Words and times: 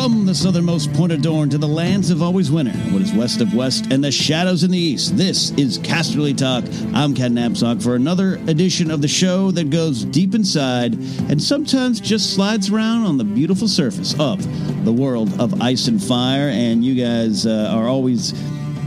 From 0.00 0.24
the 0.24 0.34
southernmost 0.34 0.94
point 0.94 1.12
of 1.12 1.20
Dorne 1.20 1.50
to 1.50 1.58
the 1.58 1.68
lands 1.68 2.08
of 2.08 2.22
always 2.22 2.50
winter, 2.50 2.72
what 2.90 3.02
is 3.02 3.12
west 3.12 3.42
of 3.42 3.52
west 3.52 3.92
and 3.92 4.02
the 4.02 4.10
shadows 4.10 4.64
in 4.64 4.70
the 4.70 4.78
east, 4.78 5.14
this 5.14 5.50
is 5.58 5.78
Casterly 5.78 6.34
Talk. 6.34 6.64
I'm 6.94 7.14
Ken 7.14 7.34
Napzok 7.34 7.82
for 7.82 7.96
another 7.96 8.36
edition 8.46 8.90
of 8.90 9.02
the 9.02 9.08
show 9.08 9.50
that 9.50 9.68
goes 9.68 10.06
deep 10.06 10.34
inside 10.34 10.94
and 10.94 11.42
sometimes 11.42 12.00
just 12.00 12.32
slides 12.32 12.70
around 12.70 13.04
on 13.04 13.18
the 13.18 13.24
beautiful 13.24 13.68
surface 13.68 14.18
of 14.18 14.42
the 14.86 14.92
world 14.92 15.38
of 15.38 15.60
ice 15.60 15.86
and 15.86 16.02
fire. 16.02 16.48
And 16.48 16.82
you 16.82 16.94
guys 16.94 17.44
uh, 17.44 17.70
are 17.70 17.86
always 17.86 18.32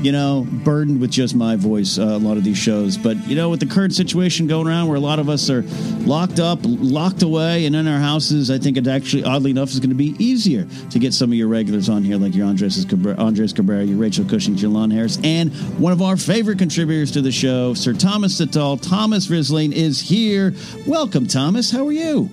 you 0.03 0.11
know, 0.11 0.45
burdened 0.49 0.99
with 0.99 1.11
just 1.11 1.33
my 1.33 1.55
voice, 1.55 1.97
uh, 1.97 2.03
a 2.03 2.19
lot 2.19 2.37
of 2.37 2.43
these 2.43 2.57
shows. 2.57 2.97
But, 2.97 3.17
you 3.27 3.35
know, 3.35 3.49
with 3.49 3.61
the 3.61 3.65
current 3.65 3.93
situation 3.93 4.47
going 4.47 4.67
around 4.67 4.87
where 4.87 4.97
a 4.97 5.01
lot 5.01 5.19
of 5.19 5.29
us 5.29 5.49
are 5.49 5.61
locked 6.05 6.39
up, 6.39 6.59
locked 6.63 7.23
away, 7.23 7.65
and 7.65 7.75
in 7.75 7.87
our 7.87 7.99
houses, 7.99 8.51
I 8.51 8.57
think 8.57 8.77
it 8.77 8.85
actually, 8.87 9.23
oddly 9.23 9.51
enough, 9.51 9.69
is 9.69 9.79
going 9.79 9.89
to 9.89 9.95
be 9.95 10.15
easier 10.23 10.67
to 10.91 10.99
get 10.99 11.13
some 11.13 11.31
of 11.31 11.37
your 11.37 11.47
regulars 11.47 11.87
on 11.87 12.03
here, 12.03 12.17
like 12.17 12.35
your 12.35 12.47
Andres 12.47 12.83
Cabrera, 12.85 13.17
Andres 13.17 13.53
Cabrera 13.53 13.83
your 13.83 13.97
Rachel 13.97 14.25
Cushing, 14.25 14.55
your 14.55 14.71
Lon 14.71 14.91
Harris, 14.91 15.17
and 15.23 15.53
one 15.79 15.93
of 15.93 16.01
our 16.01 16.17
favorite 16.17 16.59
contributors 16.59 17.11
to 17.11 17.21
the 17.21 17.31
show, 17.31 17.73
Sir 17.73 17.93
Thomas 17.93 18.39
Sital. 18.39 18.81
Thomas 18.81 19.27
Risling 19.27 19.71
is 19.71 20.01
here. 20.01 20.53
Welcome, 20.85 21.27
Thomas. 21.27 21.71
How 21.71 21.87
are 21.87 21.91
you? 21.91 22.29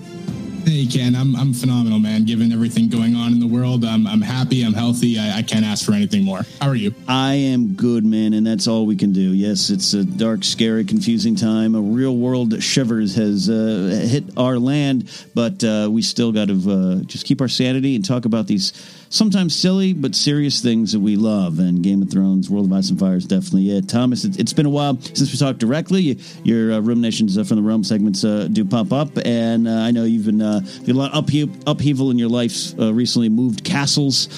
Hey 0.65 0.87
Ken, 0.87 1.15
I'm 1.15 1.35
I'm 1.37 1.55
phenomenal, 1.55 1.99
man. 1.99 2.25
Given 2.25 2.53
everything 2.53 2.89
going 2.89 3.15
on 3.15 3.33
in 3.33 3.41
the 3.41 3.47
world, 3.47 3.85
I'm 3.85 4.07
I'm 4.07 4.21
happy. 4.21 4.63
I'm 4.63 4.75
healthy. 4.75 5.19
I, 5.19 5.39
I, 5.39 5.43
can't 5.43 5.65
ask 5.65 5.85
for 5.85 5.93
anything 5.93 6.23
more. 6.23 6.43
How 6.61 6.69
are 6.69 6.75
you? 6.75 6.95
I 7.09 7.35
am 7.35 7.75
good, 7.75 8.05
man, 8.05 8.35
and 8.35 8.47
that's 8.47 8.67
all 8.67 8.87
we 8.87 8.97
can 8.97 9.13
do. 9.13 9.33
Yes, 9.33 9.71
it's 9.71 9.95
a 9.95 10.05
dark, 10.05 10.45
scary, 10.45 10.85
confusing 10.85 11.35
time. 11.35 11.75
A 11.75 11.81
real 11.81 12.17
world 12.17 12.63
shivers 12.63 13.15
has 13.17 13.49
uh, 13.49 14.07
hit 14.07 14.25
our 14.37 14.59
land, 14.59 15.11
but 15.35 15.65
uh, 15.65 15.89
we 15.91 16.03
still 16.03 16.31
got 16.31 16.49
to 16.49 16.71
uh, 16.71 17.05
just 17.05 17.25
keep 17.25 17.41
our 17.41 17.49
sanity 17.49 17.97
and 17.97 18.05
talk 18.05 18.25
about 18.25 18.47
these 18.47 18.73
sometimes 19.11 19.55
silly 19.55 19.93
but 19.93 20.15
serious 20.15 20.63
things 20.63 20.93
that 20.93 21.01
we 21.01 21.17
love. 21.17 21.59
And 21.59 21.83
Game 21.83 22.01
of 22.01 22.11
Thrones, 22.11 22.49
World 22.49 22.67
of 22.67 22.73
Ice 22.73 22.89
and 22.89 22.99
Fire 22.99 23.17
is 23.17 23.27
definitely 23.27 23.71
it. 23.71 23.89
Thomas, 23.89 24.25
it, 24.25 24.37
has 24.37 24.55
been 24.55 24.67
a 24.67 24.71
while 24.71 24.99
since 25.01 25.31
we 25.31 25.39
talked 25.39 25.59
directly. 25.59 26.19
Your 26.45 26.73
uh, 26.73 26.81
Ruminations 26.81 27.37
uh, 27.37 27.45
from 27.45 27.57
the 27.57 27.63
Realm 27.63 27.85
segments 27.85 28.25
uh, 28.25 28.49
do 28.51 28.65
pop 28.65 28.93
up, 28.93 29.11
and 29.25 29.69
uh, 29.69 29.73
I 29.73 29.91
know 29.91 30.05
you've 30.05 30.27
been 30.27 30.41
uh, 30.41 30.61
a 30.89 30.93
lot 30.93 31.13
of 31.13 31.27
uphe- 31.27 31.63
upheaval 31.67 32.11
in 32.11 32.19
your 32.19 32.31
life 32.31 32.79
uh, 32.79 32.95
recently. 32.95 33.29
Moved 33.29 33.65
castles, 33.65 34.29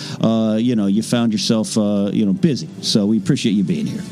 you 0.58 0.74
know, 0.74 0.86
you 0.86 1.02
found 1.02 1.32
yourself, 1.32 1.76
you 1.76 2.26
know, 2.26 2.32
busy. 2.32 2.68
So 2.80 3.06
we 3.06 3.18
appreciate 3.18 3.52
you 3.52 3.64
being 3.64 3.86
here. 3.86 4.02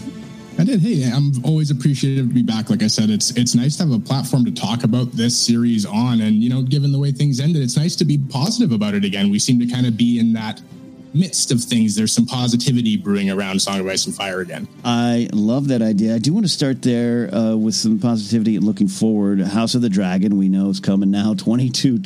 I 0.60 0.64
did. 0.64 0.80
Hey, 0.82 1.10
I'm 1.10 1.32
always 1.42 1.70
appreciative 1.70 2.28
to 2.28 2.34
be 2.34 2.42
back. 2.42 2.68
Like 2.68 2.82
I 2.82 2.86
said, 2.86 3.08
it's 3.08 3.30
it's 3.30 3.54
nice 3.54 3.78
to 3.78 3.84
have 3.84 3.92
a 3.92 3.98
platform 3.98 4.44
to 4.44 4.50
talk 4.50 4.84
about 4.84 5.10
this 5.12 5.34
series 5.34 5.86
on, 5.86 6.20
and 6.20 6.34
you 6.36 6.50
know, 6.50 6.60
given 6.60 6.92
the 6.92 6.98
way 6.98 7.12
things 7.12 7.40
ended, 7.40 7.62
it's 7.62 7.78
nice 7.78 7.96
to 7.96 8.04
be 8.04 8.18
positive 8.18 8.70
about 8.70 8.92
it 8.92 9.02
again. 9.02 9.30
We 9.30 9.38
seem 9.38 9.58
to 9.60 9.66
kind 9.66 9.86
of 9.86 9.96
be 9.96 10.18
in 10.18 10.34
that 10.34 10.60
midst 11.12 11.50
of 11.50 11.62
things, 11.62 11.96
there's 11.96 12.12
some 12.12 12.26
positivity 12.26 12.96
brewing 12.96 13.30
around 13.30 13.60
Song 13.60 13.80
of 13.80 13.86
Ice 13.86 14.06
and 14.06 14.14
Fire 14.14 14.40
again. 14.40 14.68
I 14.84 15.28
love 15.32 15.68
that 15.68 15.82
idea. 15.82 16.14
I 16.14 16.18
do 16.18 16.32
want 16.32 16.44
to 16.46 16.52
start 16.52 16.82
there 16.82 17.32
uh, 17.34 17.56
with 17.56 17.74
some 17.74 17.98
positivity 17.98 18.56
and 18.56 18.64
looking 18.64 18.88
forward. 18.88 19.40
House 19.40 19.74
of 19.74 19.82
the 19.82 19.88
Dragon, 19.88 20.36
we 20.36 20.48
know 20.48 20.70
is 20.70 20.80
coming 20.80 21.10
now, 21.10 21.34
22, 21.34 21.96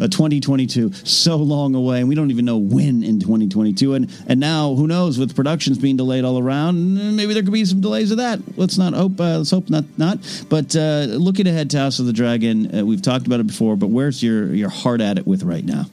uh, 0.00 0.08
2022, 0.08 0.92
so 0.92 1.36
long 1.36 1.74
away, 1.74 2.00
and 2.00 2.08
we 2.08 2.14
don't 2.14 2.30
even 2.30 2.44
know 2.44 2.58
when 2.58 3.02
in 3.02 3.20
2022. 3.20 3.94
And 3.94 4.10
and 4.26 4.40
now, 4.40 4.74
who 4.74 4.86
knows, 4.86 5.18
with 5.18 5.34
productions 5.34 5.78
being 5.78 5.96
delayed 5.96 6.24
all 6.24 6.38
around, 6.38 7.16
maybe 7.16 7.34
there 7.34 7.42
could 7.42 7.52
be 7.52 7.64
some 7.64 7.80
delays 7.80 8.10
of 8.10 8.18
that. 8.18 8.40
Let's 8.56 8.78
not 8.78 8.92
hope, 8.94 9.20
uh, 9.20 9.38
let's 9.38 9.50
hope 9.50 9.70
not. 9.70 9.84
not. 9.98 10.18
But 10.48 10.74
uh, 10.76 11.06
looking 11.08 11.46
ahead 11.46 11.70
to 11.70 11.78
House 11.78 11.98
of 11.98 12.06
the 12.06 12.12
Dragon, 12.12 12.78
uh, 12.78 12.84
we've 12.84 13.02
talked 13.02 13.26
about 13.26 13.40
it 13.40 13.46
before, 13.46 13.76
but 13.76 13.88
where's 13.88 14.22
your, 14.22 14.54
your 14.54 14.70
heart 14.70 15.00
at 15.00 15.18
it 15.18 15.26
with 15.26 15.42
right 15.42 15.64
now? 15.64 15.86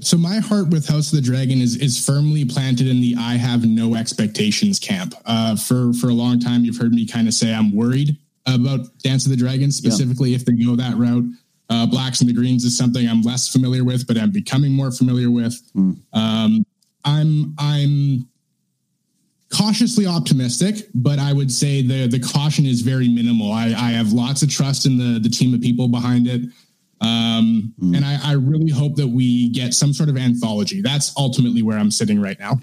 So 0.00 0.16
my 0.16 0.38
heart 0.38 0.68
with 0.68 0.86
House 0.86 1.12
of 1.12 1.16
the 1.16 1.22
Dragon 1.22 1.60
is 1.60 1.76
is 1.76 2.04
firmly 2.04 2.44
planted 2.44 2.86
in 2.86 3.00
the 3.00 3.16
I 3.18 3.34
have 3.34 3.64
no 3.64 3.94
expectations 3.94 4.78
camp. 4.78 5.14
Uh, 5.24 5.56
for 5.56 5.92
for 5.94 6.08
a 6.08 6.14
long 6.14 6.40
time, 6.40 6.64
you've 6.64 6.76
heard 6.76 6.92
me 6.92 7.06
kind 7.06 7.28
of 7.28 7.34
say 7.34 7.52
I'm 7.52 7.74
worried 7.74 8.16
about 8.46 8.98
Dance 8.98 9.24
of 9.24 9.30
the 9.30 9.36
Dragon, 9.36 9.72
specifically 9.72 10.30
yeah. 10.30 10.36
if 10.36 10.44
they 10.44 10.52
go 10.52 10.76
that 10.76 10.96
route. 10.96 11.24
Uh, 11.68 11.84
Blacks 11.84 12.20
and 12.20 12.30
the 12.30 12.34
Greens 12.34 12.64
is 12.64 12.76
something 12.78 13.08
I'm 13.08 13.22
less 13.22 13.48
familiar 13.48 13.82
with, 13.82 14.06
but 14.06 14.16
I'm 14.16 14.30
becoming 14.30 14.72
more 14.72 14.92
familiar 14.92 15.30
with. 15.30 15.60
Mm. 15.74 15.98
Um, 16.12 16.66
I'm 17.04 17.54
I'm 17.58 18.28
cautiously 19.52 20.06
optimistic, 20.06 20.88
but 20.94 21.18
I 21.18 21.32
would 21.32 21.50
say 21.50 21.82
the 21.82 22.06
the 22.06 22.20
caution 22.20 22.66
is 22.66 22.82
very 22.82 23.08
minimal. 23.08 23.52
I, 23.52 23.66
I 23.66 23.90
have 23.90 24.12
lots 24.12 24.42
of 24.42 24.50
trust 24.50 24.86
in 24.86 24.98
the 24.98 25.18
the 25.18 25.28
team 25.28 25.54
of 25.54 25.60
people 25.60 25.88
behind 25.88 26.26
it. 26.26 26.42
Um, 27.00 27.74
mm. 27.80 27.96
And 27.96 28.04
I, 28.04 28.18
I 28.22 28.32
really 28.32 28.70
hope 28.70 28.96
that 28.96 29.08
we 29.08 29.50
get 29.50 29.74
some 29.74 29.92
sort 29.92 30.08
of 30.08 30.16
anthology. 30.16 30.80
That's 30.80 31.12
ultimately 31.16 31.62
where 31.62 31.78
I'm 31.78 31.90
sitting 31.90 32.20
right 32.20 32.38
now. 32.38 32.60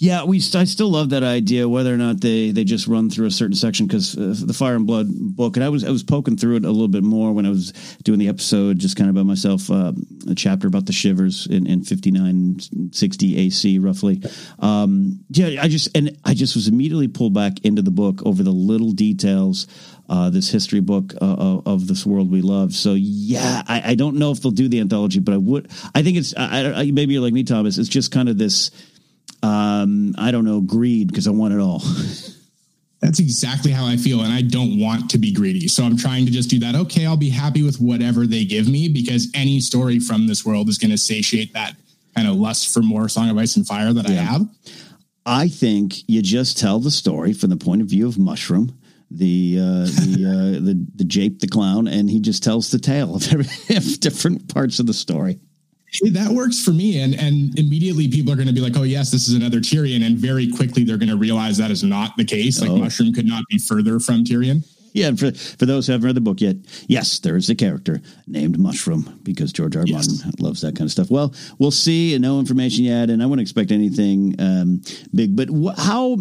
Yeah, 0.00 0.24
we. 0.24 0.38
I 0.38 0.64
still 0.64 0.88
love 0.88 1.10
that 1.10 1.22
idea. 1.22 1.68
Whether 1.68 1.92
or 1.92 1.98
not 1.98 2.22
they 2.22 2.52
they 2.52 2.64
just 2.64 2.86
run 2.86 3.10
through 3.10 3.26
a 3.26 3.30
certain 3.30 3.54
section 3.54 3.86
because 3.86 4.16
uh, 4.16 4.34
the 4.46 4.54
Fire 4.54 4.74
and 4.74 4.86
Blood 4.86 5.08
book, 5.10 5.58
and 5.58 5.62
I 5.62 5.68
was 5.68 5.84
I 5.84 5.90
was 5.90 6.02
poking 6.02 6.38
through 6.38 6.56
it 6.56 6.64
a 6.64 6.70
little 6.70 6.88
bit 6.88 7.02
more 7.02 7.34
when 7.34 7.44
I 7.44 7.50
was 7.50 7.72
doing 8.02 8.18
the 8.18 8.28
episode, 8.28 8.78
just 8.78 8.96
kind 8.96 9.10
of 9.10 9.14
by 9.14 9.24
myself, 9.24 9.70
uh, 9.70 9.92
a 10.26 10.34
chapter 10.34 10.66
about 10.66 10.86
the 10.86 10.94
shivers 10.94 11.46
in, 11.46 11.66
in 11.66 11.84
fifty 11.84 12.10
nine 12.10 12.60
sixty 12.92 13.36
AC 13.36 13.78
roughly. 13.78 14.22
Um, 14.58 15.22
yeah, 15.28 15.62
I 15.62 15.68
just 15.68 15.94
and 15.94 16.16
I 16.24 16.32
just 16.32 16.54
was 16.54 16.66
immediately 16.66 17.08
pulled 17.08 17.34
back 17.34 17.62
into 17.62 17.82
the 17.82 17.90
book 17.90 18.22
over 18.24 18.42
the 18.42 18.52
little 18.52 18.92
details. 18.92 19.66
Uh, 20.08 20.28
this 20.28 20.50
history 20.50 20.80
book 20.80 21.14
uh, 21.22 21.36
of, 21.38 21.66
of, 21.68 21.86
this 21.86 22.04
world 22.04 22.32
we 22.32 22.40
love. 22.40 22.72
So 22.72 22.94
yeah, 22.94 23.62
I, 23.68 23.90
I, 23.92 23.94
don't 23.94 24.16
know 24.16 24.32
if 24.32 24.40
they'll 24.40 24.50
do 24.50 24.68
the 24.68 24.80
anthology, 24.80 25.20
but 25.20 25.34
I 25.34 25.36
would. 25.36 25.70
I 25.94 26.02
think 26.02 26.16
it's 26.16 26.34
I, 26.36 26.72
I, 26.72 26.90
maybe 26.90 27.12
you're 27.12 27.22
like 27.22 27.32
me, 27.32 27.44
Thomas. 27.44 27.78
It's 27.78 27.88
just 27.88 28.10
kind 28.10 28.28
of 28.28 28.36
this 28.36 28.72
um, 29.42 30.14
I 30.18 30.30
don't 30.30 30.44
know, 30.44 30.60
greed 30.60 31.08
because 31.08 31.26
I 31.26 31.30
want 31.30 31.54
it 31.54 31.60
all. 31.60 31.82
That's 33.00 33.18
exactly 33.18 33.72
how 33.72 33.86
I 33.86 33.96
feel. 33.96 34.20
And 34.20 34.32
I 34.32 34.42
don't 34.42 34.78
want 34.78 35.10
to 35.10 35.18
be 35.18 35.32
greedy. 35.32 35.68
So 35.68 35.84
I'm 35.84 35.96
trying 35.96 36.26
to 36.26 36.32
just 36.32 36.50
do 36.50 36.58
that. 36.60 36.74
Okay, 36.74 37.06
I'll 37.06 37.16
be 37.16 37.30
happy 37.30 37.62
with 37.62 37.80
whatever 37.80 38.26
they 38.26 38.44
give 38.44 38.68
me 38.68 38.88
because 38.88 39.28
any 39.34 39.60
story 39.60 39.98
from 39.98 40.26
this 40.26 40.44
world 40.44 40.68
is 40.68 40.76
going 40.76 40.90
to 40.90 40.98
satiate 40.98 41.54
that 41.54 41.76
kind 42.14 42.28
of 42.28 42.36
lust 42.36 42.74
for 42.74 42.82
more 42.82 43.08
Song 43.08 43.30
of 43.30 43.38
Ice 43.38 43.56
and 43.56 43.66
Fire 43.66 43.92
that 43.94 44.08
yeah. 44.08 44.20
I 44.20 44.22
have. 44.22 44.48
I 45.24 45.48
think 45.48 46.08
you 46.08 46.20
just 46.20 46.58
tell 46.58 46.78
the 46.78 46.90
story 46.90 47.32
from 47.32 47.50
the 47.50 47.56
point 47.56 47.80
of 47.80 47.88
view 47.88 48.06
of 48.06 48.18
Mushroom, 48.18 48.78
the 49.10 49.58
uh, 49.58 49.84
the 49.84 50.56
uh, 50.58 50.64
the 50.64 50.86
the 50.96 51.04
Jape 51.04 51.40
the 51.40 51.46
clown, 51.46 51.88
and 51.88 52.10
he 52.10 52.20
just 52.20 52.42
tells 52.42 52.70
the 52.70 52.78
tale 52.78 53.14
of, 53.14 53.32
every, 53.32 53.46
of 53.76 54.00
different 54.00 54.52
parts 54.52 54.78
of 54.78 54.86
the 54.86 54.94
story 54.94 55.38
that 56.12 56.30
works 56.32 56.62
for 56.62 56.72
me. 56.72 57.00
And 57.00 57.14
and 57.14 57.58
immediately 57.58 58.08
people 58.08 58.32
are 58.32 58.36
going 58.36 58.48
to 58.48 58.54
be 58.54 58.60
like, 58.60 58.76
oh 58.76 58.82
yes, 58.82 59.10
this 59.10 59.28
is 59.28 59.34
another 59.34 59.58
Tyrion, 59.58 60.04
and 60.04 60.16
very 60.16 60.50
quickly 60.50 60.84
they're 60.84 60.98
going 60.98 61.08
to 61.08 61.16
realize 61.16 61.56
that 61.58 61.70
is 61.70 61.82
not 61.82 62.16
the 62.16 62.24
case. 62.24 62.60
Like 62.60 62.70
oh. 62.70 62.76
Mushroom 62.76 63.12
could 63.12 63.26
not 63.26 63.44
be 63.48 63.58
further 63.58 64.00
from 64.00 64.24
Tyrion. 64.24 64.64
Yeah, 64.92 65.08
and 65.08 65.18
for 65.18 65.32
for 65.32 65.66
those 65.66 65.86
who 65.86 65.92
haven't 65.92 66.06
read 66.06 66.16
the 66.16 66.20
book 66.20 66.40
yet, 66.40 66.56
yes, 66.88 67.20
there 67.20 67.36
is 67.36 67.48
a 67.48 67.54
character 67.54 68.00
named 68.26 68.58
Mushroom 68.58 69.20
because 69.22 69.52
George 69.52 69.76
R. 69.76 69.82
R. 69.82 69.86
Yes. 69.86 70.24
Martin 70.24 70.32
loves 70.40 70.60
that 70.62 70.76
kind 70.76 70.86
of 70.86 70.90
stuff. 70.90 71.10
Well, 71.10 71.34
we'll 71.58 71.70
see. 71.70 72.14
And 72.14 72.22
no 72.22 72.40
information 72.40 72.84
yet, 72.84 73.10
and 73.10 73.22
I 73.22 73.26
wouldn't 73.26 73.42
expect 73.42 73.70
anything 73.70 74.34
um, 74.40 74.82
big. 75.14 75.36
But 75.36 75.48
wh- 75.48 75.78
how 75.78 76.18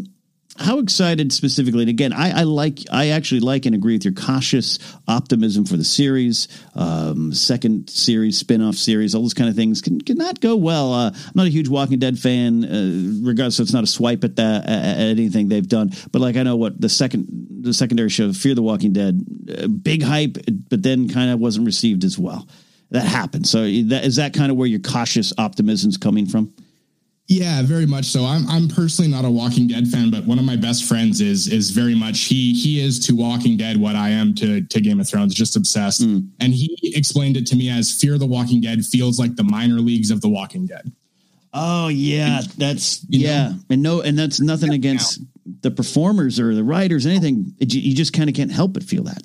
how 0.60 0.80
excited 0.80 1.32
specifically? 1.32 1.84
And 1.84 1.90
again, 1.90 2.14
I, 2.14 2.42
I, 2.42 2.44
like, 2.44 2.80
I 2.92 3.10
actually 3.10 3.40
like 3.40 3.66
and 3.66 3.74
agree 3.74 3.94
with 3.94 4.04
your 4.04 4.14
cautious 4.14 4.78
optimism 5.08 5.66
for 5.66 5.78
the 5.78 5.84
series, 5.84 6.48
um, 6.76 7.34
second 7.34 7.90
series, 7.90 8.42
spinoff 8.44 8.76
series, 8.76 9.16
all 9.16 9.22
those 9.22 9.34
kind 9.34 9.50
of 9.50 9.56
things 9.56 9.82
can, 9.82 10.02
cannot 10.02 10.42
go 10.42 10.56
well. 10.56 10.94
Uh, 10.94 11.12
I'm 11.12 11.34
not 11.34 11.48
a 11.48 11.50
huge 11.50 11.70
Walking 11.70 12.00
Dead 12.00 12.20
fan, 12.20 12.66
uh, 12.66 13.26
regardless. 13.26 13.58
So 13.58 13.64
it's 13.64 13.74
not 13.74 13.84
a 13.84 13.88
swipe 13.88 14.24
at 14.24 14.36
that 14.36 14.66
at 14.66 14.98
anything 15.00 15.48
they've 15.48 15.68
done. 15.68 15.92
But 16.12 16.22
like 16.22 16.36
I 16.36 16.44
know 16.44 16.58
what 16.58 16.80
the 16.80 16.90
second, 16.90 17.28
the 17.62 17.74
secondary 17.74 18.10
show, 18.10 18.34
Fear 18.34 18.56
the 18.56 18.62
Walking 18.62 18.94
Dead, 18.94 19.20
uh, 19.58 19.68
big 19.68 20.04
hype, 20.04 20.38
but 20.70 20.84
then 20.84 21.10
kind 21.10 21.32
of 21.32 21.40
wasn't 21.40 21.66
received 21.66 22.04
as 22.04 22.20
well. 22.20 22.48
That 22.92 23.06
happened. 23.06 23.48
So 23.48 23.62
that 23.62 24.04
is 24.04 24.18
that 24.18 24.34
kind 24.34 24.52
of 24.52 24.58
where 24.58 24.68
your 24.68 24.80
cautious 24.80 25.32
optimism 25.38 25.90
is 25.90 25.98
coming 25.98 26.26
from. 26.26 26.54
Yeah, 27.30 27.62
very 27.62 27.86
much 27.86 28.06
so. 28.06 28.26
I'm 28.26 28.50
I'm 28.50 28.68
personally 28.68 29.10
not 29.10 29.24
a 29.24 29.30
Walking 29.30 29.68
Dead 29.68 29.88
fan, 29.88 30.10
but 30.10 30.26
one 30.26 30.40
of 30.40 30.46
my 30.46 30.56
best 30.56 30.86
friends 30.86 31.22
is 31.22 31.48
is 31.48 31.70
very 31.70 31.94
much 31.94 32.22
he 32.22 32.54
he 32.54 32.82
is 32.82 32.98
to 33.06 33.16
Walking 33.16 33.56
Dead 33.56 33.78
what 33.78 33.96
I 33.96 34.10
am 34.10 34.34
to 34.36 34.62
to 34.62 34.82
Game 34.82 35.00
of 35.00 35.08
Thrones, 35.08 35.36
just 35.36 35.56
obsessed. 35.56 36.02
Mm. 36.02 36.28
And 36.40 36.56
he 36.56 36.76
explained 36.96 37.38
it 37.38 37.46
to 37.48 37.56
me 37.56 37.70
as 37.70 37.94
Fear 37.94 38.18
the 38.18 38.26
Walking 38.26 38.62
Dead 38.62 38.84
feels 38.84 39.20
like 39.20 39.36
the 39.36 39.44
minor 39.44 39.76
leagues 39.76 40.10
of 40.10 40.22
the 40.22 40.28
Walking 40.28 40.66
Dead. 40.66 40.92
Oh 41.54 41.90
yeah, 41.90 42.42
that's 42.58 43.06
yeah, 43.10 43.50
know? 43.50 43.56
and 43.70 43.84
no, 43.84 44.02
and 44.02 44.18
that's 44.18 44.42
nothing 44.42 44.72
yeah, 44.72 44.78
against 44.78 45.22
the 45.62 45.70
performers 45.70 46.40
or 46.40 46.56
the 46.56 46.64
writers, 46.64 47.06
anything. 47.06 47.54
It, 47.60 47.72
you 47.72 47.94
just 47.96 48.12
kind 48.12 48.28
of 48.28 48.36
can't 48.36 48.52
help 48.52 48.74
but 48.74 48.82
feel 48.82 49.04
that. 49.04 49.22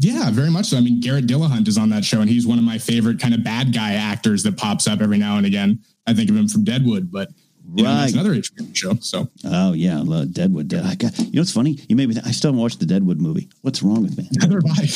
Yeah, 0.00 0.30
very 0.30 0.50
much 0.50 0.66
so. 0.66 0.78
I 0.78 0.80
mean, 0.80 0.98
Garrett 1.00 1.26
Dillahunt 1.26 1.68
is 1.68 1.76
on 1.76 1.90
that 1.90 2.06
show, 2.06 2.22
and 2.22 2.30
he's 2.30 2.46
one 2.46 2.58
of 2.58 2.64
my 2.64 2.78
favorite 2.78 3.20
kind 3.20 3.34
of 3.34 3.44
bad 3.44 3.74
guy 3.74 3.92
actors 3.92 4.42
that 4.44 4.56
pops 4.56 4.88
up 4.88 5.02
every 5.02 5.18
now 5.18 5.36
and 5.36 5.44
again. 5.44 5.80
I 6.06 6.14
think 6.14 6.30
of 6.30 6.36
him 6.36 6.48
from 6.48 6.64
Deadwood, 6.64 7.12
but 7.12 7.28
you 7.74 7.84
right. 7.84 7.90
know, 7.90 8.00
that's 8.00 8.12
another 8.14 8.34
HBO 8.34 8.74
show. 8.74 8.94
So, 8.94 9.28
oh 9.44 9.74
yeah, 9.74 10.02
Deadwood. 10.32 10.68
Dead. 10.68 10.86
I 10.86 10.94
got, 10.94 11.18
you 11.18 11.32
know, 11.32 11.42
it's 11.42 11.52
funny. 11.52 11.78
You 11.86 11.96
made 11.96 12.08
me. 12.08 12.14
Th- 12.14 12.26
I 12.26 12.30
still 12.30 12.48
haven't 12.48 12.62
watched 12.62 12.80
the 12.80 12.86
Deadwood 12.86 13.20
movie. 13.20 13.50
What's 13.60 13.82
wrong 13.82 14.02
with 14.02 14.16
me? 14.16 14.26
Neither 14.32 14.62
have 14.66 14.78
I. 14.78 14.88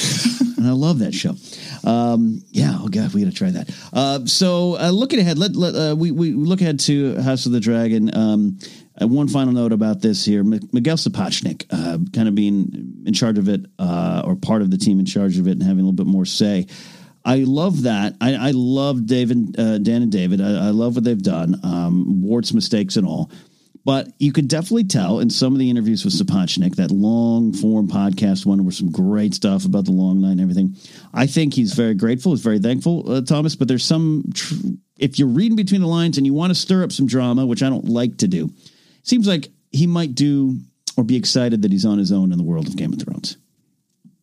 and 0.57 0.67
I 0.67 0.73
love 0.73 1.01
that 1.01 1.13
show. 1.13 1.35
Um, 1.85 2.43
yeah. 2.49 2.79
Oh 2.81 2.89
god, 2.89 3.13
we 3.13 3.23
got 3.23 3.31
to 3.31 3.37
try 3.37 3.51
that. 3.51 3.71
Uh, 3.93 4.25
so, 4.25 4.79
uh, 4.81 4.91
looking 4.91 5.21
ahead, 5.21 5.39
let, 5.39 5.55
let 5.55 5.75
uh, 5.75 5.95
we 5.95 6.13
we 6.13 6.33
look 6.33 6.63
ahead 6.63 6.81
to 6.81 7.21
House 7.21 7.45
of 7.45 7.53
the 7.53 7.61
Dragon. 7.61 8.17
Um, 8.17 8.59
uh, 9.01 9.09
one 9.09 9.29
final 9.29 9.53
note 9.53 9.73
about 9.73 10.01
this 10.01 10.25
here: 10.25 10.45
Miguel 10.45 10.97
Sapochnik, 10.97 11.67
uh, 11.71 11.99
kind 12.13 12.29
of 12.29 12.35
being 12.35 13.03
in 13.07 13.13
charge 13.13 13.39
of 13.39 13.49
it, 13.49 13.67
uh, 13.79 14.23
or 14.25 14.37
part 14.37 14.63
of 14.63 14.71
the 14.71 14.79
team 14.79 15.01
in 15.01 15.07
charge 15.07 15.39
of 15.39 15.49
it, 15.49 15.53
and 15.53 15.63
having 15.63 15.81
a 15.81 15.89
little 15.89 15.93
bit 15.93 16.07
more 16.07 16.25
say. 16.25 16.67
I 17.27 17.39
love 17.39 17.85
that. 17.85 18.17
I, 18.21 18.35
I 18.35 18.51
love 18.51 19.07
David, 19.07 19.59
uh, 19.59 19.79
Dan 19.79 20.03
and 20.03 20.13
David. 20.13 20.43
I, 20.43 20.67
I, 20.67 20.71
love 20.71 20.95
what 20.95 21.05
they've 21.05 21.23
done, 21.23 21.59
um, 21.63 22.21
warts, 22.21 22.53
mistakes, 22.53 22.97
and 22.97 23.07
all. 23.07 23.31
But 23.85 24.09
you 24.19 24.33
could 24.33 24.49
definitely 24.49 24.85
tell 24.85 25.21
in 25.21 25.29
some 25.29 25.53
of 25.53 25.59
the 25.59 25.69
interviews 25.69 26.05
with 26.05 26.15
Sapochnik, 26.15 26.77
that 26.77 26.91
long 26.91 27.53
form 27.53 27.89
podcast 27.89 28.47
one, 28.47 28.65
where 28.65 28.73
some 28.73 28.91
great 28.91 29.35
stuff 29.35 29.65
about 29.67 29.85
the 29.85 29.93
long 29.93 30.23
night 30.23 30.33
and 30.33 30.41
everything. 30.41 30.77
I 31.13 31.27
think 31.27 31.55
he's 31.55 31.75
very 31.75 31.95
grateful. 31.95 32.33
He's 32.33 32.41
very 32.41 32.59
thankful, 32.59 33.11
uh, 33.11 33.21
Thomas. 33.21 33.57
But 33.57 33.69
there's 33.69 33.85
some, 33.85 34.25
tr- 34.35 34.55
if 34.99 35.19
you're 35.19 35.29
reading 35.29 35.57
between 35.57 35.83
the 35.83 35.87
lines 35.87 36.17
and 36.17 36.27
you 36.27 36.33
want 36.33 36.51
to 36.51 36.55
stir 36.55 36.83
up 36.83 36.93
some 36.93 37.07
drama, 37.07 37.45
which 37.45 37.63
I 37.63 37.69
don't 37.69 37.87
like 37.87 38.19
to 38.19 38.29
do, 38.29 38.51
seems 39.05 39.29
like 39.29 39.51
he 39.71 39.87
might 39.87 40.15
do 40.15 40.59
or 40.97 41.05
be 41.05 41.17
excited 41.17 41.63
that 41.63 41.73
he's 41.73 41.85
on 41.85 41.99
his 41.99 42.13
own 42.13 42.33
in 42.33 42.39
the 42.39 42.45
world 42.45 42.67
of 42.67 42.77
Game 42.77 42.93
of 42.93 43.01
Thrones. 43.01 43.37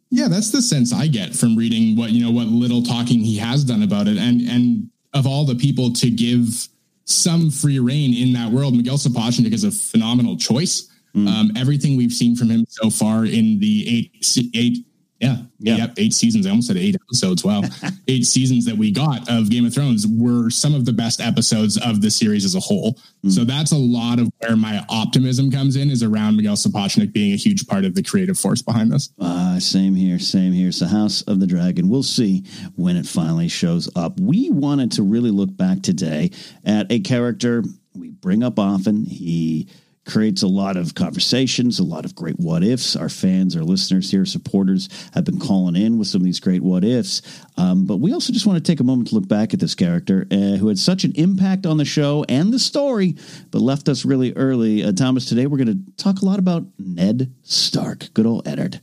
Yeah, 0.09 0.27
that's 0.27 0.51
the 0.51 0.61
sense 0.61 0.93
I 0.93 1.07
get 1.07 1.33
from 1.33 1.55
reading 1.55 1.95
what 1.95 2.11
you 2.11 2.23
know 2.23 2.31
what 2.31 2.47
little 2.47 2.83
talking 2.83 3.21
he 3.21 3.37
has 3.37 3.63
done 3.63 3.81
about 3.81 4.07
it, 4.07 4.17
and 4.17 4.41
and 4.41 4.89
of 5.13 5.25
all 5.25 5.45
the 5.45 5.55
people 5.55 5.93
to 5.93 6.09
give 6.09 6.67
some 7.05 7.49
free 7.49 7.79
reign 7.79 8.13
in 8.13 8.33
that 8.33 8.51
world, 8.51 8.75
Miguel 8.75 8.97
Sapochnik 8.97 9.53
is 9.53 9.63
a 9.63 9.71
phenomenal 9.71 10.37
choice. 10.37 10.89
Mm. 11.15 11.27
Um, 11.27 11.51
everything 11.57 11.97
we've 11.97 12.11
seen 12.11 12.35
from 12.35 12.49
him 12.49 12.65
so 12.67 12.89
far 12.89 13.25
in 13.25 13.59
the 13.59 13.85
eight 13.87 14.51
eight 14.53 14.85
yeah, 15.21 15.37
yeah, 15.59 15.75
yep, 15.75 15.93
eight 15.97 16.13
seasons. 16.13 16.47
I 16.47 16.49
almost 16.49 16.67
said 16.67 16.77
eight 16.77 16.95
episodes. 16.95 17.43
Wow, 17.43 17.61
eight 18.07 18.25
seasons 18.25 18.65
that 18.65 18.75
we 18.75 18.91
got 18.91 19.29
of 19.29 19.49
Game 19.49 19.65
of 19.65 19.73
Thrones 19.73 20.07
were 20.07 20.49
some 20.49 20.73
of 20.73 20.85
the 20.85 20.93
best 20.93 21.21
episodes 21.21 21.77
of 21.77 22.01
the 22.01 22.09
series 22.09 22.43
as 22.43 22.55
a 22.55 22.59
whole. 22.59 22.93
Mm. 23.23 23.31
So 23.31 23.43
that's 23.43 23.71
a 23.71 23.77
lot 23.77 24.19
of 24.19 24.29
where 24.39 24.57
my 24.57 24.83
optimism 24.89 25.51
comes 25.51 25.75
in 25.75 25.89
is 25.89 26.01
around 26.03 26.37
Miguel 26.37 26.55
Sapochnik 26.55 27.13
being 27.13 27.33
a 27.33 27.37
huge 27.37 27.67
part 27.67 27.85
of 27.85 27.93
the 27.93 28.03
creative 28.03 28.37
force 28.37 28.61
behind 28.61 28.91
this. 28.91 29.11
Uh, 29.19 29.59
same 29.59 29.95
here, 29.95 30.19
same 30.19 30.53
here. 30.53 30.71
The 30.71 30.87
House 30.87 31.21
of 31.23 31.39
the 31.39 31.45
Dragon. 31.45 31.89
We'll 31.89 32.01
see 32.01 32.43
when 32.75 32.95
it 32.95 33.05
finally 33.05 33.47
shows 33.47 33.89
up. 33.95 34.19
We 34.19 34.49
wanted 34.49 34.93
to 34.93 35.03
really 35.03 35.29
look 35.29 35.55
back 35.55 35.83
today 35.83 36.31
at 36.65 36.91
a 36.91 36.99
character 37.01 37.63
we 37.93 38.09
bring 38.09 38.41
up 38.41 38.57
often. 38.57 39.05
He 39.05 39.67
creates 40.05 40.41
a 40.41 40.47
lot 40.47 40.77
of 40.77 40.95
conversations, 40.95 41.79
a 41.79 41.83
lot 41.83 42.05
of 42.05 42.15
great 42.15 42.39
what 42.39 42.63
ifs. 42.63 42.95
Our 42.95 43.09
fans, 43.09 43.55
our 43.55 43.63
listeners 43.63 44.09
here, 44.09 44.25
supporters 44.25 44.89
have 45.13 45.25
been 45.25 45.39
calling 45.39 45.75
in 45.75 45.99
with 45.99 46.07
some 46.07 46.21
of 46.21 46.25
these 46.25 46.39
great 46.39 46.63
what 46.63 46.83
ifs. 46.83 47.21
Um, 47.57 47.85
but 47.85 47.97
we 47.97 48.13
also 48.13 48.33
just 48.33 48.45
want 48.45 48.57
to 48.63 48.71
take 48.71 48.79
a 48.79 48.83
moment 48.83 49.09
to 49.09 49.15
look 49.15 49.27
back 49.27 49.53
at 49.53 49.59
this 49.59 49.75
character 49.75 50.27
uh, 50.31 50.57
who 50.57 50.67
had 50.69 50.79
such 50.79 51.03
an 51.03 51.13
impact 51.15 51.65
on 51.65 51.77
the 51.77 51.85
show 51.85 52.25
and 52.27 52.51
the 52.51 52.59
story, 52.59 53.15
but 53.51 53.61
left 53.61 53.89
us 53.89 54.03
really 54.03 54.33
early. 54.35 54.83
Uh, 54.83 54.91
Thomas, 54.91 55.25
today 55.25 55.45
we're 55.45 55.63
going 55.63 55.85
to 55.85 56.03
talk 56.03 56.21
a 56.21 56.25
lot 56.25 56.39
about 56.39 56.65
Ned 56.79 57.33
Stark, 57.43 58.07
good 58.13 58.25
old 58.25 58.47
Eddard. 58.47 58.81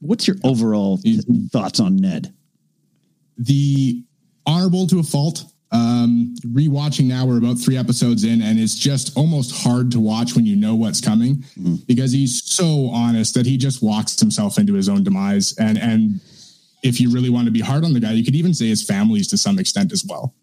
What's 0.00 0.26
your 0.26 0.36
overall 0.42 1.00
thoughts 1.52 1.80
on 1.80 1.96
Ned? 1.96 2.34
The 3.38 4.04
honorable 4.46 4.86
to 4.88 4.98
a 4.98 5.02
fault 5.02 5.44
um, 5.72 6.34
rewatching 6.46 7.06
now, 7.06 7.26
we're 7.26 7.38
about 7.38 7.58
three 7.58 7.76
episodes 7.76 8.22
in, 8.22 8.42
and 8.42 8.60
it's 8.60 8.76
just 8.76 9.16
almost 9.16 9.64
hard 9.64 9.90
to 9.92 10.00
watch 10.00 10.36
when 10.36 10.46
you 10.46 10.54
know 10.54 10.74
what's 10.74 11.00
coming 11.00 11.36
mm-hmm. 11.58 11.76
because 11.86 12.12
he's 12.12 12.44
so 12.44 12.90
honest 12.92 13.34
that 13.34 13.44
he 13.44 13.56
just 13.56 13.82
walks 13.82 14.18
himself 14.18 14.58
into 14.58 14.74
his 14.74 14.88
own 14.88 15.02
demise. 15.02 15.56
And 15.58 15.76
and 15.78 16.20
if 16.84 17.00
you 17.00 17.10
really 17.10 17.30
want 17.30 17.46
to 17.46 17.50
be 17.50 17.60
hard 17.60 17.84
on 17.84 17.92
the 17.92 18.00
guy, 18.00 18.12
you 18.12 18.24
could 18.24 18.36
even 18.36 18.54
say 18.54 18.68
his 18.68 18.84
family's 18.84 19.26
to 19.28 19.38
some 19.38 19.58
extent 19.58 19.92
as 19.92 20.04
well. 20.04 20.34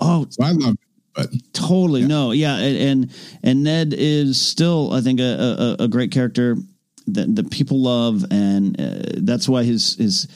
Oh, 0.00 0.26
so 0.28 0.44
I 0.44 0.50
love 0.50 0.74
it. 0.74 0.80
But 1.14 1.30
totally 1.52 2.02
yeah. 2.02 2.06
no, 2.06 2.30
yeah, 2.32 2.56
and 2.56 3.10
and 3.42 3.64
Ned 3.64 3.94
is 3.96 4.40
still, 4.40 4.92
I 4.92 5.00
think, 5.00 5.20
a, 5.20 5.76
a, 5.80 5.84
a 5.84 5.88
great 5.88 6.12
character 6.12 6.56
that 7.08 7.34
that 7.34 7.50
people 7.50 7.80
love, 7.80 8.24
and 8.30 8.80
uh, 8.80 9.02
that's 9.22 9.48
why 9.48 9.64
his 9.64 9.96
his 9.96 10.28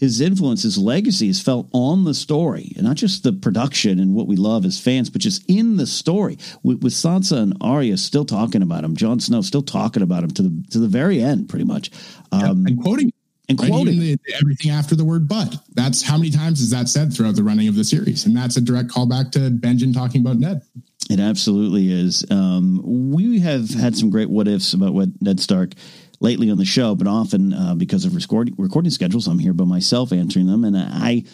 his 0.00 0.20
influence, 0.22 0.62
his 0.62 0.78
legacy 0.78 1.28
is 1.28 1.42
felt 1.42 1.68
on 1.72 2.04
the 2.04 2.14
story, 2.14 2.72
and 2.74 2.86
not 2.86 2.96
just 2.96 3.22
the 3.22 3.34
production 3.34 4.00
and 4.00 4.14
what 4.14 4.26
we 4.26 4.34
love 4.34 4.64
as 4.64 4.80
fans, 4.80 5.10
but 5.10 5.20
just 5.20 5.44
in 5.46 5.76
the 5.76 5.86
story. 5.86 6.38
With, 6.62 6.82
with 6.82 6.94
Sansa 6.94 7.36
and 7.36 7.56
Arya 7.60 7.98
still 7.98 8.24
talking 8.24 8.62
about 8.62 8.82
him, 8.82 8.96
Jon 8.96 9.20
Snow 9.20 9.42
still 9.42 9.62
talking 9.62 10.02
about 10.02 10.24
him 10.24 10.30
to 10.30 10.42
the 10.42 10.64
to 10.70 10.78
the 10.78 10.88
very 10.88 11.20
end, 11.20 11.50
pretty 11.50 11.66
much, 11.66 11.90
um, 12.32 12.64
and 12.66 12.82
quoting 12.82 13.12
and 13.50 13.58
quoting 13.58 14.00
the, 14.00 14.16
everything 14.40 14.70
after 14.70 14.96
the 14.96 15.04
word 15.04 15.28
"but." 15.28 15.54
That's 15.74 16.02
how 16.02 16.16
many 16.16 16.30
times 16.30 16.62
is 16.62 16.70
that 16.70 16.88
said 16.88 17.12
throughout 17.12 17.36
the 17.36 17.44
running 17.44 17.68
of 17.68 17.74
the 17.74 17.84
series, 17.84 18.24
and 18.24 18.34
that's 18.34 18.56
a 18.56 18.60
direct 18.62 18.88
callback 18.88 19.32
to 19.32 19.50
Benjen 19.50 19.92
talking 19.92 20.22
about 20.22 20.38
Ned. 20.38 20.62
It 21.10 21.20
absolutely 21.20 21.90
is. 21.90 22.24
Um, 22.30 23.10
we 23.10 23.40
have 23.40 23.68
had 23.68 23.96
some 23.96 24.10
great 24.10 24.30
what 24.30 24.46
ifs 24.46 24.72
about 24.72 24.94
what 24.94 25.08
Ned 25.20 25.40
Stark 25.40 25.72
lately 26.20 26.50
on 26.50 26.58
the 26.58 26.64
show, 26.64 26.94
but 26.94 27.06
often 27.06 27.52
uh, 27.52 27.74
because 27.74 28.04
of 28.04 28.14
recording 28.14 28.54
recording 28.58 28.90
schedules, 28.90 29.26
I'm 29.26 29.38
here 29.38 29.52
by 29.52 29.64
myself 29.64 30.12
answering 30.12 30.46
them, 30.46 30.64
and 30.64 30.76
I. 30.76 31.24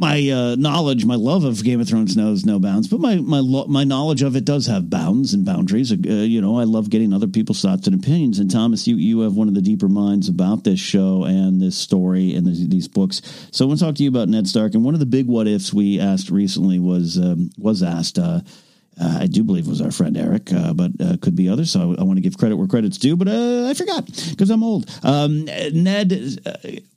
My 0.00 0.30
uh, 0.30 0.54
knowledge, 0.54 1.04
my 1.04 1.16
love 1.16 1.42
of 1.42 1.64
Game 1.64 1.80
of 1.80 1.88
Thrones 1.88 2.16
knows 2.16 2.46
no 2.46 2.60
bounds, 2.60 2.86
but 2.86 3.00
my 3.00 3.16
my 3.16 3.40
lo- 3.40 3.66
my 3.66 3.82
knowledge 3.82 4.22
of 4.22 4.36
it 4.36 4.44
does 4.44 4.68
have 4.68 4.88
bounds 4.88 5.34
and 5.34 5.44
boundaries. 5.44 5.90
Uh, 5.90 5.96
you 5.96 6.40
know, 6.40 6.56
I 6.56 6.62
love 6.62 6.88
getting 6.88 7.12
other 7.12 7.26
people's 7.26 7.60
thoughts 7.60 7.88
and 7.88 8.00
opinions. 8.00 8.38
And 8.38 8.48
Thomas, 8.48 8.86
you 8.86 8.94
you 8.94 9.18
have 9.22 9.34
one 9.34 9.48
of 9.48 9.54
the 9.54 9.60
deeper 9.60 9.88
minds 9.88 10.28
about 10.28 10.62
this 10.62 10.78
show 10.78 11.24
and 11.24 11.60
this 11.60 11.76
story 11.76 12.32
and 12.34 12.46
these 12.46 12.86
books. 12.86 13.22
So 13.50 13.64
I 13.64 13.66
want 13.66 13.80
to 13.80 13.86
talk 13.86 13.96
to 13.96 14.04
you 14.04 14.08
about 14.08 14.28
Ned 14.28 14.46
Stark. 14.46 14.74
And 14.74 14.84
one 14.84 14.94
of 14.94 15.00
the 15.00 15.04
big 15.06 15.26
what 15.26 15.48
ifs 15.48 15.74
we 15.74 15.98
asked 15.98 16.30
recently 16.30 16.78
was 16.78 17.18
um, 17.18 17.50
was 17.58 17.82
asked. 17.82 18.20
Uh, 18.20 18.42
uh, 19.00 19.18
I 19.20 19.26
do 19.26 19.44
believe 19.44 19.66
it 19.66 19.70
was 19.70 19.80
our 19.80 19.90
friend 19.90 20.16
Eric, 20.16 20.52
uh, 20.52 20.72
but 20.72 20.92
uh, 21.00 21.16
could 21.20 21.36
be 21.36 21.48
others. 21.48 21.72
So 21.72 21.80
I, 21.80 22.00
I 22.00 22.04
want 22.04 22.16
to 22.16 22.20
give 22.20 22.38
credit 22.38 22.56
where 22.56 22.66
credit's 22.66 22.98
due, 22.98 23.16
but 23.16 23.28
uh, 23.28 23.68
I 23.68 23.74
forgot 23.74 24.06
because 24.30 24.50
I'm 24.50 24.62
old. 24.62 24.90
Um, 25.02 25.44
Ned, 25.44 26.40
uh, 26.44 26.52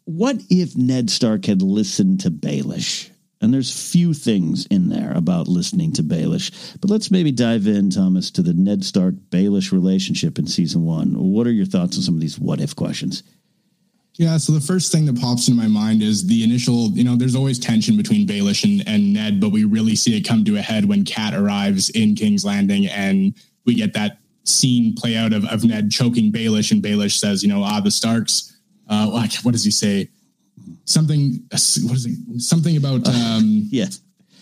what 0.05 0.37
if 0.49 0.75
Ned 0.75 1.09
Stark 1.09 1.45
had 1.45 1.61
listened 1.61 2.21
to 2.21 2.31
Baelish? 2.31 3.09
And 3.43 3.51
there's 3.51 3.91
few 3.91 4.13
things 4.13 4.67
in 4.67 4.89
there 4.89 5.13
about 5.15 5.47
listening 5.47 5.93
to 5.93 6.03
Baelish, 6.03 6.51
but 6.79 6.91
let's 6.91 7.09
maybe 7.09 7.31
dive 7.31 7.65
in, 7.65 7.89
Thomas, 7.89 8.29
to 8.31 8.43
the 8.43 8.53
Ned 8.53 8.85
Stark 8.85 9.15
Baelish 9.31 9.71
relationship 9.71 10.37
in 10.37 10.45
season 10.45 10.83
one. 10.83 11.13
What 11.15 11.47
are 11.47 11.51
your 11.51 11.65
thoughts 11.65 11.97
on 11.97 12.03
some 12.03 12.13
of 12.13 12.21
these 12.21 12.37
what 12.37 12.61
if 12.61 12.75
questions? 12.75 13.23
Yeah, 14.15 14.37
so 14.37 14.51
the 14.51 14.61
first 14.61 14.91
thing 14.91 15.05
that 15.05 15.19
pops 15.19 15.47
into 15.47 15.59
my 15.59 15.67
mind 15.67 16.03
is 16.03 16.27
the 16.27 16.43
initial, 16.43 16.89
you 16.91 17.03
know, 17.03 17.15
there's 17.15 17.35
always 17.35 17.57
tension 17.57 17.95
between 17.95 18.27
Baelish 18.27 18.63
and, 18.63 18.87
and 18.87 19.13
Ned, 19.13 19.39
but 19.39 19.49
we 19.49 19.63
really 19.63 19.95
see 19.95 20.17
it 20.17 20.27
come 20.27 20.43
to 20.45 20.57
a 20.57 20.61
head 20.61 20.85
when 20.85 21.05
Cat 21.05 21.33
arrives 21.33 21.89
in 21.91 22.15
King's 22.15 22.43
Landing 22.43 22.87
and 22.87 23.33
we 23.65 23.73
get 23.73 23.93
that 23.93 24.17
scene 24.43 24.95
play 24.95 25.15
out 25.15 25.31
of, 25.33 25.45
of 25.45 25.63
Ned 25.63 25.91
choking 25.91 26.31
Baelish 26.31 26.71
and 26.71 26.83
Baelish 26.83 27.17
says, 27.17 27.41
you 27.41 27.49
know, 27.49 27.63
ah, 27.63 27.79
the 27.79 27.89
Starks, 27.89 28.57
uh, 28.89 29.09
what 29.43 29.51
does 29.53 29.63
he 29.63 29.71
say? 29.71 30.09
Something, 30.85 31.43
what 31.49 31.95
is 31.95 32.05
it? 32.05 32.41
Something 32.41 32.75
about, 32.75 33.07
um, 33.07 33.67
yeah. 33.71 33.85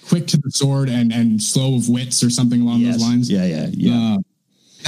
quick 0.07 0.25
to 0.27 0.37
the 0.37 0.49
sword 0.49 0.89
and, 0.89 1.13
and 1.13 1.41
slow 1.41 1.75
of 1.75 1.87
wits 1.89 2.23
or 2.23 2.31
something 2.31 2.61
along 2.61 2.79
yes. 2.79 2.95
those 2.95 3.03
lines. 3.03 3.31
Yeah, 3.31 3.45
yeah, 3.45 3.67
yeah. 3.71 4.15
Uh, 4.15 4.17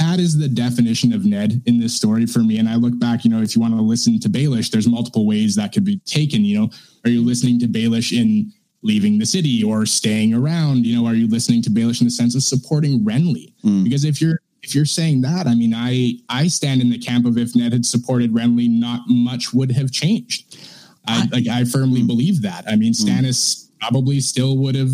that 0.02 0.18
is 0.18 0.36
the 0.36 0.48
definition 0.48 1.12
of 1.12 1.24
Ned 1.24 1.62
in 1.66 1.78
this 1.78 1.94
story 1.94 2.26
for 2.26 2.40
me. 2.40 2.58
And 2.58 2.68
I 2.68 2.74
look 2.74 2.98
back, 2.98 3.24
you 3.24 3.30
know, 3.30 3.40
if 3.40 3.54
you 3.54 3.62
want 3.62 3.74
to 3.74 3.80
listen 3.80 4.18
to 4.20 4.28
Baelish, 4.28 4.70
there's 4.70 4.88
multiple 4.88 5.26
ways 5.26 5.54
that 5.56 5.72
could 5.72 5.84
be 5.84 5.98
taken. 6.00 6.44
You 6.44 6.60
know, 6.60 6.70
are 7.04 7.10
you 7.10 7.24
listening 7.24 7.58
to 7.60 7.66
Baelish 7.66 8.12
in 8.12 8.52
leaving 8.82 9.18
the 9.18 9.26
city 9.26 9.62
or 9.62 9.86
staying 9.86 10.34
around? 10.34 10.84
You 10.84 11.00
know, 11.00 11.06
are 11.06 11.14
you 11.14 11.28
listening 11.28 11.62
to 11.62 11.70
Baelish 11.70 12.00
in 12.00 12.06
the 12.06 12.10
sense 12.10 12.34
of 12.34 12.42
supporting 12.42 13.04
Renly? 13.04 13.54
Mm. 13.64 13.84
Because 13.84 14.04
if 14.04 14.20
you're 14.20 14.40
if 14.62 14.74
you're 14.74 14.84
saying 14.84 15.22
that, 15.22 15.46
I 15.46 15.54
mean, 15.54 15.72
I 15.74 16.14
I 16.28 16.48
stand 16.48 16.80
in 16.80 16.90
the 16.90 16.98
camp 16.98 17.24
of 17.24 17.38
if 17.38 17.54
Ned 17.54 17.72
had 17.72 17.86
supported 17.86 18.32
Renly, 18.32 18.68
not 18.68 19.02
much 19.08 19.54
would 19.54 19.70
have 19.70 19.92
changed. 19.92 20.58
I, 21.06 21.22
I 21.22 21.28
like 21.36 21.46
I 21.46 21.64
firmly 21.64 22.02
mm. 22.02 22.08
believe 22.08 22.42
that. 22.42 22.64
I 22.66 22.74
mean, 22.74 22.92
hmm. 22.92 23.08
Stannis 23.08 23.38
mm. 23.38 23.78
probably 23.80 24.20
still 24.20 24.58
would 24.58 24.74
have 24.74 24.90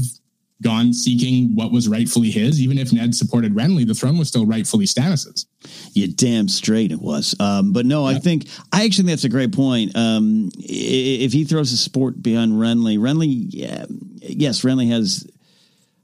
gone 0.62 0.92
seeking 0.92 1.54
what 1.54 1.72
was 1.72 1.88
rightfully 1.88 2.30
his. 2.30 2.60
Even 2.60 2.78
if 2.78 2.92
Ned 2.92 3.14
supported 3.14 3.54
Renly, 3.54 3.86
the 3.86 3.94
throne 3.94 4.18
was 4.18 4.28
still 4.28 4.46
rightfully 4.46 4.86
Stannis's. 4.86 5.46
You 5.92 6.08
damn 6.08 6.48
straight 6.48 6.92
it 6.92 7.00
was. 7.00 7.34
Um, 7.38 7.72
but 7.72 7.86
no, 7.86 8.08
yeah. 8.08 8.16
I 8.16 8.20
think 8.20 8.46
I 8.72 8.84
actually 8.84 9.04
think 9.04 9.08
that's 9.08 9.24
a 9.24 9.28
great 9.28 9.52
point. 9.52 9.96
Um, 9.96 10.50
if 10.58 11.32
he 11.32 11.44
throws 11.44 11.70
his 11.70 11.80
support 11.80 12.20
behind 12.20 12.52
Renly, 12.54 12.98
Renly, 12.98 13.46
yeah, 13.50 13.86
yes, 14.20 14.62
Renly 14.62 14.90
has 14.90 15.26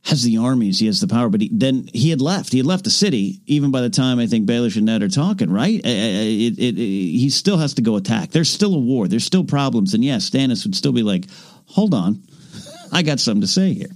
has 0.05 0.23
the 0.23 0.37
armies, 0.37 0.79
he 0.79 0.87
has 0.87 1.01
the 1.01 1.09
power, 1.09 1.31
but 1.31 1.41
he, 1.41 1.49
then 1.51 1.89
he 1.95 2.11
had 2.11 2.21
left. 2.21 2.53
He 2.53 2.59
had 2.59 2.67
left 2.67 2.85
the 2.85 2.91
city 2.91 3.41
even 3.47 3.71
by 3.71 3.81
the 3.81 3.89
time 3.89 4.19
I 4.19 4.27
think 4.27 4.47
Baelish 4.47 4.77
and 4.77 4.85
Ned 4.85 5.03
are 5.03 5.09
talking, 5.09 5.51
right? 5.51 5.81
It, 5.83 5.83
it, 5.83 6.59
it, 6.59 6.77
he 6.77 7.31
still 7.31 7.57
has 7.57 7.73
to 7.75 7.83
go 7.83 7.97
attack. 7.97 8.31
There's 8.31 8.51
still 8.51 8.75
a 8.75 8.79
war. 8.79 9.09
There's 9.09 9.25
still 9.25 9.45
problems. 9.45 9.95
And 9.95 10.05
yes, 10.05 10.29
Stannis 10.29 10.67
would 10.67 10.75
still 10.75 10.93
be 10.93 11.03
like, 11.03 11.25
hold 11.67 11.95
on, 11.95 12.23
I 12.93 13.03
got 13.03 13.19
something 13.19 13.41
to 13.41 13.47
say 13.47 13.73
here. 13.73 13.89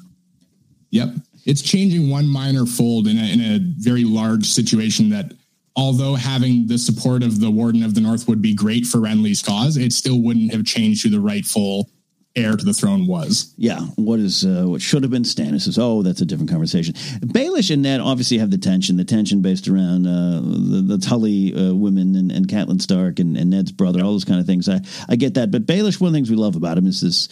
Yep. 0.90 1.08
It's 1.44 1.62
changing 1.62 2.10
one 2.10 2.28
minor 2.28 2.66
fold 2.66 3.06
in 3.06 3.16
a, 3.18 3.32
in 3.32 3.40
a 3.40 3.58
very 3.78 4.04
large 4.04 4.46
situation 4.46 5.10
that 5.10 5.32
although 5.76 6.14
having 6.14 6.66
the 6.66 6.76
support 6.76 7.22
of 7.22 7.40
the 7.40 7.50
Warden 7.50 7.82
of 7.82 7.94
the 7.94 8.00
North 8.00 8.28
would 8.28 8.42
be 8.42 8.54
great 8.54 8.84
for 8.84 8.98
Renly's 8.98 9.42
cause, 9.42 9.76
it 9.76 9.92
still 9.92 10.20
wouldn't 10.20 10.52
have 10.52 10.64
changed 10.64 11.04
who 11.04 11.08
the 11.08 11.20
rightful 11.20 11.88
heir 12.36 12.56
to 12.56 12.64
the 12.64 12.72
throne 12.72 13.06
was. 13.06 13.54
Yeah, 13.56 13.80
what 13.96 14.20
is 14.20 14.44
uh, 14.44 14.64
what 14.66 14.82
should 14.82 15.02
have 15.02 15.10
been 15.10 15.22
Stannis 15.22 15.78
oh, 15.80 16.02
that's 16.02 16.20
a 16.20 16.26
different 16.26 16.50
conversation. 16.50 16.94
Baelish 16.94 17.72
and 17.72 17.82
Ned 17.82 18.00
obviously 18.00 18.38
have 18.38 18.50
the 18.50 18.58
tension, 18.58 18.96
the 18.96 19.04
tension 19.04 19.42
based 19.42 19.68
around 19.68 20.06
uh, 20.06 20.40
the, 20.40 20.96
the 20.96 20.98
Tully 20.98 21.54
uh, 21.54 21.74
women 21.74 22.16
and, 22.16 22.30
and 22.30 22.48
Catelyn 22.48 22.80
Stark 22.80 23.18
and, 23.18 23.36
and, 23.36 23.50
Ned's 23.50 23.72
brother, 23.72 24.02
all 24.02 24.12
those 24.12 24.24
kind 24.24 24.40
of 24.40 24.46
things. 24.46 24.68
I, 24.68 24.80
I 25.08 25.16
get 25.16 25.34
that, 25.34 25.50
but 25.50 25.66
Baelish, 25.66 26.00
one 26.00 26.08
of 26.08 26.12
the 26.12 26.16
things 26.18 26.30
we 26.30 26.36
love 26.36 26.56
about 26.56 26.78
him 26.78 26.86
is 26.86 27.00
this 27.00 27.28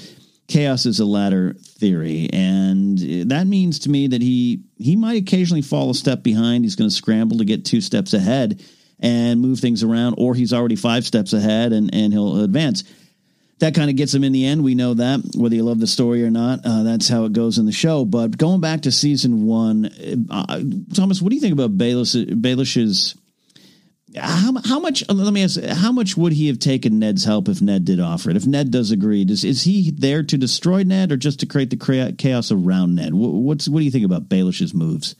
chaos 0.49 0.87
is 0.87 1.00
a 1.00 1.05
ladder 1.05 1.55
theory, 1.55 2.29
and 2.33 2.99
that 3.31 3.47
means 3.47 3.81
to 3.81 3.91
me 3.91 4.09
that 4.09 4.23
he 4.23 4.62
he 4.79 4.97
might 4.97 5.23
occasionally 5.23 5.62
fall 5.62 5.91
a 5.91 5.95
step 5.95 6.23
behind. 6.23 6.65
He's 6.65 6.76
going 6.76 6.91
to 6.91 6.95
scramble 6.95 7.38
to 7.38 7.45
get 7.45 7.65
two 7.65 7.81
steps 7.81 8.15
ahead 8.15 8.62
and 9.00 9.41
move 9.41 9.61
things 9.61 9.83
around, 9.83 10.15
or 10.19 10.35
he's 10.35 10.53
already 10.53 10.76
five 10.76 11.05
steps 11.05 11.33
ahead 11.33 11.73
and 11.73 11.95
and 11.95 12.12
he'll 12.12 12.43
advance 12.43 12.85
that 13.59 13.75
kind 13.75 13.88
of 13.88 13.97
gets 13.97 14.12
him 14.12 14.25
in 14.25 14.33
the 14.33 14.45
end. 14.45 14.62
We 14.62 14.75
know 14.75 14.95
that 14.95 15.21
whether 15.35 15.55
you 15.55 15.65
love 15.65 15.81
the 15.81 15.87
story 15.87 16.25
or 16.25 16.31
not, 16.31 16.61
uh, 16.65 16.83
that's 16.83 17.09
how 17.09 17.25
it 17.25 17.33
goes 17.33 17.59
in 17.59 17.67
the 17.67 17.73
show. 17.73 18.05
But 18.05 18.37
going 18.37 18.61
back 18.61 18.83
to 18.83 18.93
season 18.93 19.47
one, 19.47 19.91
uh, 20.31 20.61
Thomas, 20.95 21.23
what 21.23 21.31
do 21.31 21.37
you 21.37 21.41
think 21.41 21.55
about 21.55 21.76
Baelish, 21.76 22.26
Baelish's? 22.41 23.17
How, 24.19 24.53
how 24.65 24.79
much? 24.79 25.03
Uh, 25.09 25.15
let 25.15 25.33
me 25.33 25.45
ask. 25.45 25.61
How 25.63 25.93
much 25.93 26.17
would 26.17 26.33
he 26.33 26.47
have 26.49 26.59
taken 26.59 26.99
Ned's 26.99 27.25
help 27.25 27.49
if 27.49 27.61
Ned 27.61 27.85
did 27.85 28.01
offer 28.01 28.31
it? 28.31 28.37
If 28.37 28.47
Ned 28.47 28.71
does 28.71 28.91
agree, 28.91 29.25
does, 29.25 29.45
is 29.45 29.63
he 29.63 29.91
there 29.91 30.23
to 30.23 30.39
destroy 30.39 30.83
Ned 30.83 31.13
or 31.13 31.17
just 31.17 31.41
to 31.41 31.47
create 31.47 31.71
the 31.71 32.15
chaos 32.17 32.51
around 32.51 32.95
Ned? 32.95 33.15
What's 33.15 33.69
what 33.69 33.81
do 33.81 33.85
you 33.85 33.91
think 33.91 34.05
about 34.05 34.29
Baelish's 34.29 34.75
moves? 34.75 35.15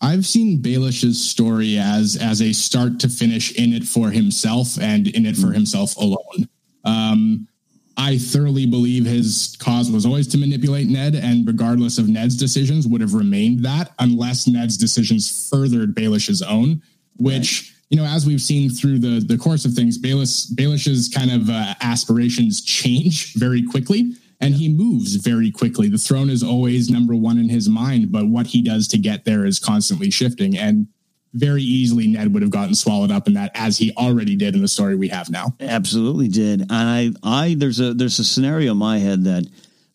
I've 0.00 0.26
seen 0.26 0.60
Baelish's 0.60 1.24
story 1.28 1.78
as 1.78 2.16
as 2.16 2.42
a 2.42 2.52
start 2.52 3.00
to 3.00 3.08
finish 3.08 3.52
in 3.52 3.72
it 3.72 3.84
for 3.84 4.10
himself 4.10 4.78
and 4.78 5.08
in 5.08 5.26
it 5.26 5.36
for 5.36 5.48
hmm. 5.48 5.54
himself 5.54 5.96
alone. 5.96 6.48
Um, 6.84 7.48
I 7.96 8.18
thoroughly 8.18 8.66
believe 8.66 9.06
his 9.06 9.56
cause 9.60 9.90
was 9.90 10.04
always 10.04 10.26
to 10.28 10.38
manipulate 10.38 10.88
Ned, 10.88 11.14
and 11.14 11.46
regardless 11.46 11.96
of 11.96 12.08
Ned's 12.08 12.36
decisions, 12.36 12.86
would 12.88 13.00
have 13.00 13.14
remained 13.14 13.64
that 13.64 13.92
unless 13.98 14.46
Ned's 14.46 14.76
decisions 14.76 15.48
furthered 15.48 15.94
Baelish's 15.94 16.42
own, 16.42 16.82
which. 17.16 17.73
You 17.94 18.00
know, 18.00 18.06
as 18.06 18.26
we've 18.26 18.42
seen 18.42 18.70
through 18.70 18.98
the 18.98 19.24
the 19.24 19.38
course 19.38 19.64
of 19.64 19.72
things, 19.72 19.96
Baelish 19.96 20.52
Baelish's 20.52 21.08
kind 21.08 21.30
of 21.30 21.48
uh, 21.48 21.74
aspirations 21.80 22.60
change 22.60 23.34
very 23.34 23.62
quickly, 23.62 24.16
and 24.40 24.52
he 24.52 24.68
moves 24.68 25.14
very 25.14 25.52
quickly. 25.52 25.88
The 25.88 25.96
throne 25.96 26.28
is 26.28 26.42
always 26.42 26.90
number 26.90 27.14
one 27.14 27.38
in 27.38 27.48
his 27.48 27.68
mind, 27.68 28.10
but 28.10 28.26
what 28.26 28.48
he 28.48 28.62
does 28.62 28.88
to 28.88 28.98
get 28.98 29.24
there 29.24 29.46
is 29.46 29.60
constantly 29.60 30.10
shifting. 30.10 30.58
And 30.58 30.88
very 31.34 31.62
easily 31.62 32.08
Ned 32.08 32.34
would 32.34 32.42
have 32.42 32.50
gotten 32.50 32.74
swallowed 32.74 33.12
up 33.12 33.28
in 33.28 33.34
that 33.34 33.52
as 33.54 33.78
he 33.78 33.92
already 33.96 34.34
did 34.34 34.56
in 34.56 34.62
the 34.62 34.66
story 34.66 34.96
we 34.96 35.06
have 35.10 35.30
now. 35.30 35.54
Absolutely 35.60 36.26
did. 36.26 36.62
And 36.62 36.72
I 36.72 37.10
I 37.22 37.54
there's 37.56 37.78
a 37.78 37.94
there's 37.94 38.18
a 38.18 38.24
scenario 38.24 38.72
in 38.72 38.78
my 38.78 38.98
head 38.98 39.22
that 39.22 39.46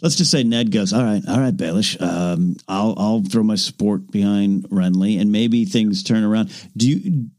let's 0.02 0.16
just 0.16 0.32
say 0.32 0.44
Ned 0.44 0.72
goes, 0.72 0.94
all 0.94 1.04
right, 1.04 1.22
all 1.28 1.42
right, 1.42 1.58
Baelish, 1.58 2.02
um, 2.02 2.56
I'll 2.70 2.96
I'll 2.98 3.24
throw 3.24 3.44
my 3.44 3.56
support 3.56 4.10
behind 4.10 4.70
Renly, 4.70 5.20
and 5.20 5.34
maybe 5.34 5.66
things 5.66 6.02
turn 6.02 6.24
around. 6.24 6.50
Do 6.78 6.88
you 6.88 7.30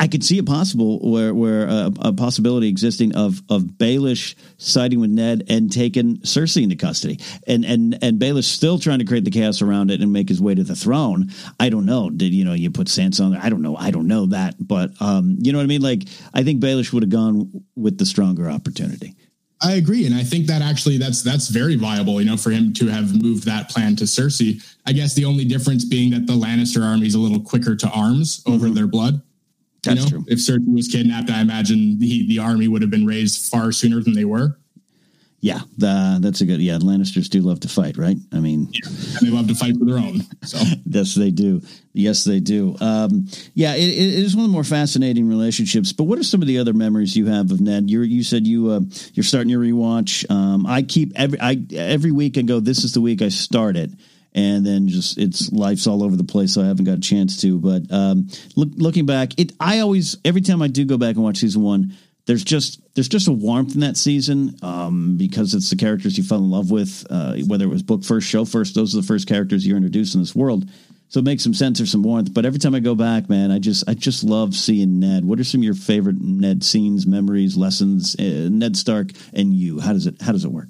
I 0.00 0.08
could 0.08 0.24
see 0.24 0.38
it 0.38 0.46
possible 0.46 0.98
where 1.10 1.34
where 1.34 1.66
a, 1.66 1.92
a, 2.00 2.12
possibility 2.12 2.68
existing 2.68 3.14
of 3.14 3.42
of 3.48 3.62
Baelish 3.62 4.34
siding 4.58 5.00
with 5.00 5.10
Ned 5.10 5.44
and 5.48 5.70
taking 5.70 6.18
Cersei 6.18 6.62
into 6.62 6.76
custody, 6.76 7.20
and 7.46 7.64
and 7.64 7.98
and 8.02 8.20
Baelish 8.20 8.44
still 8.44 8.78
trying 8.78 9.00
to 9.00 9.04
create 9.04 9.24
the 9.24 9.30
chaos 9.30 9.62
around 9.62 9.90
it 9.90 10.00
and 10.00 10.12
make 10.12 10.28
his 10.28 10.40
way 10.40 10.54
to 10.54 10.64
the 10.64 10.76
throne. 10.76 11.30
I 11.58 11.68
don't 11.68 11.86
know. 11.86 12.10
Did 12.10 12.32
you 12.32 12.44
know 12.44 12.54
you 12.54 12.70
put 12.70 12.88
Sansa 12.88 13.24
on 13.24 13.32
there? 13.32 13.40
I 13.42 13.48
don't 13.48 13.62
know. 13.62 13.76
I 13.76 13.90
don't 13.90 14.08
know 14.08 14.26
that, 14.26 14.56
but 14.58 14.90
um, 15.00 15.36
you 15.40 15.52
know 15.52 15.58
what 15.58 15.64
I 15.64 15.68
mean. 15.68 15.82
Like 15.82 16.04
I 16.32 16.42
think 16.42 16.62
Baelish 16.62 16.92
would 16.92 17.02
have 17.02 17.10
gone 17.10 17.64
with 17.76 17.98
the 17.98 18.06
stronger 18.06 18.50
opportunity. 18.50 19.14
I 19.64 19.72
agree, 19.74 20.04
and 20.04 20.14
I 20.14 20.22
think 20.22 20.46
that 20.48 20.60
actually 20.60 20.98
that's 20.98 21.22
that's 21.22 21.48
very 21.48 21.76
viable. 21.76 22.20
You 22.20 22.30
know, 22.30 22.36
for 22.36 22.50
him 22.50 22.74
to 22.74 22.86
have 22.88 23.20
moved 23.20 23.44
that 23.46 23.70
plan 23.70 23.96
to 23.96 24.04
Cersei. 24.04 24.62
I 24.86 24.92
guess 24.92 25.14
the 25.14 25.24
only 25.24 25.44
difference 25.44 25.84
being 25.84 26.10
that 26.10 26.26
the 26.26 26.34
Lannister 26.34 26.82
army 26.82 27.06
is 27.06 27.14
a 27.14 27.18
little 27.18 27.40
quicker 27.40 27.74
to 27.74 27.88
arms 27.88 28.40
mm-hmm. 28.40 28.52
over 28.52 28.68
their 28.68 28.86
blood. 28.86 29.22
That's 29.84 29.98
you 29.98 30.04
know, 30.04 30.08
true. 30.08 30.24
If 30.28 30.38
Cersei 30.38 30.74
was 30.74 30.88
kidnapped, 30.88 31.30
I 31.30 31.40
imagine 31.40 31.98
the 31.98 32.26
the 32.26 32.38
army 32.38 32.68
would 32.68 32.82
have 32.82 32.90
been 32.90 33.06
raised 33.06 33.50
far 33.50 33.72
sooner 33.72 34.02
than 34.02 34.14
they 34.14 34.24
were. 34.24 34.58
Yeah, 35.40 35.60
the, 35.76 36.20
that's 36.22 36.40
a 36.40 36.46
good. 36.46 36.62
Yeah, 36.62 36.78
Lannisters 36.78 37.28
do 37.28 37.42
love 37.42 37.60
to 37.60 37.68
fight, 37.68 37.98
right? 37.98 38.16
I 38.32 38.40
mean, 38.40 38.70
yeah, 38.72 38.88
they 39.20 39.28
love 39.28 39.46
to 39.48 39.54
fight 39.54 39.76
for 39.76 39.84
their 39.84 39.98
own. 39.98 40.22
So 40.42 40.56
yes, 40.86 41.14
they 41.14 41.30
do. 41.30 41.60
Yes, 41.92 42.24
they 42.24 42.40
do. 42.40 42.74
Um, 42.80 43.28
yeah, 43.52 43.74
it, 43.74 43.82
it 43.82 44.24
is 44.24 44.34
one 44.34 44.46
of 44.46 44.50
the 44.50 44.54
more 44.54 44.64
fascinating 44.64 45.28
relationships. 45.28 45.92
But 45.92 46.04
what 46.04 46.18
are 46.18 46.22
some 46.22 46.40
of 46.40 46.48
the 46.48 46.56
other 46.58 46.72
memories 46.72 47.14
you 47.14 47.26
have 47.26 47.50
of 47.50 47.60
Ned? 47.60 47.90
You 47.90 48.00
you 48.00 48.22
said 48.22 48.46
you 48.46 48.70
uh, 48.70 48.80
you're 49.12 49.22
starting 49.22 49.50
your 49.50 49.60
rewatch. 49.60 50.30
Um, 50.30 50.64
I 50.64 50.80
keep 50.80 51.12
every 51.14 51.38
I 51.38 51.62
every 51.74 52.10
week 52.10 52.38
and 52.38 52.48
go. 52.48 52.58
This 52.58 52.82
is 52.82 52.94
the 52.94 53.02
week 53.02 53.20
I 53.20 53.28
start 53.28 53.76
it 53.76 53.90
and 54.34 54.66
then 54.66 54.88
just 54.88 55.18
it's 55.18 55.52
life's 55.52 55.86
all 55.86 56.02
over 56.02 56.16
the 56.16 56.24
place, 56.24 56.54
so 56.54 56.62
I 56.62 56.66
haven't 56.66 56.84
got 56.84 56.98
a 56.98 57.00
chance 57.00 57.40
to. 57.42 57.58
But 57.58 57.90
um, 57.92 58.28
look, 58.56 58.70
looking 58.74 59.06
back, 59.06 59.38
it 59.38 59.52
I 59.60 59.80
always 59.80 60.16
every 60.24 60.40
time 60.40 60.62
I 60.62 60.68
do 60.68 60.84
go 60.84 60.98
back 60.98 61.14
and 61.14 61.24
watch 61.24 61.38
season 61.38 61.62
one, 61.62 61.94
there's 62.26 62.44
just 62.44 62.80
there's 62.94 63.08
just 63.08 63.28
a 63.28 63.32
warmth 63.32 63.74
in 63.74 63.80
that 63.80 63.96
season 63.96 64.56
um, 64.62 65.16
because 65.16 65.54
it's 65.54 65.70
the 65.70 65.76
characters 65.76 66.18
you 66.18 66.24
fell 66.24 66.38
in 66.38 66.50
love 66.50 66.70
with, 66.70 67.06
uh, 67.10 67.36
whether 67.46 67.64
it 67.64 67.68
was 67.68 67.82
book 67.82 68.04
first, 68.04 68.28
show 68.28 68.44
first. 68.44 68.74
Those 68.74 68.94
are 68.94 69.00
the 69.00 69.06
first 69.06 69.28
characters 69.28 69.66
you're 69.66 69.76
introduced 69.76 70.14
in 70.14 70.20
this 70.20 70.34
world. 70.34 70.68
So 71.08 71.20
it 71.20 71.24
makes 71.24 71.44
some 71.44 71.54
sense 71.54 71.80
or 71.80 71.86
some 71.86 72.02
warmth. 72.02 72.34
But 72.34 72.44
every 72.44 72.58
time 72.58 72.74
I 72.74 72.80
go 72.80 72.96
back, 72.96 73.28
man, 73.28 73.52
I 73.52 73.60
just 73.60 73.88
I 73.88 73.94
just 73.94 74.24
love 74.24 74.54
seeing 74.54 74.98
Ned. 74.98 75.24
What 75.24 75.38
are 75.38 75.44
some 75.44 75.60
of 75.60 75.64
your 75.64 75.74
favorite 75.74 76.20
Ned 76.20 76.64
scenes, 76.64 77.06
memories, 77.06 77.56
lessons? 77.56 78.16
Uh, 78.18 78.48
Ned 78.50 78.76
Stark 78.76 79.10
and 79.32 79.54
you. 79.54 79.78
How 79.78 79.92
does 79.92 80.08
it 80.08 80.20
How 80.20 80.32
does 80.32 80.44
it 80.44 80.50
work? 80.50 80.68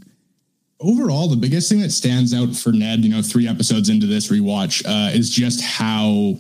Overall, 0.85 1.29
the 1.29 1.37
biggest 1.37 1.69
thing 1.69 1.81
that 1.81 1.91
stands 1.91 2.35
out 2.35 2.55
for 2.55 2.73
Ned, 2.73 3.05
you 3.05 3.11
know, 3.11 3.23
three 3.23 3.49
episodes 3.49 3.89
into 3.89 4.07
this 4.07 4.31
rewatch, 4.31 4.85
uh, 4.87 5.11
is 5.13 5.31
just 5.31 5.63
how 5.63 6.37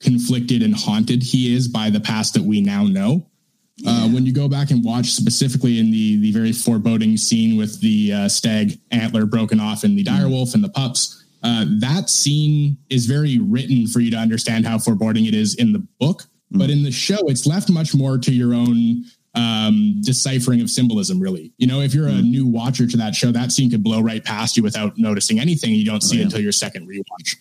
conflicted 0.00 0.62
and 0.62 0.74
haunted 0.74 1.22
he 1.22 1.54
is 1.54 1.68
by 1.68 1.90
the 1.90 2.00
past 2.00 2.34
that 2.34 2.42
we 2.42 2.60
now 2.60 2.84
know. 2.84 3.26
Uh, 3.86 3.90
yeah. 3.90 4.04
Uh, 4.04 4.08
when 4.08 4.26
you 4.26 4.32
go 4.32 4.48
back 4.48 4.70
and 4.70 4.84
watch 4.84 5.10
specifically 5.10 5.78
in 5.78 5.90
the 5.90 6.20
the 6.20 6.32
very 6.32 6.52
foreboding 6.52 7.16
scene 7.16 7.56
with 7.56 7.80
the 7.80 8.12
uh, 8.12 8.28
stag 8.28 8.80
antler 8.90 9.24
broken 9.24 9.60
off 9.60 9.84
in 9.84 9.94
the 9.94 10.04
mm. 10.04 10.08
direwolf 10.08 10.54
and 10.54 10.64
the 10.64 10.68
pups, 10.68 11.24
uh, 11.42 11.64
that 11.78 12.10
scene 12.10 12.76
is 12.90 13.06
very 13.06 13.38
written 13.38 13.86
for 13.86 14.00
you 14.00 14.10
to 14.10 14.16
understand 14.16 14.66
how 14.66 14.78
foreboding 14.78 15.26
it 15.26 15.34
is 15.34 15.54
in 15.54 15.72
the 15.72 15.86
book. 16.00 16.24
Mm. 16.52 16.58
But 16.58 16.70
in 16.70 16.82
the 16.82 16.90
show, 16.90 17.18
it's 17.28 17.46
left 17.46 17.70
much 17.70 17.94
more 17.94 18.18
to 18.18 18.32
your 18.32 18.52
own 18.52 19.04
um, 19.34 20.00
deciphering 20.02 20.60
of 20.60 20.70
symbolism, 20.70 21.20
really. 21.20 21.52
You 21.58 21.66
know, 21.66 21.80
if 21.80 21.94
you're 21.94 22.08
a 22.08 22.12
hmm. 22.12 22.30
new 22.30 22.46
watcher 22.46 22.86
to 22.86 22.96
that 22.96 23.14
show, 23.14 23.30
that 23.32 23.52
scene 23.52 23.70
could 23.70 23.82
blow 23.82 24.00
right 24.00 24.24
past 24.24 24.56
you 24.56 24.62
without 24.62 24.98
noticing 24.98 25.38
anything. 25.38 25.72
You 25.72 25.84
don't 25.84 26.02
see 26.02 26.16
oh, 26.16 26.18
yeah. 26.18 26.22
it 26.22 26.24
until 26.26 26.40
your 26.40 26.52
second 26.52 26.88
rewatch. 26.88 27.36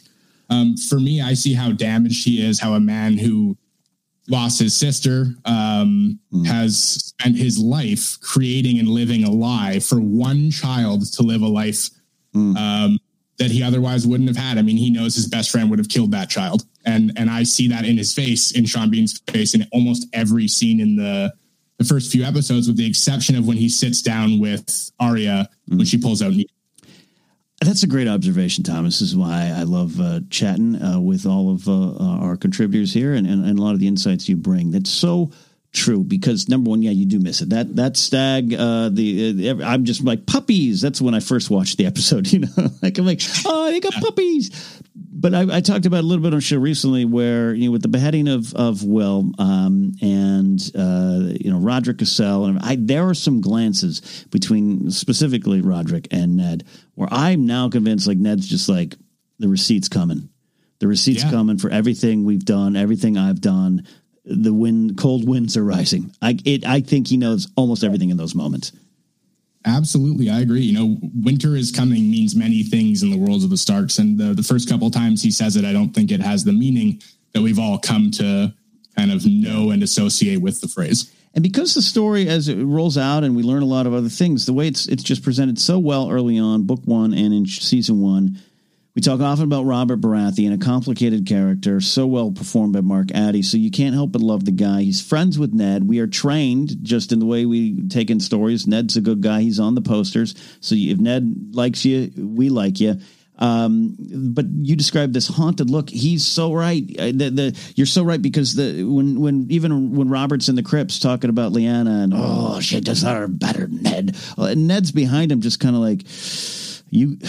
Um, 0.50 0.78
for 0.78 1.00
me, 1.00 1.22
I 1.22 1.34
see 1.34 1.54
how 1.54 1.72
damaged 1.72 2.26
he 2.26 2.46
is, 2.46 2.60
how 2.60 2.74
a 2.74 2.80
man 2.80 3.18
who 3.18 3.58
lost 4.30 4.60
his 4.60 4.76
sister 4.76 5.28
um, 5.46 6.20
mm. 6.34 6.46
has 6.46 6.78
spent 6.78 7.38
his 7.38 7.58
life 7.58 8.20
creating 8.22 8.80
and 8.80 8.90
living 8.90 9.24
a 9.24 9.32
lie 9.32 9.80
for 9.80 10.00
one 10.00 10.52
child 10.52 11.12
to 11.14 11.24
live 11.24 11.42
a 11.42 11.48
life 11.48 11.90
mm. 12.36 12.56
um, 12.58 13.00
that 13.40 13.52
he 13.52 13.64
otherwise 13.64 14.06
wouldn't 14.06 14.30
have 14.30 14.38
had. 14.38 14.58
I 14.58 14.62
mean, 14.62 14.78
he 14.78 14.90
knows 14.90 15.16
his 15.16 15.28
best 15.28 15.50
friend 15.50 15.70
would 15.70 15.80
have 15.80 15.90
killed 15.90 16.12
that 16.12 16.30
child, 16.30 16.66
and 16.86 17.12
and 17.16 17.30
I 17.30 17.44
see 17.44 17.68
that 17.70 17.86
in 17.86 17.98
his 17.98 18.14
face, 18.14 18.52
in 18.52 18.66
Sean 18.66 18.90
Bean's 18.90 19.20
face, 19.28 19.54
in 19.54 19.66
almost 19.72 20.08
every 20.14 20.48
scene 20.48 20.80
in 20.80 20.96
the 20.96 21.34
the 21.78 21.86
first 21.86 22.12
few 22.12 22.24
episodes, 22.24 22.68
with 22.68 22.78
the 22.78 22.88
exception 22.88 23.36
of 23.36 23.48
when 23.48 23.58
he 23.58 23.70
sits 23.70 24.02
down 24.02 24.40
with 24.40 24.92
Arya 25.00 25.48
mm. 25.70 25.78
when 25.78 25.86
she 25.86 25.98
pulls 25.98 26.22
out. 26.22 26.34
That's 27.62 27.84
a 27.84 27.88
great 27.88 28.08
observation, 28.08 28.64
Thomas. 28.64 29.00
This 29.00 29.10
is 29.10 29.18
why 29.18 29.52
I 29.56 29.64
love 29.64 30.00
uh, 30.00 30.20
chatting 30.30 30.82
uh, 30.82 31.00
with 31.00 31.26
all 31.26 31.52
of 31.52 31.68
uh, 31.68 31.98
our 32.24 32.38
contributors 32.38 32.94
here 32.94 33.14
and, 33.14 33.26
and, 33.26 33.46
and, 33.46 33.58
a 33.58 33.62
lot 33.62 33.74
of 33.74 33.80
the 33.80 33.88
insights 33.88 34.30
you 34.30 34.36
bring. 34.36 34.70
That's 34.70 34.92
so 34.92 35.32
true 35.74 36.04
because 36.04 36.50
number 36.50 36.70
one, 36.70 36.82
yeah, 36.82 36.92
you 36.92 37.06
do 37.06 37.20
miss 37.20 37.42
it. 37.42 37.50
That 37.50 37.76
that 37.76 37.98
stag, 37.98 38.54
uh, 38.54 38.90
the 38.90 39.50
uh, 39.50 39.66
I'm 39.66 39.86
just 39.86 40.04
like 40.04 40.26
puppies. 40.26 40.82
That's 40.82 41.02
when 41.02 41.14
I 41.14 41.20
first 41.20 41.50
watched 41.50 41.78
the 41.78 41.86
episode. 41.86 42.28
You 42.38 42.40
know, 42.40 42.70
like 42.84 42.98
I'm 42.98 43.06
like, 43.06 43.22
oh, 43.46 43.72
they 43.72 43.80
got 43.80 43.94
puppies. 43.94 44.82
But 44.96 45.34
I, 45.34 45.58
I 45.58 45.62
talked 45.62 45.86
about 45.86 46.02
a 46.02 46.08
little 46.08 46.22
bit 46.22 46.34
on 46.34 46.40
show 46.40 46.58
recently 46.58 47.06
where 47.06 47.54
you 47.54 47.68
know 47.68 47.72
with 47.72 47.82
the 47.82 47.88
beheading 47.88 48.28
of 48.28 48.54
of 48.54 48.84
Will 48.84 49.32
um, 49.40 49.94
and 50.02 50.60
uh, 50.76 51.34
you 51.40 51.52
know 51.52 51.60
Rodrik 51.60 52.00
Cassel 52.00 52.46
and 52.46 52.60
I 52.60 52.78
there 52.80 53.08
are 53.08 53.14
some 53.14 53.42
glances 53.42 54.26
between 54.30 54.92
specifically 54.92 55.62
Rodrik 55.62 56.08
and 56.12 56.38
Ned 56.38 56.66
where 56.96 57.08
I'm 57.12 57.46
now 57.46 57.70
convinced 57.70 58.08
like 58.08 58.18
Ned's 58.18 58.48
just 58.48 58.70
like 58.70 58.96
the 59.40 59.48
receipts 59.48 59.88
coming. 59.88 60.30
The 60.80 60.88
receipts 60.88 61.24
yeah. 61.24 61.32
coming 61.32 61.58
for 61.58 61.72
everything 61.72 62.24
we've 62.24 62.46
done, 62.46 62.76
everything 62.76 63.18
I've 63.18 63.42
done 63.42 63.88
the 64.30 64.54
wind, 64.54 64.98
cold 64.98 65.28
winds 65.28 65.56
are 65.58 65.64
rising. 65.64 66.14
I, 66.22 66.38
it, 66.46 66.66
I 66.66 66.82
think 66.82 67.08
he 67.08 67.18
knows 67.18 67.48
almost 67.56 67.84
everything 67.84 68.10
in 68.10 68.18
those 68.18 68.36
moments. 68.36 68.72
Absolutely, 69.66 70.30
I 70.30 70.40
agree. 70.40 70.62
You 70.62 70.74
know, 70.74 70.98
winter 71.16 71.56
is 71.56 71.72
coming 71.72 72.10
means 72.10 72.36
many 72.36 72.64
things 72.64 73.04
in 73.04 73.10
the 73.10 73.18
worlds 73.18 73.44
of 73.44 73.50
the 73.50 73.58
Starks, 73.58 73.98
and 73.98 74.18
the, 74.18 74.34
the 74.34 74.44
first 74.44 74.70
couple 74.70 74.90
times 74.90 75.22
he 75.22 75.32
says 75.32 75.56
it, 75.56 75.66
I 75.66 75.74
don't 75.74 75.94
think 75.94 76.12
it 76.12 76.22
has 76.22 76.44
the 76.44 76.54
meaning 76.54 77.02
that 77.34 77.42
we've 77.42 77.60
all 77.60 77.78
come 77.78 78.12
to 78.12 78.54
kind 78.96 79.12
of 79.12 79.26
know 79.26 79.72
and 79.72 79.84
associate 79.84 80.42
with 80.42 80.62
the 80.62 80.68
phrase. 80.68 81.14
And 81.34 81.44
because 81.44 81.76
the 81.76 81.82
story, 81.82 82.28
as 82.28 82.48
it 82.48 82.56
rolls 82.56 82.98
out, 82.98 83.24
and 83.24 83.36
we 83.36 83.44
learn 83.44 83.62
a 83.62 83.68
lot 83.68 83.86
of 83.86 83.94
other 83.94 84.10
things, 84.10 84.46
the 84.46 84.54
way 84.54 84.68
it's 84.68 84.88
it's 84.88 85.04
just 85.04 85.24
presented 85.24 85.60
so 85.60 85.78
well 85.78 86.10
early 86.10 86.40
on, 86.40 86.64
book 86.64 86.82
one 86.86 87.14
and 87.14 87.34
in 87.34 87.46
season 87.46 88.02
one, 88.02 88.40
we 88.98 89.02
talk 89.02 89.22
often 89.22 89.44
about 89.44 89.66
Robert 89.66 90.02
Baratheon, 90.02 90.56
a 90.56 90.58
complicated 90.58 91.28
character, 91.28 91.80
so 91.80 92.08
well 92.08 92.32
performed 92.32 92.74
by 92.74 92.82
Mark 92.82 93.12
Addy. 93.14 93.44
So 93.44 93.56
you 93.56 93.70
can't 93.70 93.94
help 93.94 94.12
but 94.12 94.22
love 94.24 94.44
the 94.44 94.52
guy. 94.52 94.82
He's 94.82 95.08
friends 95.08 95.38
with 95.38 95.54
Ned. 95.54 95.88
We 95.88 96.00
are 96.00 96.08
trained 96.08 96.78
just 96.82 97.12
in 97.12 97.20
the 97.20 97.28
way 97.28 97.46
we 97.46 97.88
take 97.90 98.10
in 98.10 98.20
stories. 98.20 98.66
Ned's 98.66 98.98
a 98.98 99.02
good 99.02 99.22
guy. 99.22 99.42
He's 99.42 99.60
on 99.60 99.76
the 99.76 99.84
posters. 99.84 100.34
So 100.62 100.74
if 100.76 100.98
Ned 100.98 101.52
likes 101.52 101.86
you, 101.86 102.12
we 102.18 102.50
like 102.50 102.80
you. 102.80 103.00
Um, 103.38 103.96
but 104.00 104.48
you 104.50 104.76
described 104.76 105.14
this 105.14 105.28
haunted 105.28 105.70
look. 105.70 105.92
He's 105.92 106.26
so 106.26 106.52
right. 106.52 106.84
Uh, 106.98 107.12
the, 107.14 107.30
the, 107.30 107.72
you're 107.76 107.86
so 107.86 108.02
right 108.04 108.20
because 108.20 108.56
the 108.56 108.84
when 108.84 109.20
when 109.22 109.46
even 109.52 109.96
when 109.96 110.10
Robert's 110.10 110.50
in 110.50 110.56
the 110.56 110.64
crypts 110.64 110.98
talking 110.98 111.30
about 111.30 111.52
Lyanna 111.52 112.06
and 112.06 112.14
oh 112.16 112.60
she 112.62 112.82
her 113.04 113.28
better 113.28 113.68
Ned. 113.68 114.18
Uh, 114.36 114.56
Ned's 114.58 114.92
behind 114.92 115.32
him, 115.32 115.42
just 115.42 115.60
kind 115.60 115.76
of 115.76 115.84
like 115.84 116.02
you 116.90 117.20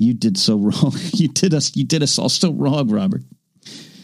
you 0.00 0.14
did 0.14 0.38
so 0.38 0.56
wrong. 0.56 0.94
you 1.12 1.28
did 1.28 1.52
us. 1.52 1.76
You 1.76 1.84
did 1.84 2.02
us 2.02 2.18
all 2.18 2.30
so 2.30 2.52
wrong, 2.52 2.88
Robert. 2.88 3.22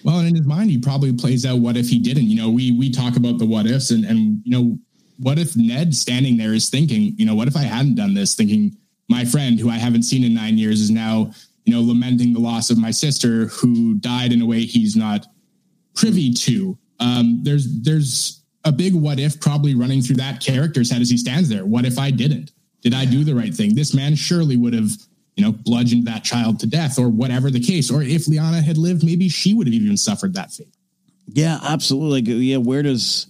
Well, 0.05 0.19
and 0.19 0.29
in 0.29 0.37
his 0.37 0.47
mind, 0.47 0.71
he 0.71 0.79
probably 0.79 1.13
plays 1.13 1.47
out 1.47 1.59
what 1.59 1.77
if 1.77 1.89
he 1.89 1.99
didn't. 1.99 2.25
You 2.25 2.37
know, 2.37 2.51
we 2.51 2.71
we 2.73 2.91
talk 2.91 3.17
about 3.17 3.39
the 3.39 3.47
what 3.47 3.67
ifs, 3.67 3.91
and 3.91 4.05
and 4.05 4.43
you 4.45 4.51
know, 4.51 4.79
what 5.19 5.39
if 5.39 5.57
Ned 5.57 5.95
standing 5.95 6.37
there 6.37 6.53
is 6.53 6.69
thinking, 6.69 7.15
you 7.17 7.25
know, 7.25 7.35
what 7.35 7.49
if 7.49 7.57
I 7.57 7.63
hadn't 7.63 7.95
done 7.95 8.13
this? 8.13 8.35
Thinking 8.35 8.77
my 9.09 9.25
friend 9.25 9.59
who 9.59 9.71
I 9.71 9.77
haven't 9.77 10.03
seen 10.03 10.23
in 10.23 10.35
nine 10.35 10.59
years 10.59 10.83
is 10.83 10.91
now, 10.91 11.33
you 11.65 11.75
know, 11.75 11.81
lamenting 11.81 12.35
the 12.35 12.41
loss 12.41 12.69
of 12.71 12.77
my 12.77 12.91
sister 12.91 13.47
who 13.47 13.95
died 13.95 14.33
in 14.33 14.43
a 14.43 14.47
way 14.47 14.61
he's 14.61 14.97
not 14.97 15.27
privy 15.95 16.31
to. 16.35 16.77
Um, 17.01 17.41
there's 17.43 17.81
there's 17.81 18.43
a 18.65 18.73
big 18.73 18.95
what 18.95 19.19
if 19.19 19.41
probably 19.41 19.75
running 19.75 20.03
through 20.03 20.17
that 20.17 20.41
character's 20.41 20.91
head 20.91 21.01
as 21.01 21.09
he 21.09 21.17
stands 21.17 21.49
there. 21.49 21.65
What 21.65 21.87
if 21.87 21.99
I 21.99 22.11
didn't? 22.11 22.53
Did 22.83 22.93
I 22.93 23.07
do 23.07 23.25
the 23.25 23.35
right 23.35 23.55
thing? 23.55 23.75
This 23.75 23.95
man 23.95 24.15
surely 24.15 24.59
would 24.59 24.75
have 24.75 24.91
you 25.37 25.45
know, 25.45 25.53
bludgeoned 25.53 26.07
that 26.07 26.25
child 26.25 26.61
to 26.61 26.67
death 26.67 26.99
or 26.99 27.09
whatever 27.09 27.51
the 27.51 27.61
case. 27.61 27.91
Or 27.91 28.03
if 28.03 28.25
Lyanna 28.25 28.63
had 28.63 28.79
lived, 28.79 29.05
maybe 29.05 29.29
she 29.29 29.55
would 29.55 29.67
have 29.67 29.75
even 29.75 29.97
suffered 29.97 30.35
that 30.35 30.51
fate. 30.51 30.75
Yeah, 31.29 31.59
absolutely. 31.63 32.33
Yeah, 32.33 32.59
where 32.59 32.83
does 32.83 33.27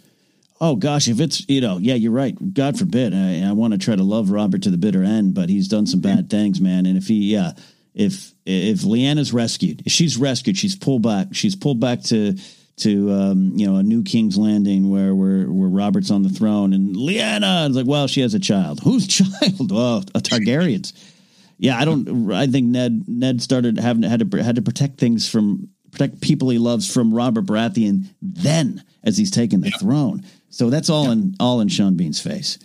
oh 0.61 0.77
gosh, 0.77 1.09
if 1.09 1.21
it's 1.21 1.49
you 1.49 1.61
know, 1.61 1.79
yeah, 1.79 1.95
you're 1.95 2.13
right. 2.13 2.37
God 2.55 2.79
forbid. 2.79 3.15
I, 3.15 3.49
I 3.49 3.53
want 3.53 3.73
to 3.73 3.79
try 3.79 3.97
to 3.97 4.03
love 4.03 4.31
Robert 4.31 4.63
to 4.63 4.71
the 4.71 4.79
bitter 4.79 5.03
end, 5.03 5.35
but 5.35 5.49
he's 5.49 5.69
done 5.69 5.87
some 5.87 6.01
bad 6.01 6.31
things, 6.31 6.61
man. 6.61 6.87
And 6.87 6.97
if 6.97 7.09
he, 7.09 7.33
yeah, 7.33 7.53
if 7.95 8.33
if 8.45 8.81
Lyanna's 8.81 9.33
rescued, 9.33 9.83
if 9.87 9.93
she's 9.93 10.17
rescued, 10.17 10.57
she's 10.57 10.77
pulled 10.77 11.03
back. 11.03 11.29
She's 11.33 11.57
pulled 11.57 11.81
back 11.81 12.03
to 12.05 12.37
to 12.79 13.13
um, 13.13 13.53
you 13.57 13.67
know 13.67 13.77
a 13.77 13.83
new 13.83 14.03
King's 14.03 14.37
Landing 14.37 14.91
where 14.91 15.15
where 15.15 15.47
where 15.47 15.69
Robert's 15.69 16.11
on 16.11 16.23
the 16.23 16.29
throne, 16.29 16.73
and 16.73 16.95
Lyanna 16.95 17.71
is 17.71 17.77
like, 17.77 17.87
well, 17.87 18.07
she 18.07 18.21
has 18.21 18.35
a 18.35 18.41
child. 18.41 18.81
Whose 18.85 19.07
child? 19.07 19.71
Oh, 19.73 20.03
a 20.15 20.21
Targaryen's 20.21 20.93
yeah, 21.59 21.79
I 21.79 21.85
don't. 21.85 22.31
I 22.33 22.47
think 22.47 22.67
Ned 22.67 23.05
Ned 23.09 23.41
started 23.41 23.79
having 23.79 24.03
had 24.03 24.31
to 24.31 24.43
had 24.43 24.57
to 24.57 24.63
protect 24.63 24.99
things 24.99 25.29
from 25.29 25.69
protect 25.91 26.21
people 26.21 26.51
he 26.51 26.59
loves 26.59 26.93
from 26.93 27.13
Robert 27.13 27.47
Baratheon 27.47 28.09
then 28.21 28.85
as 29.03 29.17
he's 29.17 29.31
taken 29.31 29.61
the 29.61 29.71
yeah. 29.71 29.79
throne. 29.79 30.25
So 30.51 30.69
that's 30.69 30.91
all 30.91 31.07
yeah. 31.07 31.13
in 31.13 31.35
all 31.41 31.61
in 31.61 31.69
Sean 31.69 31.97
Bean's 31.97 32.21
face. 32.21 32.59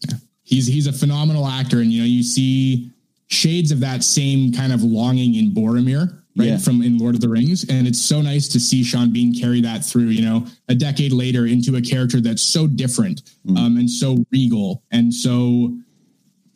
Yeah. 0.00 0.16
He's 0.42 0.66
he's 0.66 0.86
a 0.86 0.92
phenomenal 0.92 1.46
actor, 1.46 1.80
and 1.80 1.92
you 1.92 2.02
know 2.02 2.06
you 2.06 2.22
see 2.22 2.90
shades 3.28 3.70
of 3.70 3.80
that 3.80 4.02
same 4.02 4.52
kind 4.52 4.72
of 4.72 4.82
longing 4.82 5.34
in 5.34 5.52
Boromir, 5.52 6.22
right 6.36 6.60
from 6.60 6.82
in 6.82 6.98
Lord 6.98 7.14
of 7.14 7.20
the 7.20 7.28
Rings, 7.28 7.64
and 7.68 7.86
it's 7.86 8.00
so 8.00 8.20
nice 8.20 8.48
to 8.48 8.60
see 8.60 8.82
Sean 8.82 9.12
Bean 9.12 9.38
carry 9.38 9.60
that 9.60 9.84
through. 9.84 10.08
You 10.08 10.24
know, 10.24 10.46
a 10.68 10.74
decade 10.74 11.12
later 11.12 11.46
into 11.46 11.76
a 11.76 11.80
character 11.80 12.20
that's 12.20 12.42
so 12.42 12.66
different 12.66 13.22
mm. 13.46 13.56
um, 13.56 13.76
and 13.76 13.90
so 13.90 14.24
regal 14.32 14.82
and 14.90 15.14
so 15.14 15.76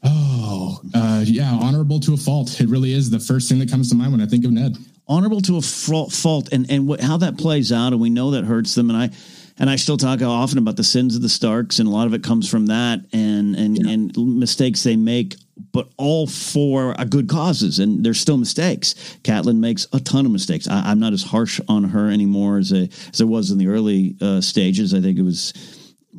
Oh, 0.02 0.80
uh, 0.94 1.24
yeah, 1.26 1.52
honorable 1.52 2.00
to 2.00 2.14
a 2.14 2.16
fault. 2.16 2.60
It 2.60 2.68
really 2.68 2.92
is 2.92 3.10
the 3.10 3.20
first 3.20 3.48
thing 3.48 3.58
that 3.58 3.70
comes 3.70 3.90
to 3.90 3.94
mind 3.94 4.12
when 4.12 4.20
I 4.20 4.26
think 4.26 4.44
of 4.44 4.52
Ned. 4.52 4.76
Honorable 5.06 5.40
to 5.42 5.56
a 5.56 5.62
fault, 5.62 6.48
and 6.52 6.70
and 6.70 6.86
what, 6.86 7.00
how 7.00 7.16
that 7.18 7.36
plays 7.36 7.72
out, 7.72 7.92
and 7.92 8.00
we 8.00 8.10
know 8.10 8.30
that 8.30 8.44
hurts 8.44 8.74
them. 8.74 8.90
And 8.90 8.96
I 8.96 9.10
and 9.58 9.68
I 9.68 9.76
still 9.76 9.98
talk 9.98 10.22
often 10.22 10.56
about 10.56 10.76
the 10.76 10.84
sins 10.84 11.16
of 11.16 11.22
the 11.22 11.28
Starks, 11.28 11.80
and 11.80 11.88
a 11.88 11.90
lot 11.90 12.06
of 12.06 12.14
it 12.14 12.22
comes 12.22 12.48
from 12.48 12.66
that, 12.66 13.00
and 13.12 13.54
and 13.56 13.78
yeah. 13.78 13.92
and 13.92 14.38
mistakes 14.38 14.84
they 14.84 14.96
make, 14.96 15.36
but 15.72 15.88
all 15.98 16.26
for 16.26 16.94
a 16.98 17.04
good 17.04 17.28
causes, 17.28 17.78
and 17.78 18.04
there's 18.04 18.20
still 18.20 18.38
mistakes. 18.38 18.94
Catelyn 19.22 19.58
makes 19.58 19.86
a 19.92 20.00
ton 20.00 20.24
of 20.24 20.32
mistakes. 20.32 20.66
I, 20.66 20.90
am 20.90 20.98
not 21.00 21.12
as 21.12 21.24
harsh 21.24 21.60
on 21.68 21.84
her 21.84 22.08
anymore 22.08 22.58
as 22.58 22.72
I, 22.72 22.88
as 23.12 23.20
I 23.20 23.24
was 23.24 23.50
in 23.50 23.58
the 23.58 23.68
early 23.68 24.16
uh, 24.20 24.40
stages. 24.40 24.94
I 24.94 25.00
think 25.00 25.18
it 25.18 25.22
was 25.22 25.52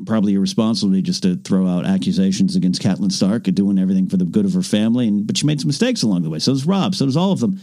probably 0.06 0.34
irresponsible 0.34 1.00
just 1.02 1.24
to 1.24 1.36
throw 1.36 1.68
out 1.68 1.86
accusations 1.86 2.56
against 2.56 2.82
Catelyn 2.82 3.12
Stark 3.12 3.48
and 3.48 3.56
doing 3.56 3.78
everything 3.78 4.08
for 4.08 4.18
the 4.18 4.26
good 4.26 4.46
of 4.46 4.54
her 4.54 4.62
family. 4.62 5.08
And 5.08 5.28
but 5.28 5.38
she 5.38 5.46
made 5.46 5.60
some 5.60 5.68
mistakes 5.68 6.04
along 6.04 6.24
the 6.24 6.30
way. 6.30 6.40
So 6.40 6.54
does 6.54 6.66
Robb. 6.66 6.96
So 6.96 7.06
does 7.06 7.18
all 7.18 7.32
of 7.32 7.40
them. 7.40 7.60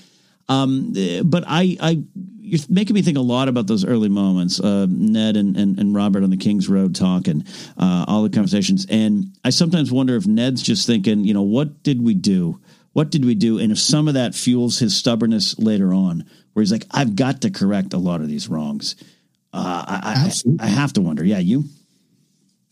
Um, 0.49 0.95
but 1.25 1.45
I, 1.47 1.77
I, 1.81 2.03
you're 2.41 2.61
making 2.71 2.95
me 2.95 3.03
think 3.03 3.19
a 3.19 3.23
lot 3.23 3.49
about 3.49 3.67
those 3.67 3.85
early 3.85 4.09
moments. 4.09 4.59
Uh, 4.59 4.87
Ned 4.89 5.37
and, 5.37 5.57
and, 5.57 5.79
and 5.79 5.95
Robert 5.95 6.23
on 6.23 6.31
the 6.31 6.39
King's 6.39 6.69
Road 6.69 6.95
talking, 6.95 7.45
uh, 7.77 8.07
all 8.09 8.23
the 8.23 8.31
conversations, 8.31 8.87
and 8.89 9.37
I 9.45 9.51
sometimes 9.51 9.93
wonder 9.93 10.17
if 10.17 10.27
Ned's 10.27 10.63
just 10.63 10.87
thinking, 10.87 11.25
you 11.25 11.35
know, 11.35 11.43
what 11.43 11.83
did 11.83 12.03
we 12.03 12.15
do? 12.15 12.61
What 12.95 13.11
did 13.11 13.25
we 13.25 13.35
do? 13.35 13.59
And 13.59 13.71
if 13.71 13.79
some 13.79 14.09
of 14.09 14.15
that 14.15 14.35
fuels 14.35 14.79
his 14.79 14.97
stubbornness 14.97 15.59
later 15.59 15.93
on, 15.93 16.25
where 16.55 16.63
he's 16.63 16.73
like, 16.73 16.87
I've 16.91 17.15
got 17.15 17.43
to 17.43 17.51
correct 17.51 17.93
a 17.93 17.99
lot 17.99 18.23
of 18.23 18.29
these 18.29 18.49
wrongs. 18.49 18.97
Uh, 19.53 19.85
I, 19.87 20.31
I, 20.61 20.65
I 20.65 20.67
have 20.67 20.95
to 20.95 21.03
wonder. 21.03 21.25
Yeah, 21.25 21.39
you. 21.39 21.65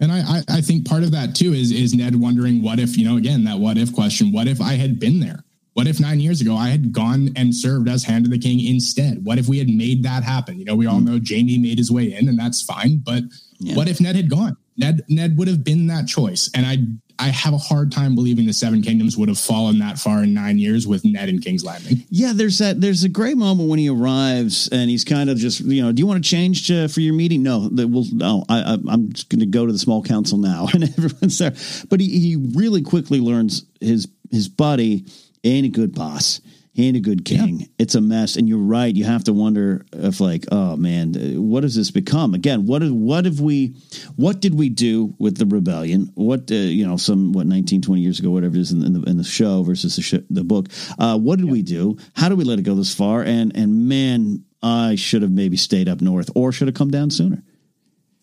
And 0.01 0.13
I, 0.13 0.43
I 0.49 0.61
think 0.61 0.87
part 0.87 1.03
of 1.03 1.11
that 1.13 1.35
too 1.35 1.53
is 1.53 1.73
is 1.73 1.95
Ned 1.95 2.17
wondering 2.17 2.63
what 2.63 2.79
if, 2.79 2.99
you 2.99 3.09
know, 3.09 3.17
again, 3.17 3.45
that 3.45 3.59
what 3.59 3.79
if 3.79 3.95
question. 3.95 4.33
What 4.33 4.47
if 4.47 4.61
I 4.61 4.75
had 4.75 5.01
been 5.01 5.21
there? 5.21 5.43
What 5.73 5.87
if 5.87 6.01
nine 6.01 6.21
years 6.21 6.41
ago 6.41 6.57
I 6.57 6.69
had 6.69 6.93
gone 6.93 7.31
and 7.37 7.55
served 7.55 7.89
as 7.89 8.05
Hand 8.05 8.25
of 8.25 8.31
the 8.31 8.39
King 8.39 8.65
instead? 8.65 9.25
What 9.25 9.39
if 9.39 9.47
we 9.47 9.59
had 9.59 9.69
made 9.69 10.03
that 10.05 10.23
happen? 10.23 10.59
You 10.59 10.65
know, 10.65 10.75
we 10.75 10.87
all 10.87 10.99
hmm. 10.99 11.05
know 11.05 11.21
Jaime 11.23 11.59
made 11.59 11.79
his 11.79 11.91
way 11.91 12.15
in, 12.15 12.29
and 12.29 12.39
that's 12.39 12.63
fine. 12.63 12.99
But 13.05 13.25
yeah. 13.59 13.77
what 13.77 13.89
if 13.89 14.01
Ned 14.01 14.17
had 14.17 14.31
gone? 14.31 14.57
Ned 14.77 15.03
Ned 15.09 15.37
would 15.39 15.49
have 15.49 15.65
been 15.65 15.87
that 15.89 16.07
choice. 16.07 16.51
And 16.55 16.67
I 16.67 16.79
I 17.19 17.29
have 17.29 17.55
a 17.55 17.59
hard 17.59 17.93
time 17.93 18.15
believing 18.15 18.47
the 18.47 18.53
Seven 18.53 18.83
Kingdoms 18.83 19.17
would 19.17 19.29
have 19.29 19.39
fallen 19.39 19.79
that 19.79 19.99
far 19.99 20.23
in 20.23 20.35
nine 20.35 20.59
years 20.59 20.87
with 20.87 21.05
Ned 21.05 21.29
and 21.29 21.43
King's 21.43 21.65
Landing. 21.65 22.05
Yeah, 22.11 22.33
there's 22.35 22.59
that. 22.59 22.81
There's 22.81 23.05
a 23.05 23.09
great 23.09 23.37
moment 23.37 23.69
when 23.71 23.79
he 23.79 23.89
arrives 23.89 24.69
and 24.71 24.91
he's 24.91 25.05
kind 25.05 25.31
of 25.31 25.39
just, 25.39 25.61
you 25.61 25.83
know, 25.83 25.93
do 25.93 26.01
you 26.01 26.07
want 26.07 26.23
to 26.23 26.29
change 26.29 26.67
to, 26.67 26.89
for 26.89 27.01
your 27.01 27.15
meeting? 27.15 27.43
No, 27.43 27.69
that 27.69 27.89
will. 27.89 28.05
No, 28.13 28.45
I, 28.49 28.75
am 28.75 29.13
just 29.13 29.31
going 29.31 29.41
to 29.41 29.47
go 29.47 29.67
to 29.67 29.73
the 29.73 29.79
small 29.79 30.03
council 30.03 30.39
now, 30.39 30.69
and 30.75 30.85
everyone's 30.85 31.39
there. 31.39 31.55
But 31.89 32.01
he, 32.01 32.19
he 32.19 32.37
really 32.37 32.83
quickly 32.83 33.21
learns 33.21 33.65
his 33.81 34.09
his 34.31 34.49
buddy 34.49 35.07
ain't 35.45 35.67
a 35.67 35.71
good 35.71 35.95
boss 35.95 36.41
he 36.77 36.89
ain't 36.89 36.97
a 36.99 37.01
good 37.01 37.25
king. 37.25 37.61
Yeah. 37.61 37.67
It's 37.79 37.95
a 37.95 38.03
mess. 38.03 38.37
And 38.37 38.47
you're 38.47 38.59
right. 38.59 38.95
You 38.95 39.05
have 39.05 39.25
to 39.25 39.33
wonder 39.33 39.87
if, 39.95 40.21
like, 40.21 40.45
oh 40.53 40.77
man, 40.77 41.15
what 41.43 41.63
has 41.63 41.75
this 41.75 41.91
become? 41.91 42.35
Again, 42.35 42.67
what 42.67 42.83
what 42.83 43.25
have 43.25 43.41
we, 43.41 43.77
what 44.17 44.41
did 44.41 44.55
we 44.55 44.69
do 44.69 45.15
with 45.19 45.39
the 45.39 45.47
rebellion? 45.47 46.13
What, 46.17 46.51
uh, 46.51 46.55
you 46.55 46.87
know, 46.87 46.99
some, 46.99 47.33
what, 47.33 47.47
19, 47.47 47.81
20 47.81 48.03
years 48.03 48.21
ago, 48.21 48.31
whatever 48.31 48.57
it 48.57 48.61
is 48.61 48.73
in, 48.73 48.85
in, 48.85 48.93
the, 48.93 49.09
in 49.09 49.17
the 49.17 49.25
show 49.25 49.63
versus 49.63 49.97
the, 49.97 50.03
sh- 50.03 50.27
the 50.29 50.45
book. 50.45 50.69
Uh, 50.99 51.19
what 51.19 51.39
did 51.39 51.47
yeah. 51.47 51.53
we 51.53 51.63
do? 51.63 51.97
How 52.15 52.29
did 52.29 52.37
we 52.37 52.45
let 52.45 52.59
it 52.59 52.63
go 52.65 52.75
this 52.75 52.95
far? 52.95 53.23
And, 53.23 53.57
and 53.57 53.89
man, 53.89 54.45
I 54.63 54.97
should 54.97 55.23
have 55.23 55.31
maybe 55.31 55.57
stayed 55.57 55.89
up 55.89 56.03
north 56.03 56.29
or 56.35 56.53
should 56.53 56.69
have 56.69 56.75
come 56.75 56.91
down 56.91 57.11
sooner. 57.11 57.43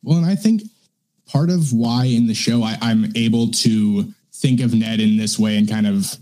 Well, 0.03 0.19
and 0.19 0.27
I 0.27 0.35
think 0.35 0.61
part 1.25 1.49
of 1.49 1.73
why 1.73 2.05
in 2.05 2.27
the 2.27 2.35
show 2.35 2.61
I, 2.61 2.77
I'm 2.83 3.11
able 3.15 3.49
to 3.49 4.13
think 4.31 4.61
of 4.61 4.75
Ned 4.75 4.99
in 4.99 5.17
this 5.17 5.39
way 5.39 5.57
and 5.57 5.67
kind 5.67 5.87
of 5.87 6.15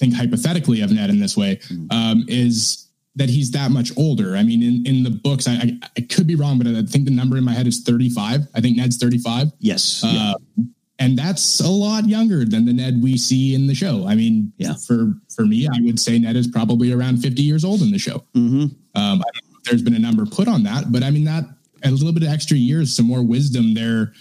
think 0.00 0.14
hypothetically 0.14 0.80
of 0.80 0.90
Ned 0.90 1.10
in 1.10 1.20
this 1.20 1.36
way 1.36 1.56
mm-hmm. 1.56 1.86
um, 1.90 2.24
is 2.26 2.88
that 3.16 3.28
he's 3.28 3.50
that 3.50 3.70
much 3.70 3.92
older. 3.96 4.36
I 4.36 4.42
mean, 4.42 4.62
in, 4.62 4.86
in 4.86 5.02
the 5.04 5.10
books, 5.10 5.46
I, 5.46 5.52
I, 5.52 5.78
I 5.98 6.00
could 6.00 6.26
be 6.26 6.36
wrong, 6.36 6.58
but 6.58 6.66
I 6.66 6.82
think 6.82 7.04
the 7.04 7.10
number 7.10 7.36
in 7.36 7.44
my 7.44 7.52
head 7.52 7.66
is 7.66 7.82
35. 7.82 8.40
I 8.54 8.60
think 8.60 8.76
Ned's 8.76 8.96
35. 8.96 9.48
Yes. 9.58 10.02
Uh, 10.02 10.34
yeah. 10.56 10.64
And 10.98 11.18
that's 11.18 11.60
a 11.60 11.68
lot 11.68 12.06
younger 12.06 12.44
than 12.44 12.66
the 12.66 12.72
Ned 12.72 13.02
we 13.02 13.16
see 13.16 13.54
in 13.54 13.66
the 13.66 13.74
show. 13.74 14.06
I 14.06 14.14
mean, 14.14 14.52
yeah. 14.58 14.74
for 14.86 15.14
for 15.34 15.46
me, 15.46 15.66
I 15.66 15.80
would 15.80 15.98
say 15.98 16.18
Ned 16.18 16.36
is 16.36 16.46
probably 16.46 16.92
around 16.92 17.18
50 17.18 17.40
years 17.40 17.64
old 17.64 17.80
in 17.80 17.90
the 17.90 17.98
show. 17.98 18.24
Mm-hmm. 18.34 18.66
Um, 18.94 19.22
there's 19.64 19.82
been 19.82 19.94
a 19.94 19.98
number 19.98 20.26
put 20.26 20.46
on 20.46 20.62
that, 20.64 20.92
but 20.92 21.02
I 21.02 21.10
mean, 21.10 21.24
that 21.24 21.44
a 21.84 21.90
little 21.90 22.12
bit 22.12 22.22
of 22.22 22.28
extra 22.28 22.56
years, 22.56 22.94
some 22.94 23.06
more 23.06 23.22
wisdom 23.22 23.74
there. 23.74 24.12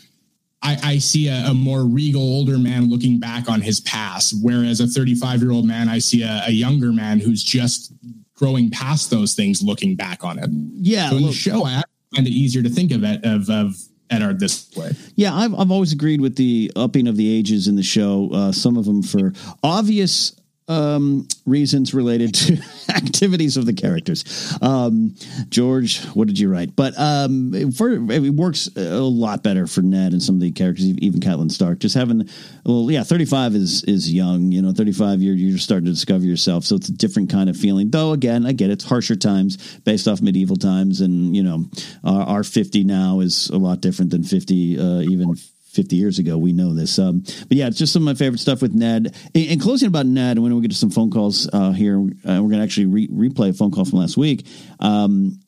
I, 0.61 0.77
I 0.83 0.97
see 0.97 1.27
a, 1.27 1.47
a, 1.47 1.53
more 1.53 1.85
regal 1.85 2.21
older 2.21 2.57
man 2.57 2.89
looking 2.89 3.19
back 3.19 3.49
on 3.49 3.61
his 3.61 3.79
past, 3.79 4.35
whereas 4.41 4.81
a 4.81 4.87
35 4.87 5.41
year 5.41 5.51
old 5.51 5.65
man, 5.65 5.87
I 5.87 5.99
see 5.99 6.21
a, 6.23 6.43
a 6.47 6.51
younger 6.51 6.91
man 6.91 7.19
who's 7.19 7.43
just 7.43 7.93
growing 8.35 8.69
past 8.69 9.09
those 9.09 9.33
things, 9.33 9.61
looking 9.61 9.95
back 9.95 10.23
on 10.23 10.39
it. 10.39 10.49
Yeah. 10.73 11.09
So 11.09 11.17
in 11.17 11.21
look, 11.23 11.31
the 11.31 11.37
show, 11.37 11.65
I 11.65 11.83
find 12.15 12.27
it 12.27 12.31
easier 12.31 12.61
to 12.63 12.69
think 12.69 12.91
of 12.91 13.03
it 13.03 13.23
of, 13.23 13.49
of 13.49 13.75
Eddard 14.09 14.39
this 14.39 14.69
way. 14.75 14.91
Yeah, 15.15 15.35
I've, 15.35 15.53
I've 15.53 15.71
always 15.71 15.93
agreed 15.93 16.21
with 16.21 16.35
the 16.35 16.71
upping 16.75 17.07
of 17.07 17.15
the 17.15 17.37
ages 17.37 17.67
in 17.67 17.75
the 17.75 17.83
show. 17.83 18.29
Uh, 18.33 18.51
some 18.51 18.77
of 18.77 18.85
them 18.85 19.03
for 19.03 19.33
obvious 19.63 20.38
um, 20.69 21.27
reasons 21.45 21.93
related 21.93 22.33
to 22.35 22.61
activities 22.89 23.57
of 23.57 23.65
the 23.65 23.73
characters. 23.73 24.57
Um, 24.61 25.15
George, 25.49 26.03
what 26.07 26.27
did 26.27 26.39
you 26.39 26.49
write? 26.49 26.75
But 26.75 26.93
um, 26.97 27.71
for 27.71 27.89
it 27.91 28.33
works 28.33 28.69
a 28.75 29.01
lot 29.01 29.43
better 29.43 29.67
for 29.67 29.81
Ned 29.81 30.13
and 30.13 30.23
some 30.23 30.35
of 30.35 30.41
the 30.41 30.51
characters, 30.51 30.85
even 30.85 31.19
Catelyn 31.19 31.51
Stark. 31.51 31.79
Just 31.79 31.95
having, 31.95 32.29
well, 32.65 32.89
yeah, 32.89 33.03
thirty 33.03 33.25
five 33.25 33.55
is 33.55 33.83
is 33.83 34.11
young. 34.11 34.51
You 34.51 34.61
know, 34.61 34.71
thirty 34.71 34.93
five 34.93 35.21
you're 35.21 35.35
you're 35.35 35.57
starting 35.57 35.85
to 35.85 35.91
discover 35.91 36.25
yourself, 36.25 36.63
so 36.63 36.75
it's 36.75 36.89
a 36.89 36.93
different 36.93 37.29
kind 37.29 37.49
of 37.49 37.57
feeling. 37.57 37.89
Though 37.89 38.13
again, 38.13 38.45
I 38.45 38.53
get 38.53 38.69
it, 38.69 38.79
it's 38.79 38.85
harsher 38.85 39.15
times 39.17 39.79
based 39.79 40.07
off 40.07 40.21
medieval 40.21 40.55
times, 40.55 41.01
and 41.01 41.35
you 41.35 41.43
know, 41.43 41.65
our, 42.03 42.21
our 42.21 42.43
fifty 42.43 42.83
now 42.85 43.19
is 43.19 43.49
a 43.49 43.57
lot 43.57 43.81
different 43.81 44.11
than 44.11 44.23
fifty 44.23 44.79
uh, 44.79 45.01
even 45.01 45.35
50 45.79 45.95
years 45.95 46.19
ago. 46.19 46.37
We 46.37 46.51
know 46.51 46.73
this. 46.73 46.99
Um, 46.99 47.23
but 47.47 47.55
yeah, 47.55 47.67
it's 47.67 47.77
just 47.77 47.93
some 47.93 48.01
of 48.01 48.05
my 48.05 48.13
favorite 48.13 48.39
stuff 48.39 48.61
with 48.61 48.73
Ned. 48.73 49.15
In, 49.33 49.43
in 49.51 49.59
closing 49.59 49.87
about 49.87 50.05
Ned, 50.05 50.35
and 50.35 50.43
when 50.43 50.53
we 50.53 50.61
get 50.61 50.71
to 50.71 50.77
some 50.77 50.89
phone 50.89 51.09
calls 51.09 51.49
uh, 51.53 51.71
here, 51.71 51.97
uh, 51.97 52.03
we're 52.25 52.49
going 52.49 52.57
to 52.57 52.63
actually 52.63 52.87
re- 52.87 53.07
replay 53.07 53.51
a 53.51 53.53
phone 53.53 53.71
call 53.71 53.85
from 53.85 53.99
last 53.99 54.17
week. 54.17 54.45
Um, 54.81 55.39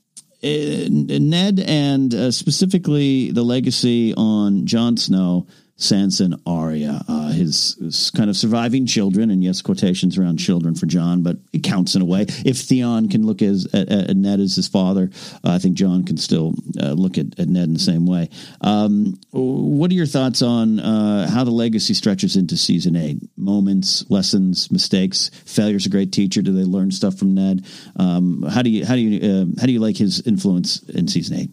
uh, 0.42 0.48
Ned 0.88 1.60
and 1.60 2.14
uh, 2.16 2.32
specifically 2.32 3.32
the 3.32 3.44
legacy 3.44 4.14
on 4.16 4.66
Jon 4.66 4.96
Snow 4.96 5.48
Sansa 5.82 6.26
and 6.26 6.36
Arya, 6.46 7.02
uh, 7.08 7.32
his, 7.32 7.76
his, 7.82 8.12
kind 8.12 8.30
of 8.30 8.38
surviving 8.38 8.86
children, 8.86 9.32
and 9.32 9.44
yes, 9.44 9.64
quotations 9.64 10.16
around 10.16 10.38
children 10.38 10.76
for 10.76 10.86
Jon, 10.86 11.24
but 11.24 11.38
it 11.54 11.64
counts 11.64 11.96
in 11.96 12.04
a 12.04 12.06
way. 12.06 12.28
If 12.46 12.60
Theon 12.60 13.10
can 13.10 13.26
look 13.26 13.42
as, 13.42 13.66
at, 13.74 13.90
at 13.90 14.16
Ned 14.16 14.40
as 14.40 14.56
his 14.56 14.68
father, 14.68 15.10
uh, 15.44 15.52
I 15.52 15.58
think 15.58 15.76
Jon 15.76 16.04
can 16.04 16.18
still 16.18 16.54
uh, 16.80 16.92
look 16.92 17.18
at, 17.18 17.40
at, 17.40 17.48
Ned 17.48 17.64
in 17.64 17.74
the 17.74 17.80
same 17.80 18.06
way. 18.06 18.30
Um, 18.62 19.20
what 19.32 19.90
are 19.90 19.96
your 19.96 20.06
thoughts 20.06 20.44
on 20.44 20.80
uh, 20.80 21.28
how 21.28 21.44
the 21.44 21.52
legacy 21.52 21.96
stretches 21.96 22.36
into 22.36 22.58
season 22.58 22.96
eight? 22.96 23.18
Moments, 23.36 24.08
lessons, 24.10 24.70
mistakes, 24.72 25.32
failure's 25.46 25.88
a 25.88 25.90
great 25.90 26.14
teacher. 26.14 26.44
Do 26.44 26.54
they 26.54 26.64
learn 26.64 26.92
stuff 26.92 27.18
from 27.18 27.34
Ned? 27.34 27.66
Um, 27.96 28.44
how 28.44 28.62
do 28.62 28.70
you 28.70 28.86
how 28.86 28.94
do 28.94 29.02
you 29.02 29.18
uh, 29.20 29.46
how 29.60 29.66
do 29.66 29.74
you 29.74 29.80
like 29.80 29.98
his 29.98 30.22
influence 30.28 30.84
in 30.90 31.08
season 31.08 31.38
eight? 31.40 31.50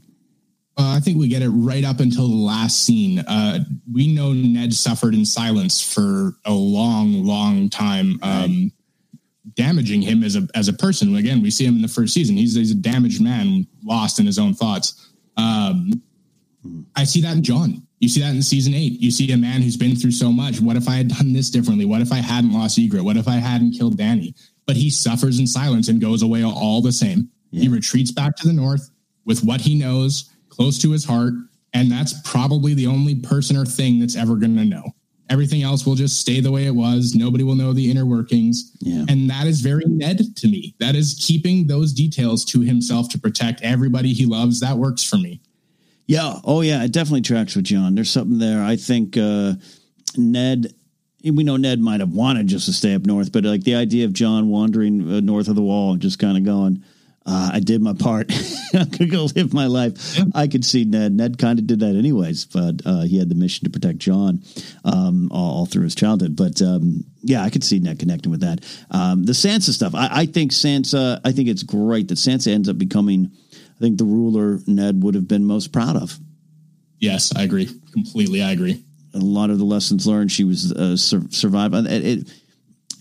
Uh, 0.79 0.95
I 0.97 1.01
think 1.01 1.19
we 1.19 1.27
get 1.27 1.43
it 1.43 1.49
right 1.49 1.85
up 1.85 1.99
until 1.99 2.29
the 2.29 2.37
last 2.37 2.85
scene. 2.85 3.19
Uh, 3.19 3.65
we 3.93 4.15
know 4.15 4.33
Ned 4.33 4.73
suffered 4.73 5.13
in 5.13 5.25
silence 5.25 5.83
for 5.83 6.35
a 6.45 6.53
long, 6.53 7.25
long 7.25 7.69
time, 7.69 8.21
um, 8.23 8.71
damaging 9.55 10.03
him 10.03 10.23
as 10.23 10.37
a 10.37 10.47
as 10.55 10.69
a 10.69 10.73
person. 10.73 11.17
Again, 11.17 11.43
we 11.43 11.51
see 11.51 11.65
him 11.65 11.75
in 11.75 11.83
the 11.83 11.89
first 11.89 12.15
season. 12.15 12.37
He's, 12.37 12.55
he's 12.55 12.71
a 12.71 12.77
damaged 12.77 13.21
man, 13.21 13.67
lost 13.83 14.21
in 14.21 14.27
his 14.27 14.39
own 14.39 14.55
thoughts. 14.55 15.11
Um, 15.37 16.01
I 16.95 17.03
see 17.03 17.23
that 17.23 17.37
in 17.37 17.43
Jon. 17.43 17.83
You 17.99 18.09
see 18.09 18.21
that 18.21 18.31
in 18.31 18.41
season 18.43 18.73
eight. 18.73 19.01
You 19.01 19.11
see 19.11 19.33
a 19.33 19.37
man 19.37 19.63
who's 19.63 19.77
been 19.77 19.97
through 19.97 20.13
so 20.13 20.31
much. 20.31 20.61
What 20.61 20.77
if 20.77 20.89
I 20.89 20.95
had 20.95 21.09
done 21.09 21.33
this 21.33 21.51
differently? 21.51 21.87
What 21.87 22.03
if 22.03 22.13
I 22.13 22.19
hadn't 22.19 22.53
lost 22.53 22.79
Ygritte? 22.79 23.03
What 23.03 23.17
if 23.17 23.27
I 23.27 23.37
hadn't 23.37 23.73
killed 23.73 23.99
Dany? 23.99 24.33
But 24.65 24.77
he 24.77 24.91
suffers 24.91 25.41
in 25.41 25.49
silence 25.49 25.89
and 25.89 26.01
goes 26.01 26.23
away 26.23 26.45
all 26.45 26.83
the 26.83 26.93
same. 26.93 27.31
Yeah. 27.51 27.63
He 27.63 27.69
retreats 27.69 28.13
back 28.13 28.37
to 28.37 28.47
the 28.47 28.53
north 28.53 28.91
with 29.25 29.43
what 29.43 29.61
he 29.61 29.77
knows 29.77 30.31
close 30.59 30.79
to 30.81 30.91
his 30.91 31.05
heart. 31.05 31.35
And 31.75 31.91
that's 31.91 32.15
probably 32.23 32.75
the 32.75 32.87
only 32.87 33.17
person 33.17 33.57
or 33.57 33.65
thing 33.65 34.01
that's 34.01 34.17
ever 34.17 34.37
going 34.37 34.57
to 34.57 34.65
know. 34.65 34.95
Everything 35.31 35.63
else 35.63 35.85
will 35.85 35.95
just 35.95 36.19
stay 36.19 36.41
the 36.41 36.51
way 36.51 36.65
it 36.65 36.75
was. 36.75 37.15
Nobody 37.15 37.45
will 37.45 37.55
know 37.55 37.75
the 37.75 37.91
inner 37.91 38.07
workings. 38.07 38.73
Yeah. 38.81 39.05
And 39.09 39.29
that 39.29 39.47
is 39.47 39.61
very 39.61 39.85
Ned 39.87 40.37
to 40.37 40.49
me. 40.49 40.75
That 40.81 40.95
is 40.95 41.23
keeping 41.27 41.67
those 41.67 41.93
details 41.93 42.47
to 42.47 42.61
himself 42.61 43.11
to 43.11 43.19
protect 43.19 43.61
everybody 43.61 44.15
he 44.15 44.25
loves. 44.25 44.61
That 44.61 44.79
works 44.79 45.05
for 45.05 45.17
me. 45.17 45.43
Yeah. 46.07 46.39
Oh, 46.45 46.63
yeah. 46.63 46.83
It 46.83 46.93
definitely 46.93 47.21
tracks 47.21 47.55
with 47.55 47.67
Jon. 47.67 47.95
There's 47.95 48.11
something 48.11 48.39
there. 48.39 48.65
I 48.65 48.77
think 48.77 49.19
uh, 49.19 49.55
Ned 50.17 50.73
we 51.25 51.43
know 51.43 51.57
Ned 51.57 51.81
might 51.81 52.01
have 52.01 52.13
wanted 52.13 52.47
just 52.47 52.67
to 52.67 52.73
stay 52.73 52.95
up 52.95 53.05
north, 53.05 53.33
but 53.33 53.45
like 53.45 53.65
the 53.65 53.75
idea 53.75 54.05
of 54.05 54.13
Jon 54.13 54.49
wandering 54.49 55.13
uh, 55.13 55.21
north 55.21 55.49
of 55.49 55.57
the 55.57 55.63
wall 55.63 55.93
and 55.93 56.01
just 56.01 56.19
kind 56.19 56.39
of 56.39 56.45
going, 56.45 56.85
uh, 57.29 57.51
I 57.53 57.61
did 57.61 57.83
my 57.83 57.93
part. 57.93 58.33
I'm 58.75 58.89
gonna 58.89 59.11
go 59.11 59.29
live 59.37 59.53
my 59.53 59.67
life. 59.67 60.17
Yeah. 60.17 60.25
I 60.35 60.49
could 60.49 60.65
see 60.65 60.85
Ned. 60.85 61.13
Ned 61.13 61.39
kind 61.39 61.59
of 61.59 61.67
did 61.67 61.81
that 61.81 61.95
anyways, 61.95 62.47
but 62.47 62.81
uh, 62.87 63.03
he 63.03 63.19
had 63.19 63.29
the 63.29 63.35
mission 63.35 63.65
to 63.65 63.71
protect 63.71 63.99
Jon 63.99 64.43
um, 64.85 65.29
all, 65.31 65.59
all, 65.59 65.67
through 65.67 65.85
his 65.85 65.95
childhood. 65.95 66.37
But 66.37 66.63
um, 66.63 67.05
yeah, 67.21 67.43
I 67.43 67.51
could 67.51 67.63
see 67.63 67.81
Ned 67.81 67.99
connecting 67.99 68.31
with 68.31 68.41
that. 68.41 68.65
Um, 68.91 69.25
the 69.25 69.33
Sansa 69.33 69.71
stuff. 69.71 69.95
I, 69.95 70.09
I, 70.11 70.27
think 70.27 70.53
Sansa. 70.53 71.21
I 71.23 71.33
think 71.33 71.49
it's 71.49 71.63
great 71.63 72.09
that 72.09 72.15
Sansa 72.15 72.51
ends 72.53 72.69
up 72.69 72.79
becoming. 72.79 73.31
I 73.53 73.79
think 73.79 73.99
the 73.99 74.05
ruler 74.05 74.61
Ned 74.67 75.03
would 75.03 75.15
have 75.15 75.29
been 75.29 75.45
most 75.45 75.71
proud 75.71 75.97
of. 75.97 76.19
Yes, 76.99 77.37
I 77.37 77.43
agree 77.43 77.69
completely. 77.93 78.43
I 78.43 78.53
agree. 78.53 78.83
A 79.15 79.19
lot 79.19 79.51
of 79.51 79.59
the 79.59 79.65
lessons 79.65 80.07
learned. 80.07 80.33
She 80.33 80.45
was 80.45 80.73
uh, 80.73 80.97
sur- 80.97 81.29
survived. 81.31 81.75
It, 81.75 82.05
it, 82.05 82.29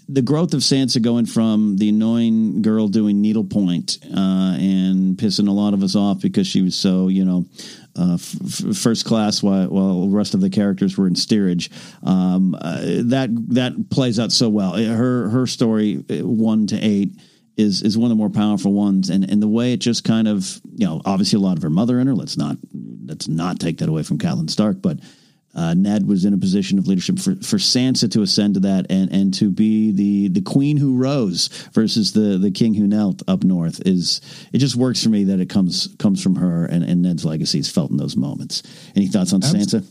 the 0.09 0.21
growth 0.21 0.53
of 0.53 0.61
Sansa 0.61 1.01
going 1.01 1.25
from 1.25 1.77
the 1.77 1.89
annoying 1.89 2.61
girl 2.61 2.87
doing 2.87 3.21
needlepoint 3.21 3.99
uh, 4.05 4.55
and 4.57 5.17
pissing 5.17 5.47
a 5.47 5.51
lot 5.51 5.73
of 5.73 5.83
us 5.83 5.95
off 5.95 6.21
because 6.21 6.47
she 6.47 6.61
was 6.61 6.75
so 6.75 7.07
you 7.09 7.25
know 7.25 7.45
uh, 7.97 8.13
f- 8.13 8.77
first 8.77 9.05
class 9.05 9.43
while, 9.43 9.67
while 9.67 10.01
the 10.07 10.15
rest 10.15 10.33
of 10.33 10.41
the 10.41 10.49
characters 10.49 10.97
were 10.97 11.07
in 11.07 11.15
steerage. 11.15 11.69
Um, 12.03 12.55
uh, 12.55 12.79
that 13.03 13.29
that 13.49 13.89
plays 13.89 14.19
out 14.19 14.31
so 14.31 14.49
well. 14.49 14.77
Her 14.77 15.29
her 15.29 15.47
story 15.47 16.03
uh, 16.09 16.25
one 16.25 16.67
to 16.67 16.77
eight 16.77 17.11
is 17.57 17.81
is 17.81 17.97
one 17.97 18.05
of 18.05 18.17
the 18.17 18.19
more 18.19 18.29
powerful 18.29 18.71
ones, 18.71 19.09
and 19.09 19.29
and 19.29 19.41
the 19.41 19.47
way 19.47 19.73
it 19.73 19.77
just 19.77 20.03
kind 20.03 20.27
of 20.27 20.61
you 20.75 20.85
know 20.85 21.01
obviously 21.05 21.37
a 21.37 21.41
lot 21.41 21.57
of 21.57 21.63
her 21.63 21.69
mother 21.69 21.99
in 21.99 22.07
her. 22.07 22.15
Let's 22.15 22.37
not 22.37 22.57
let's 23.05 23.27
not 23.27 23.59
take 23.59 23.79
that 23.79 23.89
away 23.89 24.03
from 24.03 24.19
Catelyn 24.19 24.49
Stark, 24.49 24.81
but 24.81 24.99
uh, 25.57 25.73
Ned 25.73 26.07
was 26.07 26.23
in 26.23 26.33
a 26.33 26.37
position 26.37 26.77
of 26.77 26.87
leadership 26.87 27.17
for, 27.17 27.35
for 27.37 27.57
Sansa 27.57 28.09
to 28.11 28.21
ascend 28.21 28.53
to 28.53 28.59
that 28.61 28.85
and, 28.91 29.11
and 29.11 29.33
to 29.33 29.49
be 29.49 29.91
the, 29.91 30.27
the 30.29 30.41
queen 30.41 30.77
who 30.77 30.95
rose 30.95 31.47
versus 31.73 32.13
the, 32.13 32.37
the 32.37 32.51
king 32.51 32.75
who 32.75 32.85
knelt 32.85 33.23
up 33.27 33.43
north 33.43 33.81
is 33.85 34.21
it 34.53 34.59
just 34.59 34.75
works 34.75 35.03
for 35.03 35.09
me 35.09 35.23
that 35.25 35.39
it 35.39 35.49
comes 35.49 35.95
comes 35.97 36.21
from 36.21 36.35
her 36.35 36.65
and, 36.65 36.83
and 36.83 37.01
Ned's 37.01 37.25
legacy 37.25 37.57
is 37.59 37.69
felt 37.69 37.89
in 37.89 37.97
those 37.97 38.15
moments. 38.15 38.61
Any 38.95 39.07
thoughts 39.07 39.33
on 39.33 39.41
Sansa? 39.41 39.85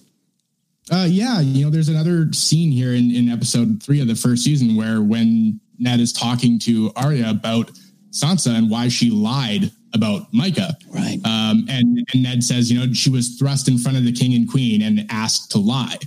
Uh, 0.91 1.07
yeah, 1.09 1.41
you 1.41 1.65
know, 1.65 1.71
there's 1.71 1.89
another 1.89 2.33
scene 2.33 2.71
here 2.71 2.93
in, 2.93 3.11
in 3.11 3.29
episode 3.29 3.83
three 3.83 4.01
of 4.01 4.07
the 4.07 4.15
first 4.15 4.45
season 4.45 4.77
where 4.77 5.03
when 5.03 5.61
Ned 5.81 5.99
is 5.99 6.13
talking 6.13 6.61
to 6.61 6.93
Arya 6.95 7.29
about 7.29 7.73
Sansa 8.11 8.57
and 8.57 8.71
why 8.71 8.87
she 8.87 9.11
lied 9.11 9.73
about 9.97 10.33
Mycah. 10.33 10.75
Right. 10.95 11.19
Um, 11.25 11.67
and, 11.69 12.07
and 12.13 12.23
Ned 12.23 12.45
says, 12.45 12.71
you 12.71 12.79
know, 12.79 12.93
she 12.93 13.11
was 13.11 13.37
thrust 13.39 13.67
in 13.67 13.79
front 13.79 13.97
of 13.97 14.05
the 14.05 14.13
king 14.13 14.35
and 14.35 14.49
queen 14.49 14.83
and 14.83 15.05
asked 15.11 15.51
to 15.53 15.59
lie. 15.59 15.99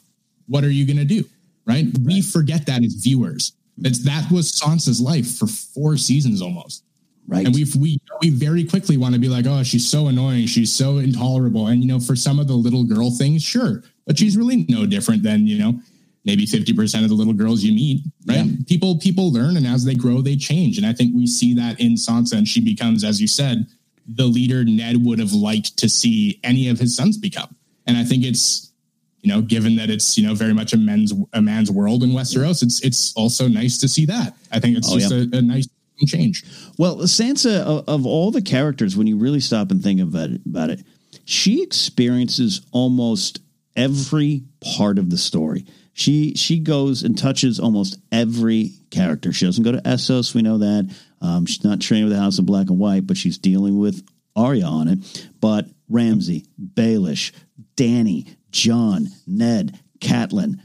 What 0.47 0.63
are 0.63 0.71
you 0.71 0.85
going 0.85 0.97
to 0.97 1.05
do? 1.05 1.25
Right? 1.65 1.85
right? 1.85 1.99
We 2.05 2.21
forget 2.21 2.65
that 2.67 2.83
as 2.83 2.93
viewers. 2.93 3.53
That's, 3.77 4.03
that 4.05 4.31
was 4.31 4.51
Sansa's 4.51 5.01
life 5.01 5.37
for 5.37 5.47
four 5.47 5.97
seasons 5.97 6.41
almost. 6.41 6.83
Right. 7.27 7.45
And 7.45 7.53
we 7.53 7.63
we 7.79 7.99
we 8.21 8.31
very 8.31 8.65
quickly 8.65 8.97
want 8.97 9.13
to 9.13 9.19
be 9.19 9.29
like, 9.29 9.45
oh, 9.45 9.61
she's 9.61 9.87
so 9.87 10.07
annoying, 10.07 10.47
she's 10.47 10.73
so 10.73 10.97
intolerable. 10.97 11.67
And 11.67 11.79
you 11.79 11.87
know, 11.87 11.99
for 11.99 12.15
some 12.15 12.39
of 12.39 12.47
the 12.47 12.55
little 12.55 12.83
girl 12.83 13.11
things, 13.11 13.43
sure, 13.43 13.83
but 14.07 14.17
she's 14.17 14.35
really 14.35 14.65
no 14.67 14.87
different 14.87 15.21
than 15.21 15.45
you 15.45 15.59
know 15.59 15.79
maybe 16.25 16.45
50% 16.45 17.03
of 17.03 17.09
the 17.09 17.15
little 17.15 17.33
girls 17.33 17.63
you 17.63 17.73
meet, 17.73 18.03
right? 18.27 18.45
Yeah. 18.45 18.51
People 18.67 18.97
people 18.99 19.31
learn 19.31 19.57
and 19.57 19.65
as 19.65 19.85
they 19.85 19.95
grow 19.95 20.21
they 20.21 20.35
change. 20.35 20.77
And 20.77 20.85
I 20.85 20.93
think 20.93 21.15
we 21.15 21.27
see 21.27 21.53
that 21.55 21.79
in 21.79 21.93
Sansa 21.93 22.33
and 22.33 22.47
she 22.47 22.61
becomes 22.61 23.03
as 23.03 23.21
you 23.21 23.27
said 23.27 23.67
the 24.07 24.25
leader 24.25 24.63
Ned 24.63 25.05
would 25.05 25.19
have 25.19 25.33
liked 25.33 25.77
to 25.77 25.87
see 25.87 26.39
any 26.43 26.67
of 26.67 26.79
his 26.79 26.95
sons 26.95 27.17
become. 27.17 27.55
And 27.85 27.97
I 27.97 28.03
think 28.03 28.23
it's 28.25 28.69
you 29.21 29.33
know, 29.33 29.41
given 29.41 29.75
that 29.75 29.89
it's 29.89 30.17
you 30.17 30.25
know 30.25 30.33
very 30.33 30.53
much 30.53 30.73
a 30.73 30.77
men's 30.77 31.13
a 31.33 31.41
man's 31.41 31.69
world 31.69 32.03
in 32.03 32.11
Westeros, 32.11 32.63
it's 32.63 32.83
it's 32.83 33.13
also 33.13 33.47
nice 33.47 33.77
to 33.79 33.87
see 33.87 34.05
that. 34.05 34.35
I 34.51 34.59
think 34.59 34.77
it's 34.77 34.89
oh, 34.91 34.97
just 34.97 35.11
yeah. 35.11 35.25
a, 35.33 35.39
a, 35.39 35.41
nice 35.41 35.67
change. 36.07 36.45
Well, 36.77 36.97
Sansa 36.99 37.59
of, 37.59 37.87
of, 37.89 38.05
all 38.05 38.31
the 38.31 38.41
characters, 38.41 38.95
when 38.95 39.07
you 39.07 39.17
really 39.17 39.41
stop 39.41 39.71
and 39.71 39.83
think 39.83 39.99
about 39.99 40.29
it, 40.29 40.41
about 40.45 40.69
it, 40.69 40.83
she 41.25 41.61
experiences 41.61 42.61
almost 42.71 43.41
every 43.75 44.43
part 44.75 44.97
of 44.97 45.09
the 45.09 45.17
story. 45.17 45.65
She 45.99 46.33
she 46.35 46.59
goes 46.59 47.03
and 47.03 47.17
touches 47.17 47.59
almost 47.59 47.99
every 48.09 48.71
character. 48.89 49.33
She 49.33 49.45
doesn't 49.45 49.65
go 49.65 49.73
to 49.73 49.81
Essos, 49.81 50.33
we 50.33 50.41
know 50.41 50.59
that. 50.59 50.95
Um, 51.19 51.45
she's 51.45 51.65
not 51.65 51.81
trained 51.81 52.05
with 52.05 52.13
the 52.13 52.21
House 52.21 52.39
of 52.39 52.45
Black 52.45 52.69
and 52.69 52.79
White, 52.79 53.05
but 53.05 53.17
she's 53.17 53.37
dealing 53.37 53.77
with 53.77 54.01
Arya 54.33 54.63
on 54.63 54.87
it. 54.87 55.27
But 55.41 55.65
Ramsay, 55.89 56.45
Baelish, 56.73 57.33
Dany, 57.75 58.33
Jon, 58.49 59.09
Ned, 59.27 59.77
Catelyn, 59.99 60.61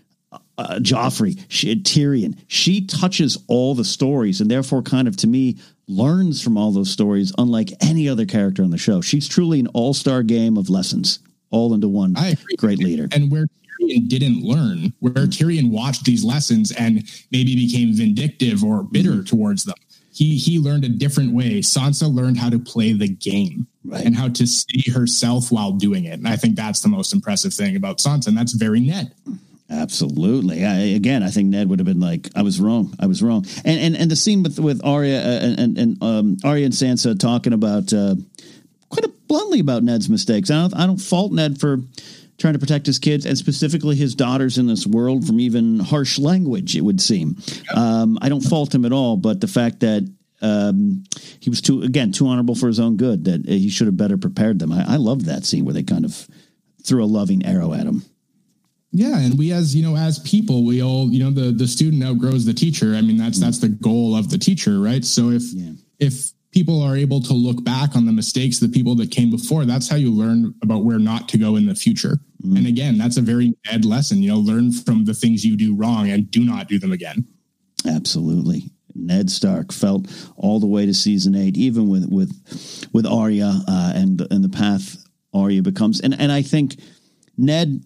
uh, 0.57 0.79
Joffrey, 0.79 1.44
she, 1.49 1.75
Tyrion. 1.83 2.38
She 2.47 2.87
touches 2.87 3.37
all 3.49 3.75
the 3.75 3.85
stories, 3.85 4.40
and 4.40 4.49
therefore, 4.49 4.83
kind 4.83 5.09
of 5.09 5.16
to 5.16 5.27
me, 5.27 5.59
learns 5.88 6.40
from 6.42 6.57
all 6.57 6.70
those 6.70 6.90
stories, 6.90 7.33
unlike 7.38 7.70
any 7.81 8.09
other 8.09 8.25
character 8.25 8.62
on 8.62 8.70
the 8.70 8.79
show. 8.79 9.01
She's 9.01 9.27
truly 9.27 9.59
an 9.59 9.66
all 9.75 9.94
star 9.94 10.23
game 10.23 10.57
of 10.57 10.70
lessons, 10.70 11.18
all 11.51 11.75
into 11.75 11.88
one 11.88 12.14
great 12.57 12.79
leader. 12.79 13.09
And 13.11 13.33
where 13.33 13.47
Tyrion 13.88 14.09
didn't 14.09 14.42
learn, 14.42 14.92
where 15.01 15.27
Tyrion 15.27 15.70
watched 15.70 16.05
these 16.05 16.25
lessons 16.25 16.73
and 16.73 17.09
maybe 17.31 17.55
became 17.55 17.94
vindictive 17.94 18.62
or 18.62 18.83
bitter 18.83 19.23
towards 19.23 19.64
them. 19.64 19.77
He 20.12 20.37
he 20.37 20.59
learned 20.59 20.85
a 20.85 20.88
different 20.88 21.33
way. 21.33 21.61
Sansa 21.61 22.12
learned 22.12 22.38
how 22.38 22.49
to 22.49 22.59
play 22.59 22.92
the 22.92 23.09
game 23.09 23.66
right. 23.85 24.05
and 24.05 24.16
how 24.16 24.29
to 24.29 24.47
see 24.47 24.90
herself 24.92 25.51
while 25.51 25.73
doing 25.73 26.05
it. 26.05 26.12
And 26.12 26.29
I 26.29 26.37
think 26.37 26.55
that's 26.55 26.81
the 26.81 26.88
most 26.88 27.12
impressive 27.12 27.53
thing 27.53 27.75
about 27.75 27.99
Sansa, 27.99 28.29
and 28.29 28.37
that's 28.37 28.53
very 28.53 28.81
Ned. 28.81 29.12
Absolutely. 29.70 30.64
I, 30.64 30.75
again, 30.75 31.23
I 31.23 31.31
think 31.31 31.49
Ned 31.49 31.68
would 31.68 31.79
have 31.79 31.87
been 31.87 32.01
like, 32.01 32.29
"I 32.37 32.42
was 32.42 32.61
wrong. 32.61 32.94
I 33.01 33.07
was 33.07 33.23
wrong." 33.23 33.44
And 33.64 33.81
and, 33.81 33.97
and 33.97 34.11
the 34.11 34.16
scene 34.16 34.42
with 34.42 34.59
with 34.61 34.85
Arya 34.85 35.18
uh, 35.18 35.40
and 35.59 35.79
and 35.79 36.03
um, 36.03 36.37
Arya 36.44 36.66
and 36.66 36.75
Sansa 36.75 37.18
talking 37.18 37.53
about 37.53 37.92
uh, 37.92 38.14
quite 38.90 39.05
bluntly 39.27 39.61
about 39.61 39.83
Ned's 39.83 40.09
mistakes. 40.09 40.51
I 40.51 40.55
don't 40.55 40.77
I 40.77 40.87
don't 40.87 40.99
fault 40.99 41.33
Ned 41.33 41.59
for 41.59 41.79
trying 42.38 42.55
to 42.55 42.59
protect 42.59 42.87
his 42.87 42.99
kids 42.99 43.27
and 43.27 43.38
specifically 43.38 43.97
his 43.97 44.14
daughters 44.14 44.59
in 44.59 44.66
this 44.66 44.87
world 44.87 45.27
from 45.27 45.40
even 45.40 45.79
harsh 45.79 46.18
language. 46.18 46.77
It 46.77 46.83
would 46.83 47.01
seem. 47.01 47.37
Um, 47.75 48.18
I 48.20 48.29
don't 48.29 48.40
fault 48.40 48.75
him 48.75 48.85
at 48.85 48.92
all, 48.92 49.16
but 49.16 49.40
the 49.40 49.47
fact 49.47 49.81
that 49.81 50.09
um, 50.42 51.05
he 51.40 51.49
was 51.49 51.61
too 51.61 51.83
again 51.83 52.12
too 52.12 52.27
honorable 52.27 52.55
for 52.55 52.66
his 52.66 52.81
own 52.81 52.97
good 52.97 53.25
that 53.25 53.47
he 53.47 53.70
should 53.70 53.87
have 53.87 53.97
better 53.97 54.18
prepared 54.18 54.59
them. 54.59 54.73
I, 54.73 54.94
I 54.94 54.97
love 54.97 55.25
that 55.25 55.44
scene 55.44 55.64
where 55.64 55.75
they 55.75 55.83
kind 55.83 56.05
of 56.05 56.29
threw 56.85 57.03
a 57.03 57.07
loving 57.07 57.47
arrow 57.47 57.73
at 57.73 57.87
him. 57.87 58.03
Yeah, 58.92 59.18
and 59.18 59.37
we 59.37 59.53
as 59.53 59.75
you 59.75 59.83
know, 59.83 59.97
as 59.97 60.18
people, 60.20 60.64
we 60.64 60.83
all 60.83 61.09
you 61.09 61.25
know 61.25 61.31
the 61.31 61.51
the 61.51 61.66
student 61.66 62.05
outgrows 62.05 62.44
the 62.44 62.55
teacher. 62.55 62.94
I 62.94 63.01
mean, 63.01 63.16
that's 63.16 63.40
that's 63.40 63.59
the 63.59 63.68
goal 63.68 64.14
of 64.14 64.31
the 64.31 64.38
teacher, 64.38 64.79
right? 64.81 65.05
So 65.05 65.31
if 65.31 65.42
yeah. 65.53 65.73
if 65.99 66.31
people 66.54 66.80
are 66.80 66.96
able 66.96 67.20
to 67.20 67.32
look 67.32 67.64
back 67.64 67.96
on 67.96 68.06
the 68.06 68.12
mistakes 68.12 68.62
of 68.62 68.70
the 68.70 68.78
people 68.78 68.94
that 68.94 69.10
came 69.10 69.28
before, 69.28 69.64
that's 69.64 69.88
how 69.88 69.96
you 69.96 70.12
learn 70.12 70.54
about 70.62 70.84
where 70.84 71.00
not 71.00 71.28
to 71.28 71.36
go 71.36 71.56
in 71.56 71.66
the 71.66 71.74
future. 71.74 72.20
Mm. 72.46 72.58
And 72.58 72.66
again, 72.68 72.96
that's 72.96 73.16
a 73.16 73.22
very 73.22 73.54
bad 73.64 73.84
lesson. 73.84 74.22
You 74.22 74.30
know, 74.30 74.38
learn 74.38 74.70
from 74.70 75.04
the 75.04 75.14
things 75.14 75.44
you 75.44 75.56
do 75.56 75.74
wrong 75.74 76.08
and 76.08 76.30
do 76.30 76.44
not 76.44 76.68
do 76.68 76.78
them 76.78 76.92
again. 76.92 77.26
Absolutely. 77.84 78.70
Ned 78.94 79.30
Stark 79.30 79.72
felt 79.72 80.06
all 80.36 80.60
the 80.60 80.66
way 80.68 80.86
to 80.86 80.94
season 80.94 81.34
eight, 81.34 81.56
even 81.56 81.88
with 81.88 82.08
with 82.08 82.30
with 82.92 83.04
Arya 83.04 83.52
uh, 83.66 83.92
and 83.96 84.24
and 84.30 84.44
the 84.44 84.48
path 84.48 84.96
Arya 85.34 85.62
becomes, 85.62 86.00
and 86.00 86.14
and 86.20 86.30
I 86.30 86.42
think 86.42 86.76
Ned 87.36 87.82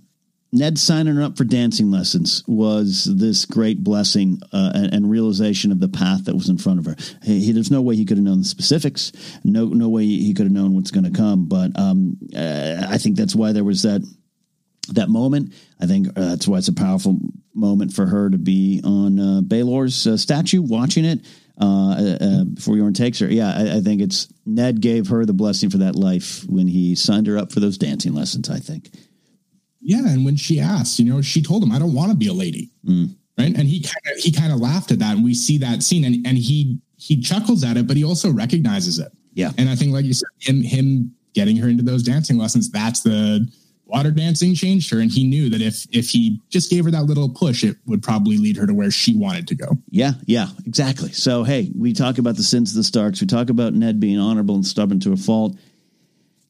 Ned 0.51 0.79
signing 0.79 1.15
her 1.15 1.23
up 1.23 1.37
for 1.37 1.45
dancing 1.45 1.91
lessons 1.91 2.43
was 2.47 3.05
this 3.05 3.45
great 3.45 3.85
blessing 3.85 4.41
uh, 4.53 4.73
and, 4.75 4.95
and, 4.95 5.11
realization 5.11 5.73
of 5.73 5.81
the 5.81 5.89
path 5.89 6.25
that 6.25 6.35
was 6.35 6.49
in 6.49 6.57
front 6.57 6.79
of 6.79 6.87
her. 6.87 6.97
He, 7.23 7.41
he, 7.41 7.53
there's 7.53 7.71
no 7.71 7.83
way 7.83 7.97
he 7.97 8.07
could 8.07 8.17
have 8.17 8.25
known 8.25 8.39
the 8.39 8.45
specifics. 8.45 9.13
No, 9.45 9.67
no 9.67 9.91
way 9.91 10.07
he 10.07 10.33
could 10.33 10.47
have 10.47 10.53
known 10.53 10.75
what's 10.75 10.91
going 10.91 11.05
to 11.05 11.11
come. 11.11 11.49
But 11.49 11.79
um, 11.79 12.17
uh, 12.35 12.87
I 12.89 12.97
think 12.97 13.17
that's 13.17 13.35
why 13.35 13.53
there 13.53 13.65
was 13.65 13.83
that 13.83 14.03
that 14.95 15.11
moment. 15.11 15.53
I 15.79 15.87
think 15.87 16.09
uh, 16.09 16.13
that's 16.31 16.49
why 16.49 16.59
it's 16.59 16.69
a 16.69 16.73
powerful 16.73 17.19
moment 17.55 17.93
for 17.93 18.07
her 18.07 18.31
to 18.31 18.39
be 18.39 18.81
on 18.85 19.19
uh, 19.19 19.41
Baelor's 19.43 20.07
uh, 20.07 20.17
statue, 20.17 20.63
watching 20.63 21.05
it 21.05 21.21
uh, 21.61 22.17
uh, 22.21 22.45
before 22.45 22.75
Yoren 22.77 22.95
takes 22.95 23.19
her. 23.19 23.27
Yeah, 23.27 23.53
I, 23.55 23.77
I, 23.77 23.81
think 23.81 24.01
it's 24.01 24.29
Ned 24.47 24.81
gave 24.81 25.09
her 25.09 25.27
the 25.27 25.35
blessing 25.35 25.69
for 25.69 25.79
that 25.79 25.95
life 25.95 26.45
when 26.49 26.69
he 26.69 26.95
signed 26.95 27.27
her 27.27 27.37
up 27.37 27.53
for 27.53 27.61
those 27.61 27.77
dancing 27.77 28.15
lessons. 28.15 28.49
I 28.49 28.61
think. 28.61 28.91
Yeah, 29.81 30.07
and 30.07 30.25
when 30.25 30.37
she 30.37 30.61
asked, 30.61 30.99
you 30.99 31.05
know, 31.05 31.23
she 31.23 31.43
told 31.43 31.63
him, 31.63 31.73
"I 31.73 31.79
don't 31.79 31.95
want 31.95 32.11
to 32.11 32.17
be 32.17 32.29
a 32.29 32.33
lady," 32.33 32.71
mm. 32.85 33.15
right? 33.39 33.57
And 33.57 33.69
he 33.69 33.81
kind 33.81 34.17
of 34.17 34.23
he 34.23 34.33
kind 34.33 34.53
of 34.53 34.59
laughed 34.59 34.91
at 34.91 34.99
that, 34.99 35.17
and 35.17 35.25
we 35.25 35.35
see 35.35 35.59
that 35.59 35.83
scene, 35.83 36.05
and 36.05 36.27
and 36.27 36.37
he 36.37 36.79
he 36.97 37.21
chuckles 37.21 37.63
at 37.65 37.77
it, 37.77 37.87
but 37.87 37.97
he 37.97 38.05
also 38.05 38.31
recognizes 38.31 38.99
it. 38.99 39.13
Yeah, 39.35 39.53
and 39.57 39.69
I 39.69 39.77
think, 39.77 39.93
like 39.93 40.05
you 40.05 40.15
said, 40.15 40.29
him 40.39 40.63
him 40.63 41.15
getting 41.35 41.57
her 41.57 41.69
into 41.69 41.85
those 41.85 42.03
dancing 42.03 42.39
lessons, 42.39 42.71
that's 42.71 43.03
the 43.03 43.49
water 43.89 44.11
dancing 44.11 44.55
changed 44.55 44.91
her 44.91 45.01
and 45.01 45.11
he 45.11 45.25
knew 45.25 45.49
that 45.49 45.63
if 45.63 45.87
if 45.91 46.11
he 46.11 46.39
just 46.51 46.71
gave 46.71 46.85
her 46.85 46.91
that 46.91 47.05
little 47.05 47.29
push 47.29 47.65
it 47.65 47.77
would 47.87 48.03
probably 48.03 48.37
lead 48.37 48.55
her 48.55 48.67
to 48.67 48.75
where 48.75 48.91
she 48.91 49.17
wanted 49.17 49.49
to 49.49 49.55
go 49.55 49.79
yeah 49.91 50.13
yeah 50.27 50.49
exactly 50.67 51.11
so 51.11 51.43
hey 51.43 51.73
we 51.75 51.95
talk 51.95 52.19
about 52.19 52.37
the 52.37 52.43
sins 52.43 52.71
of 52.71 52.77
the 52.77 52.85
starks 52.85 53.21
we 53.21 53.27
talk 53.27 53.49
about 53.49 53.73
ned 53.73 53.99
being 53.99 54.19
honorable 54.19 54.55
and 54.55 54.67
stubborn 54.67 55.01
to 55.01 55.13
a 55.13 55.17
fault 55.17 55.57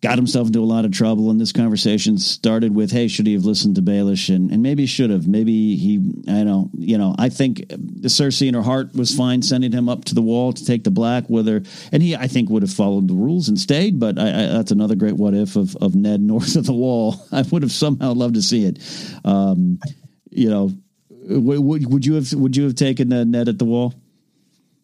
got 0.00 0.16
himself 0.16 0.46
into 0.46 0.60
a 0.60 0.64
lot 0.64 0.84
of 0.84 0.92
trouble. 0.92 1.30
And 1.30 1.40
this 1.40 1.52
conversation 1.52 2.18
started 2.18 2.74
with, 2.74 2.92
"Hey, 2.92 3.08
should 3.08 3.26
he 3.26 3.32
have 3.32 3.44
listened 3.44 3.74
to 3.76 3.82
Baelish?" 3.82 4.34
And 4.34 4.50
and 4.50 4.62
maybe 4.62 4.84
he 4.84 4.86
should 4.86 5.10
have. 5.10 5.26
Maybe 5.26 5.76
he, 5.76 5.98
I 6.28 6.44
don't, 6.44 6.70
you 6.74 6.98
know, 6.98 7.14
I 7.18 7.28
think 7.28 7.58
Cersei 8.02 8.48
in 8.48 8.54
her 8.54 8.62
heart 8.62 8.94
was 8.94 9.14
fine 9.14 9.42
sending 9.42 9.72
him 9.72 9.88
up 9.88 10.04
to 10.06 10.14
the 10.14 10.22
wall 10.22 10.52
to 10.52 10.64
take 10.64 10.84
the 10.84 10.90
black. 10.90 11.24
Whether 11.26 11.62
and 11.92 12.02
he, 12.02 12.14
I 12.14 12.26
think, 12.28 12.50
would 12.50 12.62
have 12.62 12.72
followed 12.72 13.08
the 13.08 13.14
rules 13.14 13.48
and 13.48 13.58
stayed. 13.58 13.98
But 13.98 14.18
I, 14.18 14.28
I, 14.28 14.46
that's 14.46 14.70
another 14.70 14.94
great 14.94 15.16
what 15.16 15.34
if 15.34 15.56
of 15.56 15.76
of 15.76 15.94
Ned 15.94 16.20
north 16.28 16.56
of 16.56 16.66
the 16.66 16.72
wall. 16.72 17.16
I 17.32 17.42
would 17.42 17.62
have 17.62 17.72
somehow 17.72 18.12
loved 18.12 18.34
to 18.34 18.42
see 18.42 18.64
it. 18.64 18.78
Um, 19.24 19.80
you 20.30 20.50
know, 20.50 20.72
would, 21.10 21.86
would 21.86 22.06
you 22.06 22.14
have 22.14 22.32
would 22.34 22.56
you 22.56 22.64
have 22.64 22.74
taken 22.74 23.08
Ned 23.08 23.48
at 23.48 23.58
the 23.58 23.64
wall? 23.64 23.94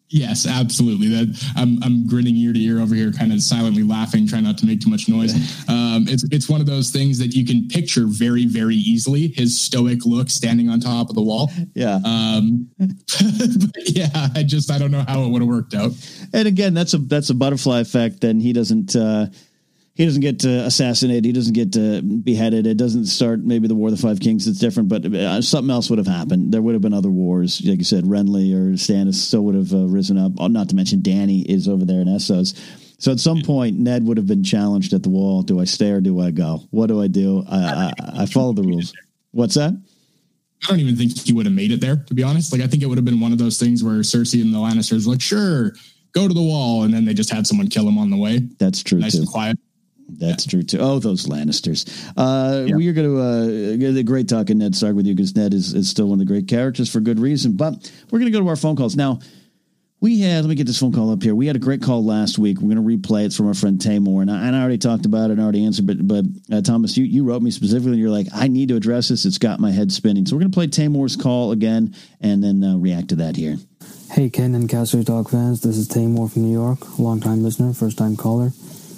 Yes, 0.09 0.45
absolutely. 0.45 1.07
That 1.09 1.51
I'm 1.55 1.81
I'm 1.83 2.07
grinning 2.07 2.35
ear 2.35 2.53
to 2.53 2.59
ear 2.59 2.79
over 2.79 2.93
here, 2.93 3.11
kind 3.11 3.33
of 3.33 3.41
silently 3.41 3.81
laughing, 3.81 4.27
trying 4.27 4.43
not 4.43 4.57
to 4.59 4.65
make 4.65 4.79
too 4.79 4.89
much 4.89 5.09
noise. 5.09 5.33
Um, 5.67 6.05
it's 6.07 6.23
it's 6.31 6.47
one 6.47 6.61
of 6.61 6.67
those 6.67 6.91
things 6.91 7.17
that 7.17 7.33
you 7.33 7.45
can 7.45 7.67
picture 7.67 8.05
very 8.05 8.45
very 8.45 8.75
easily. 8.75 9.29
His 9.29 9.59
stoic 9.59 10.05
look, 10.05 10.29
standing 10.29 10.69
on 10.69 10.79
top 10.79 11.09
of 11.09 11.15
the 11.15 11.23
wall. 11.23 11.51
Yeah. 11.73 11.99
Um, 12.05 12.69
yeah, 13.87 14.29
I 14.35 14.43
just 14.43 14.69
I 14.69 14.77
don't 14.77 14.91
know 14.91 15.03
how 15.07 15.23
it 15.23 15.29
would 15.29 15.41
have 15.41 15.49
worked 15.49 15.73
out. 15.73 15.91
And 16.33 16.47
again, 16.47 16.75
that's 16.75 16.93
a 16.93 16.99
that's 16.99 17.31
a 17.31 17.35
butterfly 17.35 17.79
effect. 17.79 18.21
Then 18.21 18.39
he 18.39 18.53
doesn't. 18.53 18.95
Uh, 18.95 19.27
he 19.95 20.05
doesn't 20.05 20.21
get 20.21 20.43
assassinated. 20.43 21.23
He 21.23 21.31
doesn't 21.31 21.53
get 21.53 21.73
to 21.73 22.01
beheaded. 22.01 22.67
It 22.67 22.75
doesn't 22.75 23.05
start 23.05 23.39
maybe 23.39 23.69
the 23.69 23.75
War 23.75 23.87
of 23.87 23.95
the 23.95 24.01
Five 24.01 24.19
Kings. 24.19 24.45
It's 24.45 24.59
different, 24.59 24.89
but 24.89 25.05
uh, 25.05 25.41
something 25.41 25.71
else 25.71 25.89
would 25.89 25.99
have 25.99 26.07
happened. 26.07 26.53
There 26.53 26.61
would 26.61 26.73
have 26.73 26.81
been 26.81 26.93
other 26.93 27.09
wars. 27.09 27.61
Like 27.65 27.77
you 27.77 27.85
said, 27.85 28.03
Renly 28.03 28.53
or 28.53 28.73
Stannis 28.73 29.15
still 29.15 29.43
would 29.45 29.55
have 29.55 29.73
uh, 29.73 29.85
risen 29.85 30.17
up. 30.17 30.33
Oh, 30.37 30.47
not 30.47 30.67
to 30.69 30.75
mention 30.75 30.99
Dany 30.99 31.45
is 31.45 31.69
over 31.69 31.85
there 31.85 32.01
in 32.01 32.07
Essos. 32.07 32.59
So 32.99 33.11
at 33.11 33.19
some 33.19 33.41
point, 33.41 33.79
Ned 33.79 34.05
would 34.05 34.17
have 34.17 34.27
been 34.27 34.43
challenged 34.43 34.93
at 34.93 35.03
the 35.03 35.09
wall. 35.09 35.43
Do 35.43 35.59
I 35.61 35.63
stay 35.63 35.91
or 35.91 36.01
do 36.01 36.19
I 36.19 36.31
go? 36.31 36.63
What 36.71 36.87
do 36.87 37.01
I 37.01 37.07
do? 37.07 37.45
I, 37.49 37.57
I, 37.57 37.93
I 38.21 38.25
follow 38.25 38.51
the 38.51 38.63
rules. 38.63 38.93
What's 39.31 39.55
that? 39.55 39.71
I 40.63 40.67
don't 40.67 40.79
even 40.79 40.95
think 40.95 41.17
he 41.19 41.31
would 41.31 41.45
have 41.45 41.55
made 41.55 41.71
it 41.71 41.79
there, 41.79 41.97
to 41.97 42.13
be 42.13 42.23
honest. 42.23 42.51
Like, 42.51 42.61
I 42.61 42.67
think 42.67 42.83
it 42.83 42.87
would 42.87 42.97
have 42.97 43.05
been 43.05 43.19
one 43.19 43.31
of 43.31 43.37
those 43.37 43.59
things 43.59 43.83
where 43.83 43.95
Cersei 43.95 44.41
and 44.41 44.53
the 44.53 44.57
Lannisters 44.57 45.05
were 45.05 45.13
like, 45.13 45.21
sure, 45.21 45.73
go 46.13 46.27
to 46.27 46.33
the 46.33 46.41
wall. 46.41 46.83
And 46.83 46.93
then 46.93 47.05
they 47.05 47.13
just 47.13 47.29
had 47.29 47.45
someone 47.47 47.67
kill 47.67 47.87
him 47.87 47.97
on 47.97 48.09
the 48.09 48.17
way. 48.17 48.39
That's 48.59 48.81
true. 48.81 48.99
Nice 48.99 49.13
too. 49.13 49.19
and 49.19 49.27
quiet. 49.27 49.59
That's 50.07 50.45
yeah. 50.45 50.51
true 50.51 50.63
too. 50.63 50.79
Oh, 50.79 50.99
those 50.99 51.25
Lannisters. 51.25 51.87
Uh, 52.15 52.65
yeah. 52.67 52.75
We 52.75 52.87
are 52.89 52.93
going 52.93 53.07
to 53.07 53.19
uh, 53.19 53.75
get 53.77 53.97
a 53.97 54.03
great 54.03 54.29
talking 54.29 54.59
Ned 54.59 54.75
Stark 54.75 54.95
with 54.95 55.05
you 55.05 55.15
because 55.15 55.35
Ned 55.35 55.53
is, 55.53 55.73
is 55.73 55.89
still 55.89 56.07
one 56.07 56.21
of 56.21 56.27
the 56.27 56.31
great 56.31 56.47
characters 56.47 56.91
for 56.91 56.99
good 56.99 57.19
reason. 57.19 57.53
But 57.53 57.91
we're 58.11 58.19
going 58.19 58.31
to 58.31 58.37
go 58.37 58.43
to 58.43 58.49
our 58.49 58.55
phone 58.55 58.75
calls 58.75 58.95
now. 58.95 59.19
We 60.01 60.19
had, 60.19 60.43
let 60.43 60.49
me 60.49 60.55
get 60.55 60.67
this 60.67 60.77
phone 60.77 60.93
call 60.93 61.09
up 61.09 61.23
here. 61.23 61.33
We 61.33 61.47
had 61.47 61.55
a 61.55 61.59
great 61.59 61.81
call 61.81 62.05
last 62.05 62.37
week. 62.37 62.59
We're 62.59 62.75
going 62.75 62.85
to 62.85 63.07
replay 63.07 63.25
it 63.25 63.33
from 63.33 63.47
our 63.47 63.55
friend 63.55 63.79
Tamor. 63.79 64.21
And 64.21 64.29
I, 64.29 64.45
and 64.45 64.55
I 64.55 64.59
already 64.59 64.77
talked 64.77 65.05
about 65.05 65.31
it 65.31 65.33
and 65.33 65.41
already 65.41 65.65
answered, 65.65 65.87
but, 65.87 66.05
but 66.07 66.25
uh, 66.51 66.61
Thomas, 66.61 66.95
you, 66.95 67.05
you 67.05 67.23
wrote 67.23 67.41
me 67.41 67.49
specifically 67.49 67.93
and 67.93 68.01
you're 68.01 68.11
like, 68.11 68.27
I 68.31 68.47
need 68.47 68.69
to 68.69 68.75
address 68.75 69.07
this. 69.07 69.25
It's 69.25 69.39
got 69.39 69.59
my 69.59 69.71
head 69.71 69.91
spinning. 69.91 70.25
So 70.25 70.35
we're 70.35 70.41
going 70.41 70.51
to 70.51 70.55
play 70.55 70.67
Tamor's 70.67 71.15
call 71.15 71.53
again 71.53 71.95
and 72.21 72.43
then 72.43 72.63
uh, 72.63 72.75
react 72.77 73.07
to 73.09 73.15
that 73.15 73.35
here. 73.35 73.57
Hey, 74.11 74.29
Ken 74.29 74.53
and 74.53 74.69
Casterly 74.69 75.05
Talk 75.05 75.29
fans. 75.29 75.61
This 75.61 75.77
is 75.77 75.87
Tamor 75.87 76.31
from 76.31 76.43
New 76.43 76.53
York, 76.53 76.99
longtime 76.99 77.41
listener, 77.41 77.73
first 77.73 77.97
time 77.97 78.15
caller. 78.15 78.51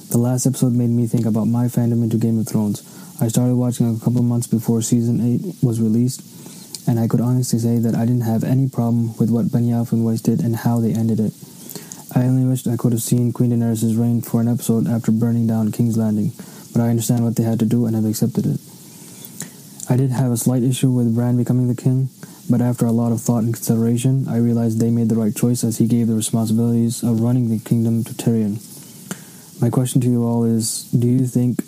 The 0.10 0.18
last 0.18 0.46
episode 0.46 0.72
made 0.72 0.90
me 0.90 1.06
think 1.06 1.26
about 1.26 1.48
my 1.48 1.66
fandom 1.66 2.02
into 2.02 2.18
Game 2.18 2.40
of 2.40 2.48
Thrones. 2.48 2.82
I 3.20 3.28
started 3.28 3.56
watching 3.56 3.94
a 3.94 4.00
couple 4.00 4.24
months 4.24 4.48
before 4.48 4.82
season 4.82 5.20
8 5.20 5.56
was 5.62 5.82
released, 5.82 6.24
and 6.88 6.98
I 6.98 7.10
could 7.10 7.20
honestly 7.20 7.60
say 7.60 7.78
that 7.80 7.94
I 7.94 8.06
didn't 8.06 8.22
have 8.22 8.46
any 8.46 8.70
problem 8.70 9.18
with 9.18 9.30
what 9.30 9.48
Benioff 9.48 9.92
and 9.92 10.06
Weiss 10.06 10.22
did 10.22 10.40
and 10.40 10.56
how 10.56 10.80
they 10.80 10.94
ended 10.94 11.20
it. 11.20 11.34
I 12.16 12.24
only 12.24 12.48
wished 12.48 12.68
I 12.68 12.78
could 12.78 12.94
have 12.94 13.02
seen 13.02 13.34
Queen 13.34 13.52
Daenerys' 13.52 14.00
reign 14.00 14.22
for 14.22 14.40
an 14.40 14.48
episode 14.48 14.88
after 14.88 15.12
burning 15.12 15.46
down 15.46 15.74
King's 15.74 15.98
Landing, 15.98 16.32
but 16.72 16.82
I 16.82 16.88
understand 16.88 17.26
what 17.26 17.36
they 17.36 17.44
had 17.44 17.60
to 17.60 17.66
do 17.66 17.86
and 17.86 17.94
have 17.94 18.06
accepted 18.06 18.46
it. 18.46 18.62
I 19.90 19.98
did 19.98 20.12
have 20.12 20.32
a 20.32 20.38
slight 20.38 20.64
issue 20.64 20.90
with 20.90 21.14
Bran 21.14 21.36
becoming 21.36 21.68
the 21.68 21.76
king, 21.76 22.08
but 22.50 22.62
after 22.62 22.86
a 22.86 22.94
lot 22.94 23.12
of 23.12 23.20
thought 23.20 23.44
and 23.44 23.54
consideration, 23.54 24.26
I 24.30 24.38
realized 24.38 24.80
they 24.80 24.90
made 24.90 25.10
the 25.10 25.16
right 25.16 25.36
choice 25.36 25.66
as 25.66 25.80
he 25.80 25.86
gave 25.86 26.08
the 26.08 26.16
responsibilities 26.16 27.04
of 27.04 27.20
running 27.20 27.50
the 27.50 27.60
kingdom 27.60 28.06
to 28.06 28.14
Tyrion. 28.14 28.64
My 29.60 29.72
question 29.72 30.00
to 30.02 30.08
you 30.08 30.24
all 30.24 30.44
is 30.44 30.84
Do 30.92 31.08
you 31.08 31.26
think 31.26 31.64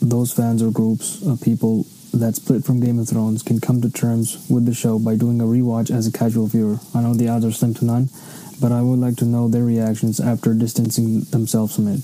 those 0.00 0.32
fans 0.32 0.60
or 0.60 0.72
groups 0.72 1.22
of 1.24 1.40
people 1.40 1.86
that 2.12 2.34
split 2.34 2.64
from 2.64 2.80
Game 2.80 2.98
of 2.98 3.08
Thrones 3.08 3.44
can 3.44 3.60
come 3.60 3.80
to 3.80 3.90
terms 3.90 4.44
with 4.50 4.66
the 4.66 4.74
show 4.74 4.98
by 4.98 5.14
doing 5.14 5.40
a 5.40 5.44
rewatch 5.44 5.88
as 5.90 6.08
a 6.08 6.12
casual 6.12 6.48
viewer? 6.48 6.78
I 6.92 7.00
know 7.00 7.14
the 7.14 7.28
odds 7.28 7.44
are 7.44 7.52
slim 7.52 7.74
to 7.74 7.84
none, 7.84 8.08
but 8.60 8.72
I 8.72 8.82
would 8.82 8.98
like 8.98 9.16
to 9.18 9.24
know 9.24 9.46
their 9.46 9.62
reactions 9.62 10.18
after 10.18 10.52
distancing 10.52 11.20
themselves 11.30 11.76
from 11.76 11.86
it. 11.86 12.00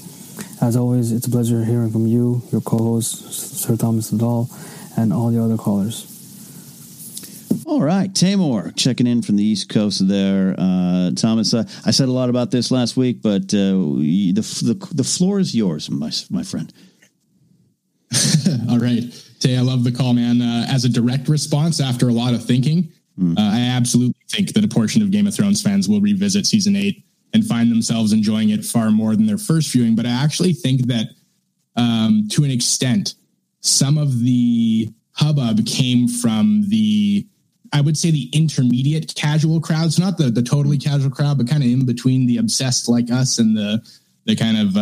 As 0.62 0.76
always, 0.76 1.10
it's 1.10 1.26
a 1.26 1.30
pleasure 1.30 1.64
hearing 1.64 1.90
from 1.90 2.06
you, 2.06 2.42
your 2.52 2.60
co-host 2.60 3.32
Sir 3.32 3.76
Thomas 3.76 4.12
Liddell, 4.12 4.48
and 4.96 5.12
all 5.12 5.30
the 5.30 5.42
other 5.42 5.56
callers. 5.56 6.17
All 7.66 7.82
right, 7.82 8.12
Tamor 8.12 8.74
checking 8.76 9.06
in 9.06 9.22
from 9.22 9.36
the 9.36 9.44
East 9.44 9.68
Coast 9.68 10.06
there. 10.08 10.54
Uh, 10.58 11.10
Thomas, 11.14 11.52
uh, 11.54 11.64
I 11.84 11.90
said 11.90 12.08
a 12.08 12.12
lot 12.12 12.30
about 12.30 12.50
this 12.50 12.70
last 12.70 12.96
week, 12.96 13.22
but 13.22 13.52
uh, 13.54 13.76
the, 13.76 14.32
the 14.32 14.88
the 14.94 15.04
floor 15.04 15.38
is 15.38 15.54
yours, 15.54 15.90
my 15.90 16.10
my 16.30 16.42
friend. 16.42 16.72
All 18.70 18.78
right, 18.78 19.02
Tay, 19.38 19.56
I 19.56 19.60
love 19.60 19.84
the 19.84 19.92
call, 19.92 20.14
man. 20.14 20.40
Uh, 20.40 20.66
as 20.68 20.84
a 20.84 20.88
direct 20.88 21.28
response 21.28 21.80
after 21.80 22.08
a 22.08 22.12
lot 22.12 22.34
of 22.34 22.44
thinking, 22.44 22.90
mm. 23.18 23.38
I 23.38 23.60
absolutely 23.76 24.16
think 24.28 24.54
that 24.54 24.64
a 24.64 24.68
portion 24.68 25.02
of 25.02 25.10
Game 25.10 25.26
of 25.26 25.34
Thrones 25.34 25.62
fans 25.62 25.88
will 25.88 26.00
revisit 26.00 26.46
season 26.46 26.74
eight 26.74 27.04
and 27.34 27.44
find 27.44 27.70
themselves 27.70 28.12
enjoying 28.12 28.50
it 28.50 28.64
far 28.64 28.90
more 28.90 29.14
than 29.14 29.26
their 29.26 29.38
first 29.38 29.70
viewing. 29.70 29.94
But 29.94 30.06
I 30.06 30.10
actually 30.10 30.54
think 30.54 30.86
that, 30.86 31.08
um, 31.76 32.28
to 32.32 32.44
an 32.44 32.50
extent, 32.50 33.14
some 33.60 33.98
of 33.98 34.20
the 34.20 34.90
hubbub 35.12 35.66
came 35.66 36.08
from 36.08 36.64
the 36.68 37.26
I 37.72 37.80
would 37.80 37.96
say 37.96 38.10
the 38.10 38.30
intermediate 38.32 39.14
casual 39.14 39.60
crowds, 39.60 39.98
not 39.98 40.18
the 40.18 40.30
the 40.30 40.42
totally 40.42 40.78
casual 40.78 41.10
crowd, 41.10 41.38
but 41.38 41.48
kind 41.48 41.62
of 41.62 41.68
in 41.68 41.86
between 41.86 42.26
the 42.26 42.38
obsessed 42.38 42.88
like 42.88 43.10
us 43.10 43.38
and 43.38 43.56
the 43.56 43.82
the 44.24 44.36
kind 44.36 44.58
of 44.58 44.74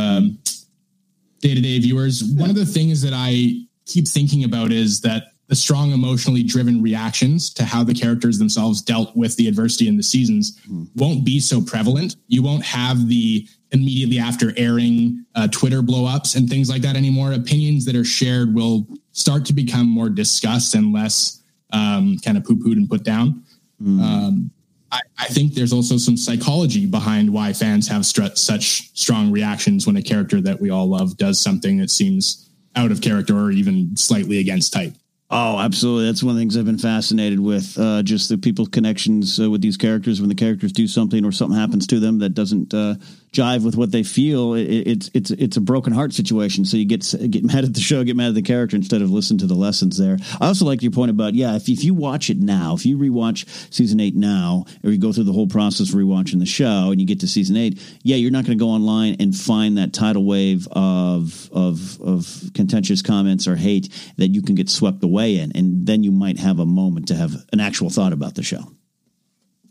day 1.40 1.54
to 1.54 1.60
day 1.60 1.78
viewers. 1.78 2.24
One 2.24 2.50
of 2.50 2.56
the 2.56 2.66
things 2.66 3.02
that 3.02 3.12
I 3.14 3.66
keep 3.86 4.08
thinking 4.08 4.44
about 4.44 4.72
is 4.72 5.00
that 5.02 5.32
the 5.48 5.54
strong 5.54 5.92
emotionally 5.92 6.42
driven 6.42 6.82
reactions 6.82 7.50
to 7.54 7.64
how 7.64 7.84
the 7.84 7.94
characters 7.94 8.38
themselves 8.38 8.82
dealt 8.82 9.16
with 9.16 9.36
the 9.36 9.46
adversity 9.46 9.86
in 9.86 9.96
the 9.96 10.02
seasons 10.02 10.60
mm. 10.68 10.88
won't 10.96 11.24
be 11.24 11.38
so 11.38 11.62
prevalent. 11.62 12.16
You 12.26 12.42
won't 12.42 12.64
have 12.64 13.08
the 13.08 13.46
immediately 13.70 14.18
after 14.18 14.52
airing 14.56 15.24
uh, 15.34 15.46
Twitter 15.48 15.82
blowups 15.82 16.34
and 16.34 16.48
things 16.48 16.68
like 16.68 16.82
that 16.82 16.96
anymore. 16.96 17.32
Opinions 17.32 17.84
that 17.84 17.94
are 17.94 18.04
shared 18.04 18.54
will 18.54 18.86
start 19.12 19.44
to 19.46 19.52
become 19.52 19.88
more 19.88 20.08
discussed 20.08 20.74
and 20.74 20.92
less 20.92 21.42
um, 21.72 22.16
kind 22.24 22.36
of 22.36 22.44
poo 22.44 22.56
pooed 22.56 22.76
and 22.76 22.88
put 22.88 23.02
down. 23.02 23.42
Mm. 23.82 24.00
Um, 24.00 24.50
I, 24.92 25.00
I, 25.18 25.24
think 25.26 25.54
there's 25.54 25.72
also 25.72 25.96
some 25.98 26.16
psychology 26.16 26.86
behind 26.86 27.30
why 27.30 27.52
fans 27.52 27.88
have 27.88 28.06
str- 28.06 28.34
such 28.34 28.90
strong 28.96 29.32
reactions 29.32 29.86
when 29.86 29.96
a 29.96 30.02
character 30.02 30.40
that 30.40 30.60
we 30.60 30.70
all 30.70 30.86
love 30.86 31.16
does 31.16 31.40
something 31.40 31.78
that 31.78 31.90
seems 31.90 32.48
out 32.76 32.92
of 32.92 33.00
character 33.00 33.36
or 33.36 33.50
even 33.50 33.96
slightly 33.96 34.38
against 34.38 34.72
type. 34.72 34.94
Oh, 35.28 35.58
absolutely. 35.58 36.06
That's 36.06 36.22
one 36.22 36.30
of 36.30 36.36
the 36.36 36.42
things 36.42 36.56
I've 36.56 36.66
been 36.66 36.78
fascinated 36.78 37.40
with. 37.40 37.76
Uh, 37.76 38.02
just 38.04 38.28
the 38.28 38.38
people's 38.38 38.68
connections 38.68 39.40
uh, 39.40 39.50
with 39.50 39.60
these 39.60 39.76
characters 39.76 40.20
when 40.20 40.28
the 40.28 40.36
characters 40.36 40.70
do 40.70 40.86
something 40.86 41.24
or 41.24 41.32
something 41.32 41.58
happens 41.58 41.86
to 41.88 41.98
them 41.98 42.20
that 42.20 42.30
doesn't 42.30 42.72
uh, 42.72 42.94
jive 43.36 43.64
with 43.64 43.76
what 43.76 43.92
they 43.92 44.02
feel. 44.02 44.54
It, 44.54 44.64
it's 44.64 45.10
it's 45.14 45.30
it's 45.30 45.56
a 45.56 45.60
broken 45.60 45.92
heart 45.92 46.12
situation. 46.12 46.64
So 46.64 46.76
you 46.76 46.84
get 46.84 47.14
get 47.30 47.44
mad 47.44 47.64
at 47.64 47.74
the 47.74 47.80
show, 47.80 48.02
get 48.04 48.16
mad 48.16 48.28
at 48.28 48.34
the 48.34 48.42
character 48.42 48.76
instead 48.76 49.02
of 49.02 49.10
listen 49.10 49.38
to 49.38 49.46
the 49.46 49.54
lessons 49.54 49.98
there. 49.98 50.18
I 50.40 50.46
also 50.46 50.64
like 50.64 50.82
your 50.82 50.92
point 50.92 51.10
about 51.10 51.34
yeah, 51.34 51.56
if 51.56 51.68
if 51.68 51.84
you 51.84 51.94
watch 51.94 52.30
it 52.30 52.38
now, 52.38 52.74
if 52.74 52.86
you 52.86 52.96
rewatch 52.98 53.46
season 53.72 54.00
eight 54.00 54.14
now, 54.14 54.64
or 54.82 54.90
you 54.90 54.98
go 54.98 55.12
through 55.12 55.24
the 55.24 55.32
whole 55.32 55.48
process 55.48 55.90
of 55.90 55.94
rewatching 55.94 56.38
the 56.38 56.46
show 56.46 56.90
and 56.90 57.00
you 57.00 57.06
get 57.06 57.20
to 57.20 57.28
season 57.28 57.56
eight, 57.56 57.80
yeah, 58.02 58.16
you're 58.16 58.30
not 58.30 58.44
going 58.44 58.58
to 58.58 58.64
go 58.64 58.70
online 58.70 59.16
and 59.20 59.36
find 59.36 59.78
that 59.78 59.92
tidal 59.92 60.24
wave 60.24 60.66
of 60.72 61.50
of 61.52 62.00
of 62.00 62.50
contentious 62.54 63.02
comments 63.02 63.46
or 63.46 63.56
hate 63.56 63.92
that 64.16 64.28
you 64.28 64.42
can 64.42 64.54
get 64.54 64.70
swept 64.70 65.04
away 65.04 65.36
in, 65.38 65.52
and 65.54 65.86
then 65.86 66.02
you 66.02 66.12
might 66.12 66.38
have 66.38 66.58
a 66.58 66.66
moment 66.66 67.08
to 67.08 67.14
have 67.14 67.34
an 67.52 67.60
actual 67.60 67.90
thought 67.90 68.12
about 68.12 68.34
the 68.34 68.42
show. 68.42 68.64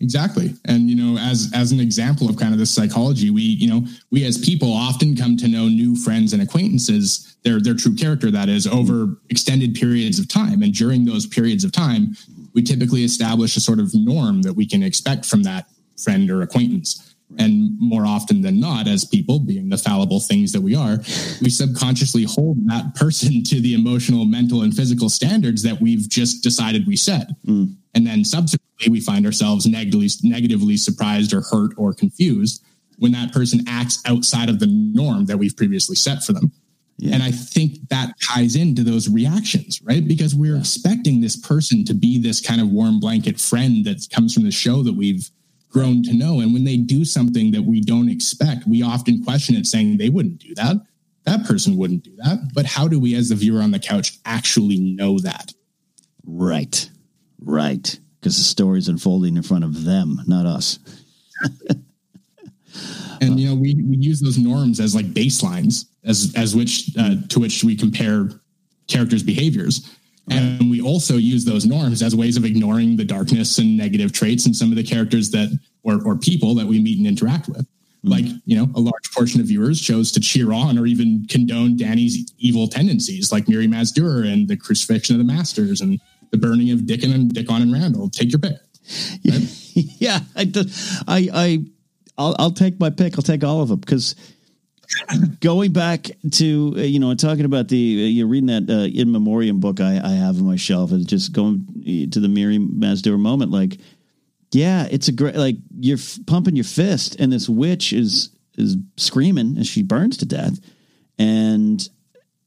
Exactly. 0.05 0.53
And 0.65 0.87
you 0.87 0.95
know, 0.95 1.19
as 1.19 1.51
as 1.55 1.71
an 1.71 1.79
example 1.79 2.29
of 2.29 2.37
kind 2.37 2.53
of 2.53 2.59
this 2.59 2.69
psychology, 2.69 3.31
we, 3.31 3.41
you 3.41 3.67
know, 3.67 3.87
we 4.11 4.23
as 4.23 4.37
people 4.37 4.71
often 4.71 5.15
come 5.15 5.35
to 5.37 5.47
know 5.47 5.67
new 5.67 5.95
friends 5.95 6.31
and 6.31 6.43
acquaintances, 6.43 7.35
their 7.43 7.59
their 7.59 7.73
true 7.73 7.95
character 7.95 8.29
that 8.29 8.47
is 8.47 8.67
over 8.67 9.17
extended 9.31 9.73
periods 9.73 10.19
of 10.19 10.27
time. 10.27 10.61
And 10.61 10.75
during 10.75 11.05
those 11.05 11.25
periods 11.25 11.63
of 11.63 11.71
time, 11.71 12.15
we 12.53 12.61
typically 12.61 13.03
establish 13.03 13.57
a 13.57 13.59
sort 13.59 13.79
of 13.79 13.95
norm 13.95 14.43
that 14.43 14.53
we 14.53 14.67
can 14.67 14.83
expect 14.83 15.25
from 15.25 15.41
that 15.41 15.65
friend 15.97 16.29
or 16.29 16.43
acquaintance. 16.43 17.04
And 17.37 17.77
more 17.79 18.05
often 18.05 18.41
than 18.41 18.59
not, 18.59 18.87
as 18.87 19.03
people 19.03 19.39
being 19.39 19.69
the 19.69 19.77
fallible 19.77 20.19
things 20.19 20.51
that 20.51 20.61
we 20.61 20.75
are, 20.75 20.97
we 21.41 21.49
subconsciously 21.49 22.23
hold 22.23 22.57
that 22.67 22.95
person 22.95 23.43
to 23.45 23.59
the 23.59 23.73
emotional, 23.73 24.25
mental, 24.25 24.61
and 24.61 24.73
physical 24.73 25.09
standards 25.09 25.63
that 25.63 25.81
we've 25.81 26.07
just 26.07 26.43
decided 26.43 26.87
we 26.87 26.95
set. 26.95 27.27
Mm. 27.45 27.75
And 27.93 28.05
then 28.05 28.23
subsequently, 28.23 28.91
we 28.91 28.99
find 28.99 29.25
ourselves 29.25 29.65
negatively, 29.65 30.09
negatively 30.23 30.77
surprised 30.77 31.33
or 31.33 31.41
hurt 31.41 31.71
or 31.77 31.93
confused 31.93 32.63
when 32.97 33.11
that 33.13 33.33
person 33.33 33.61
acts 33.67 34.01
outside 34.05 34.49
of 34.49 34.59
the 34.59 34.67
norm 34.67 35.25
that 35.25 35.37
we've 35.37 35.57
previously 35.57 35.95
set 35.95 36.23
for 36.23 36.33
them. 36.33 36.51
Yeah. 36.97 37.15
And 37.15 37.23
I 37.23 37.31
think 37.31 37.89
that 37.89 38.13
ties 38.21 38.55
into 38.55 38.83
those 38.83 39.09
reactions, 39.09 39.81
right? 39.81 40.07
Because 40.07 40.33
we're 40.33 40.53
yeah. 40.53 40.61
expecting 40.61 41.19
this 41.19 41.35
person 41.35 41.83
to 41.85 41.93
be 41.93 42.21
this 42.21 42.39
kind 42.39 42.61
of 42.61 42.69
warm 42.69 42.99
blanket 42.99 43.39
friend 43.39 43.83
that 43.85 44.07
comes 44.13 44.33
from 44.33 44.43
the 44.43 44.51
show 44.51 44.81
that 44.83 44.93
we've 44.93 45.29
grown 45.75 46.01
to 46.01 46.13
know. 46.13 46.39
And 46.39 46.53
when 46.53 46.63
they 46.63 46.77
do 46.77 47.03
something 47.03 47.51
that 47.51 47.63
we 47.63 47.81
don't 47.81 48.07
expect, 48.07 48.65
we 48.65 48.81
often 48.81 49.21
question 49.25 49.55
it 49.55 49.67
saying 49.67 49.97
they 49.97 50.07
wouldn't 50.07 50.39
do 50.39 50.55
that. 50.55 50.77
That 51.25 51.43
person 51.43 51.75
wouldn't 51.75 52.03
do 52.03 52.15
that. 52.23 52.37
But 52.53 52.65
how 52.65 52.87
do 52.87 52.97
we, 52.97 53.13
as 53.13 53.27
the 53.27 53.35
viewer 53.35 53.61
on 53.61 53.71
the 53.71 53.79
couch, 53.79 54.17
actually 54.23 54.79
know 54.79 55.19
that? 55.19 55.53
Right. 56.25 56.89
Right. 57.41 57.99
Because 58.21 58.37
the 58.37 58.43
story's 58.43 58.87
unfolding 58.87 59.35
in 59.35 59.43
front 59.43 59.65
of 59.65 59.83
them, 59.83 60.21
not 60.27 60.45
us. 60.45 60.79
and 63.21 63.37
you 63.37 63.49
know 63.49 63.55
we, 63.55 63.75
we 63.75 63.97
use 63.97 64.21
those 64.21 64.37
norms 64.37 64.79
as 64.79 64.95
like 64.95 65.05
baselines 65.13 65.85
as 66.03 66.33
as 66.35 66.55
which 66.55 66.89
uh, 66.99 67.15
to 67.29 67.39
which 67.39 67.63
we 67.63 67.75
compare 67.75 68.29
characters 68.87 69.23
behaviors 69.23 69.89
and 70.29 70.71
we 70.71 70.81
also 70.81 71.17
use 71.17 71.45
those 71.45 71.65
norms 71.65 72.01
as 72.01 72.15
ways 72.15 72.37
of 72.37 72.45
ignoring 72.45 72.95
the 72.95 73.05
darkness 73.05 73.57
and 73.57 73.77
negative 73.77 74.11
traits 74.11 74.45
in 74.45 74.53
some 74.53 74.71
of 74.71 74.75
the 74.75 74.83
characters 74.83 75.31
that 75.31 75.57
or, 75.83 76.01
or 76.05 76.17
people 76.17 76.55
that 76.55 76.65
we 76.65 76.81
meet 76.81 76.97
and 76.97 77.07
interact 77.07 77.47
with. 77.47 77.59
Mm-hmm. 77.59 78.09
Like, 78.09 78.25
you 78.45 78.57
know, 78.57 78.67
a 78.75 78.79
large 78.79 79.11
portion 79.13 79.39
of 79.39 79.47
viewers 79.47 79.79
chose 79.79 80.11
to 80.13 80.19
cheer 80.19 80.51
on 80.51 80.77
or 80.77 80.85
even 80.85 81.25
condone 81.29 81.77
Dany's 81.77 82.31
evil 82.37 82.67
tendencies, 82.67 83.31
like 83.31 83.45
Mirri 83.45 83.67
Maz 83.67 83.93
Duur 83.93 84.23
and 84.23 84.47
the 84.47 84.57
crucifixion 84.57 85.19
of 85.19 85.25
the 85.25 85.31
masters 85.31 85.81
and 85.81 85.99
the 86.31 86.37
burning 86.37 86.71
of 86.71 86.85
Dickon 86.85 87.13
and 87.13 87.31
Dickon 87.31 87.61
and 87.61 87.71
Randall. 87.71 88.09
Take 88.09 88.31
your 88.31 88.39
pick. 88.39 88.57
Right? 89.29 89.71
yeah, 89.99 90.19
I, 90.35 90.51
I, 91.07 91.29
I, 91.33 91.65
I'll, 92.17 92.35
I'll 92.39 92.51
take 92.51 92.79
my 92.79 92.89
pick. 92.89 93.17
I'll 93.17 93.23
take 93.23 93.43
all 93.43 93.61
of 93.61 93.69
them 93.69 93.79
because 93.79 94.15
going 95.39 95.71
back 95.71 96.09
to 96.31 96.73
uh, 96.77 96.81
you 96.81 96.99
know 96.99 97.13
talking 97.15 97.45
about 97.45 97.67
the 97.67 98.03
uh, 98.03 98.07
you're 98.07 98.27
reading 98.27 98.47
that 98.47 98.69
uh, 98.69 98.87
in 98.87 99.11
memoriam 99.11 99.59
book 99.59 99.79
I, 99.79 99.99
I 100.03 100.11
have 100.11 100.37
on 100.37 100.45
my 100.45 100.55
shelf 100.55 100.91
and 100.91 101.07
just 101.07 101.33
going 101.33 102.09
to 102.11 102.19
the 102.19 102.27
Mirri 102.27 102.57
Maz 102.57 103.01
Duur 103.01 103.17
moment 103.17 103.51
like 103.51 103.77
yeah 104.51 104.87
it's 104.89 105.07
a 105.07 105.11
great 105.11 105.35
like 105.35 105.57
you're 105.79 105.97
f- 105.97 106.19
pumping 106.25 106.55
your 106.55 106.65
fist 106.65 107.15
and 107.19 107.31
this 107.31 107.49
witch 107.49 107.93
is 107.93 108.29
is 108.57 108.77
screaming 108.97 109.57
as 109.57 109.67
she 109.67 109.83
burns 109.83 110.17
to 110.17 110.25
death 110.25 110.59
and 111.17 111.89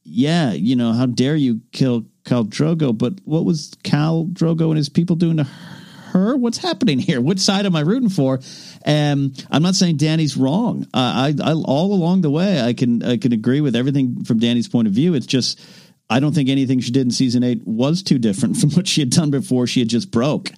yeah 0.03 0.51
you 0.53 0.75
know 0.75 0.93
how 0.93 1.05
dare 1.05 1.35
you 1.35 1.61
kill 1.71 2.05
Khal 2.23 2.45
Drogo 2.47 2.97
but 2.97 3.13
what 3.25 3.45
was 3.45 3.71
Khal 3.83 4.31
Drogo 4.33 4.69
and 4.69 4.77
his 4.77 4.89
people 4.89 5.15
doing 5.15 5.37
to 5.37 5.43
her? 5.43 5.78
What's 6.13 6.57
happening 6.57 6.99
here? 6.99 7.21
Which 7.21 7.39
side 7.39 7.65
am 7.65 7.75
I 7.75 7.81
rooting 7.81 8.09
for? 8.09 8.39
And 8.83 9.45
I'm 9.51 9.61
not 9.61 9.75
saying 9.75 9.97
Dany's 9.97 10.37
wrong. 10.37 10.87
I, 10.93 11.33
I, 11.41 11.53
all 11.53 11.93
along 11.93 12.21
the 12.21 12.29
way, 12.29 12.61
I 12.61 12.73
can 12.73 13.03
I 13.03 13.17
can 13.17 13.33
agree 13.33 13.61
with 13.61 13.75
everything 13.75 14.23
from 14.23 14.39
Dany's 14.39 14.67
point 14.67 14.87
of 14.87 14.93
view. 14.93 15.13
It's 15.13 15.25
just 15.25 15.59
I 16.09 16.19
don't 16.19 16.33
think 16.33 16.49
anything 16.49 16.79
she 16.79 16.91
did 16.91 17.05
in 17.05 17.11
season 17.11 17.43
eight 17.43 17.61
was 17.65 18.01
too 18.03 18.17
different 18.17 18.57
from 18.61 18.71
what 18.71 18.87
she 18.87 19.01
had 19.01 19.11
done 19.11 19.31
before. 19.31 19.67
She 19.67 19.79
had 19.79 19.89
just 19.89 20.11
broke, 20.11 20.49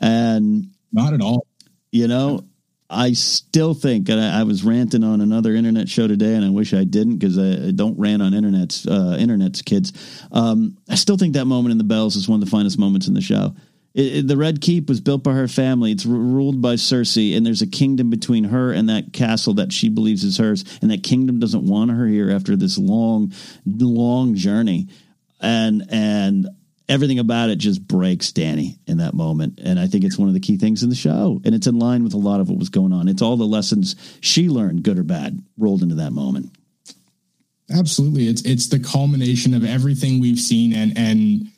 and 0.00 0.72
not 0.92 1.12
at 1.12 1.20
all. 1.20 1.46
You 1.90 2.08
know, 2.08 2.44
I 2.90 3.12
still 3.12 3.74
think, 3.74 4.08
and 4.08 4.20
I, 4.20 4.40
I, 4.40 4.42
was 4.44 4.64
ranting 4.64 5.04
on 5.04 5.20
another 5.20 5.54
internet 5.54 5.88
show 5.88 6.06
today, 6.06 6.34
and 6.34 6.44
I 6.44 6.50
wish 6.50 6.72
I 6.72 6.84
didn't 6.84 7.18
because 7.18 7.38
I, 7.38 7.68
I, 7.68 7.70
don't 7.70 7.98
rant 7.98 8.22
on 8.22 8.32
internet's 8.32 8.86
uh, 8.86 9.16
internet's 9.18 9.62
kids. 9.62 9.92
Um, 10.32 10.78
I 10.88 10.94
still 10.94 11.18
think 11.18 11.34
that 11.34 11.44
moment 11.44 11.72
in 11.72 11.78
the 11.78 11.84
bells 11.84 12.16
is 12.16 12.28
one 12.28 12.40
of 12.42 12.44
the 12.44 12.50
finest 12.50 12.78
moments 12.78 13.06
in 13.06 13.14
the 13.14 13.20
show. 13.20 13.54
It, 13.94 14.16
it, 14.16 14.28
the 14.28 14.36
Red 14.36 14.60
Keep 14.60 14.88
was 14.88 15.00
built 15.00 15.22
by 15.22 15.32
her 15.32 15.48
family. 15.48 15.92
It's 15.92 16.06
r- 16.06 16.12
ruled 16.12 16.60
by 16.62 16.74
Cersei, 16.74 17.36
and 17.36 17.44
there's 17.44 17.62
a 17.62 17.66
kingdom 17.66 18.10
between 18.10 18.44
her 18.44 18.72
and 18.72 18.88
that 18.88 19.12
castle 19.12 19.54
that 19.54 19.72
she 19.72 19.88
believes 19.88 20.24
is 20.24 20.38
hers. 20.38 20.64
And 20.82 20.90
that 20.90 21.02
kingdom 21.02 21.40
doesn't 21.40 21.66
want 21.66 21.90
her 21.90 22.06
here 22.06 22.30
after 22.30 22.56
this 22.56 22.78
long, 22.78 23.32
long 23.66 24.34
journey. 24.34 24.88
And 25.40 25.86
and 25.90 26.48
everything 26.88 27.18
about 27.18 27.50
it 27.50 27.56
just 27.56 27.86
breaks 27.86 28.32
Dany 28.32 28.78
in 28.86 28.98
that 28.98 29.14
moment. 29.14 29.60
And 29.62 29.78
I 29.78 29.86
think 29.86 30.04
it's 30.04 30.18
one 30.18 30.28
of 30.28 30.34
the 30.34 30.40
key 30.40 30.56
things 30.56 30.82
in 30.82 30.88
the 30.88 30.96
show. 30.96 31.40
And 31.44 31.54
it's 31.54 31.66
in 31.66 31.78
line 31.78 32.02
with 32.02 32.14
a 32.14 32.18
lot 32.18 32.40
of 32.40 32.48
what 32.48 32.58
was 32.58 32.70
going 32.70 32.92
on. 32.92 33.08
It's 33.08 33.22
all 33.22 33.36
the 33.36 33.44
lessons 33.44 33.94
she 34.20 34.48
learned, 34.48 34.82
good 34.82 34.98
or 34.98 35.04
bad, 35.04 35.42
rolled 35.58 35.82
into 35.82 35.96
that 35.96 36.12
moment. 36.12 36.50
Absolutely. 37.70 38.28
It's 38.28 38.42
it's 38.42 38.68
the 38.68 38.80
culmination 38.80 39.54
of 39.54 39.64
everything 39.64 40.20
we've 40.20 40.38
seen 40.38 40.72
and 40.72 40.96
and 40.96 41.48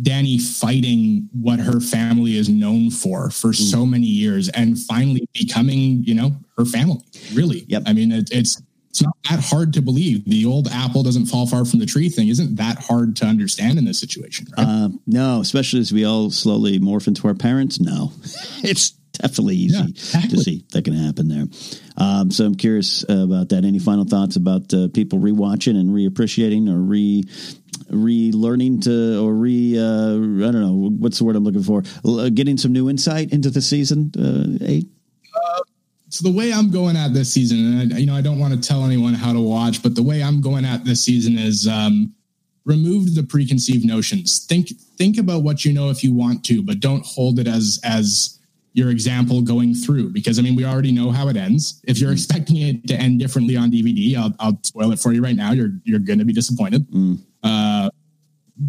Dany 0.00 0.40
fighting 0.40 1.28
what 1.32 1.58
her 1.58 1.80
family 1.80 2.36
is 2.36 2.48
known 2.48 2.90
for 2.90 3.30
for 3.30 3.48
mm. 3.48 3.70
so 3.70 3.86
many 3.86 4.06
years 4.06 4.48
and 4.50 4.78
finally 4.78 5.26
becoming, 5.32 6.04
you 6.04 6.14
know, 6.14 6.36
her 6.58 6.64
family. 6.64 7.02
Really. 7.32 7.64
Yep. 7.68 7.84
I 7.86 7.92
mean, 7.92 8.12
it, 8.12 8.28
it's 8.30 8.60
it's 8.90 9.02
not 9.02 9.16
that 9.28 9.40
hard 9.40 9.74
to 9.74 9.82
believe. 9.82 10.24
The 10.24 10.46
old 10.46 10.68
apple 10.68 11.02
doesn't 11.02 11.26
fall 11.26 11.46
far 11.46 11.66
from 11.66 11.80
the 11.80 11.86
tree 11.86 12.08
thing 12.08 12.28
isn't 12.28 12.56
that 12.56 12.78
hard 12.78 13.14
to 13.16 13.26
understand 13.26 13.78
in 13.78 13.84
this 13.84 13.98
situation. 13.98 14.46
Right? 14.56 14.66
Uh, 14.66 14.88
no, 15.06 15.40
especially 15.40 15.80
as 15.80 15.92
we 15.92 16.06
all 16.06 16.30
slowly 16.30 16.78
morph 16.78 17.06
into 17.06 17.28
our 17.28 17.34
parents. 17.34 17.78
No, 17.78 18.12
it's 18.62 18.94
definitely 19.18 19.56
easy 19.56 19.76
yeah, 19.76 19.86
exactly. 19.88 20.30
to 20.30 20.42
see 20.42 20.64
that 20.72 20.84
can 20.84 20.94
happen 20.94 21.28
there. 21.28 21.46
Um, 21.96 22.30
so 22.30 22.44
I'm 22.44 22.54
curious 22.54 23.04
uh, 23.08 23.24
about 23.24 23.48
that. 23.50 23.64
Any 23.64 23.78
final 23.78 24.04
thoughts 24.04 24.36
about 24.36 24.72
uh, 24.72 24.88
people 24.92 25.18
rewatching 25.18 25.78
and 25.78 25.90
reappreciating 25.90 26.68
or 26.70 26.78
re 26.78 27.24
relearning 27.90 28.82
to 28.82 29.22
or 29.24 29.32
re 29.32 29.78
uh, 29.78 30.14
I 30.14 30.52
don't 30.52 30.60
know 30.60 30.90
what's 30.98 31.18
the 31.18 31.24
word 31.24 31.36
I'm 31.36 31.44
looking 31.44 31.62
for 31.62 31.82
uh, 32.04 32.30
getting 32.30 32.56
some 32.56 32.72
new 32.72 32.90
insight 32.90 33.32
into 33.32 33.50
the 33.50 33.62
season 33.62 34.12
uh, 34.18 34.64
eight. 34.64 34.88
Uh, 35.34 35.60
so 36.08 36.28
the 36.28 36.36
way 36.36 36.52
I'm 36.52 36.70
going 36.70 36.96
at 36.96 37.12
this 37.12 37.32
season, 37.32 37.80
and 37.80 37.94
I, 37.94 37.98
you 37.98 38.06
know, 38.06 38.14
I 38.14 38.20
don't 38.20 38.38
want 38.38 38.54
to 38.54 38.60
tell 38.60 38.84
anyone 38.84 39.14
how 39.14 39.32
to 39.32 39.40
watch, 39.40 39.82
but 39.82 39.94
the 39.94 40.02
way 40.02 40.22
I'm 40.22 40.40
going 40.40 40.64
at 40.64 40.84
this 40.84 41.04
season 41.04 41.36
is 41.36 41.66
um, 41.66 42.14
remove 42.64 43.14
the 43.14 43.22
preconceived 43.22 43.84
notions. 43.84 44.44
Think 44.44 44.68
think 44.98 45.18
about 45.18 45.42
what 45.42 45.64
you 45.64 45.72
know 45.72 45.90
if 45.90 46.04
you 46.04 46.12
want 46.12 46.44
to, 46.46 46.62
but 46.62 46.80
don't 46.80 47.04
hold 47.06 47.38
it 47.38 47.46
as 47.46 47.80
as 47.82 48.38
your 48.76 48.90
example 48.90 49.40
going 49.40 49.74
through 49.74 50.10
because 50.10 50.38
I 50.38 50.42
mean 50.42 50.54
we 50.54 50.64
already 50.64 50.92
know 50.92 51.10
how 51.10 51.28
it 51.28 51.36
ends. 51.36 51.80
If 51.84 51.98
you're 51.98 52.10
mm. 52.10 52.14
expecting 52.14 52.58
it 52.58 52.86
to 52.88 52.94
end 52.94 53.18
differently 53.18 53.56
on 53.56 53.70
DVD, 53.70 54.16
I'll, 54.16 54.34
I'll 54.38 54.58
spoil 54.62 54.92
it 54.92 54.98
for 54.98 55.14
you 55.14 55.22
right 55.22 55.34
now. 55.34 55.52
You're 55.52 55.70
you're 55.84 55.98
going 55.98 56.18
to 56.18 56.26
be 56.26 56.34
disappointed. 56.34 56.86
Mm. 56.90 57.18
Uh, 57.42 57.88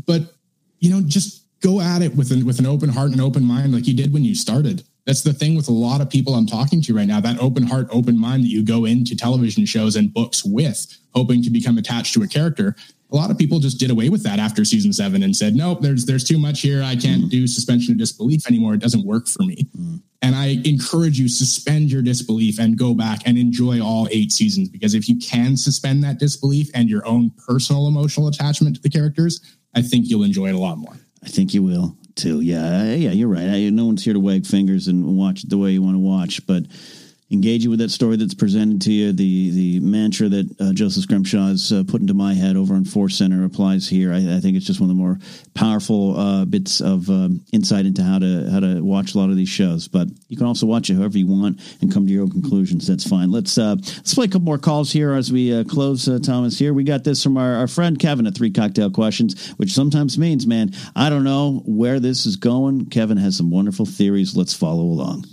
but 0.06 0.34
you 0.80 0.90
know, 0.90 1.02
just 1.02 1.44
go 1.62 1.82
at 1.82 2.02
it 2.02 2.16
with 2.16 2.32
an 2.32 2.46
with 2.46 2.58
an 2.60 2.66
open 2.66 2.88
heart 2.88 3.12
and 3.12 3.20
open 3.20 3.44
mind, 3.44 3.74
like 3.74 3.86
you 3.86 3.94
did 3.94 4.14
when 4.14 4.24
you 4.24 4.34
started. 4.34 4.84
That's 5.06 5.22
the 5.22 5.34
thing 5.34 5.56
with 5.56 5.68
a 5.68 5.74
lot 5.74 6.02
of 6.02 6.10
people 6.10 6.36
I'm 6.36 6.48
talking 6.48 6.82
to 6.84 6.96
right 6.96 7.08
now. 7.08 7.20
That 7.20 7.40
open 7.40 7.64
heart, 7.64 7.88
open 7.92 8.18
mind 8.18 8.44
that 8.44 8.50
you 8.50 8.64
go 8.64 8.86
into 8.86 9.16
television 9.16 9.66
shows 9.66 9.98
and 9.98 10.14
books 10.14 10.44
with, 10.46 10.98
hoping 11.14 11.44
to 11.44 11.50
become 11.50 11.78
attached 11.78 12.14
to 12.14 12.24
a 12.24 12.28
character 12.28 12.76
a 13.12 13.16
lot 13.16 13.32
of 13.32 13.38
people 13.38 13.60
just 13.60 13.80
did 13.80 13.90
away 13.90 14.10
with 14.10 14.24
that 14.24 14.40
after 14.40 14.66
season 14.66 14.92
seven 14.92 15.24
and 15.24 15.36
said, 15.36 15.56
nope, 15.56 15.82
there's 15.82 16.06
there's 16.06 16.24
too 16.24 16.38
much 16.38 16.62
here. 16.62 16.84
I 16.84 16.96
can't 16.96 17.24
mm. 17.24 17.30
do 17.30 17.48
suspension 17.48 17.94
of 17.94 17.98
disbelief 17.98 18.48
anymore. 18.48 18.74
It 18.74 18.82
doesn't 18.82 19.06
work 19.06 19.28
for 19.28 19.44
me. 19.44 19.68
Mm. 19.78 20.02
And 20.22 20.36
I 20.36 20.58
encourage 20.66 21.20
you 21.20 21.30
suspend 21.30 21.92
your 21.92 22.02
disbelief 22.02 22.60
and 22.60 22.78
go 22.78 22.94
back 22.94 23.22
and 23.26 23.38
enjoy 23.38 23.82
all 23.82 24.08
eight 24.12 24.34
seasons 24.34 24.68
because 24.68 24.94
if 24.94 25.08
you 25.08 25.18
can 25.20 25.56
suspend 25.56 26.04
that 26.04 26.20
disbelief 26.20 26.70
and 26.74 26.90
your 26.90 27.06
own 27.08 27.32
personal 27.46 27.88
emotional 27.88 28.28
attachment 28.28 28.76
to 28.76 28.82
the 28.82 28.90
characters, 28.90 29.40
I 29.76 29.82
think 29.82 30.10
you'll 30.10 30.24
enjoy 30.24 30.48
it 30.48 30.56
a 30.56 30.60
lot 30.60 30.78
more. 30.78 30.98
I 31.24 31.30
think 31.30 31.54
you 31.54 31.64
will 31.64 31.96
too. 32.16 32.42
Yeah, 32.42 32.94
yeah, 32.94 33.12
you're 33.12 33.30
right. 33.30 33.48
I, 33.48 33.70
no 33.70 33.86
one's 33.86 34.04
here 34.04 34.14
to 34.14 34.20
wag 34.20 34.46
fingers 34.46 34.88
and 34.88 35.18
watch 35.18 35.44
it 35.44 35.50
the 35.50 35.58
way 35.58 35.72
you 35.72 35.82
want 35.82 35.96
to 35.96 36.00
watch, 36.00 36.46
but 36.46 36.64
engaging 37.30 37.70
with 37.70 37.80
that 37.80 37.92
story 37.92 38.16
that's 38.16 38.34
presented 38.34 38.82
to 38.84 38.92
you. 38.92 39.12
The 39.12 39.52
the 39.52 39.80
mantra 39.82 40.30
that 40.30 40.62
uh, 40.62 40.74
Joseph 40.74 41.04
Scrimshaw 41.04 41.48
has 41.48 41.72
uh, 41.72 41.84
put 41.88 42.02
into 42.02 42.14
my 42.14 42.34
head 42.34 42.56
over 42.56 42.74
on 42.74 42.86
Force 42.86 43.18
Center 43.18 43.44
applies 43.44 43.88
here. 43.88 44.14
I, 44.14 44.38
I, 44.38 44.40
think 44.40 44.56
it's 44.56 44.66
just 44.66 44.80
one 44.80 44.90
of 44.90 44.96
the 44.96 45.02
more 45.02 45.20
powerful 45.54 46.18
uh, 46.18 46.46
bits 46.46 46.80
of 46.82 47.10
um, 47.10 47.44
insight 47.52 47.86
into 47.86 48.04
how 48.04 48.20
to 48.20 48.50
how 48.50 48.60
to 48.60 48.82
watch 48.82 49.14
a 49.14 49.18
lot 49.18 49.30
of 49.30 49.36
these 49.36 49.50
shows. 49.50 49.88
But 49.88 50.08
you 50.28 50.38
can 50.38 50.46
also 50.46 50.66
watch 50.66 50.90
it 50.90 50.96
however 50.96 51.18
you 51.18 51.28
want 51.28 51.60
and 51.82 51.94
come 51.94 52.08
to 52.08 52.14
your 52.14 52.24
own 52.24 52.32
conclusions. 52.32 52.88
That's 52.88 53.08
fine. 53.08 53.32
Let's 53.32 53.58
uh, 53.58 53.76
let's 53.78 54.14
play 54.14 54.26
a 54.26 54.30
couple 54.30 54.42
more 54.42 54.58
calls 54.58 54.92
here 54.92 55.14
as 55.14 55.32
we 55.32 55.54
uh, 55.54 55.64
close. 55.64 56.08
Uh, 56.08 56.20
Thomas 56.20 56.58
here. 56.58 56.74
We 56.74 56.84
got 56.84 57.04
this 57.04 57.24
from 57.24 57.38
our, 57.38 57.56
our 57.56 57.68
friend 57.68 58.00
Kevin 58.00 58.28
at 58.28 58.36
Three 58.36 58.52
Cocktail 58.52 58.92
Questions, 58.92 59.52
which 59.52 59.72
sometimes 59.72 60.18
means, 60.18 60.48
man, 60.48 60.72
I 60.96 61.10
don't 61.10 61.24
know 61.24 61.62
where 61.66 62.00
this 62.00 62.26
is 62.26 62.38
going. 62.38 62.88
Kevin 62.88 63.18
has 63.18 63.38
some 63.38 63.50
wonderful 63.50 63.86
theories. 63.86 64.36
Let's 64.36 64.54
follow 64.54 64.84
along. 64.84 65.26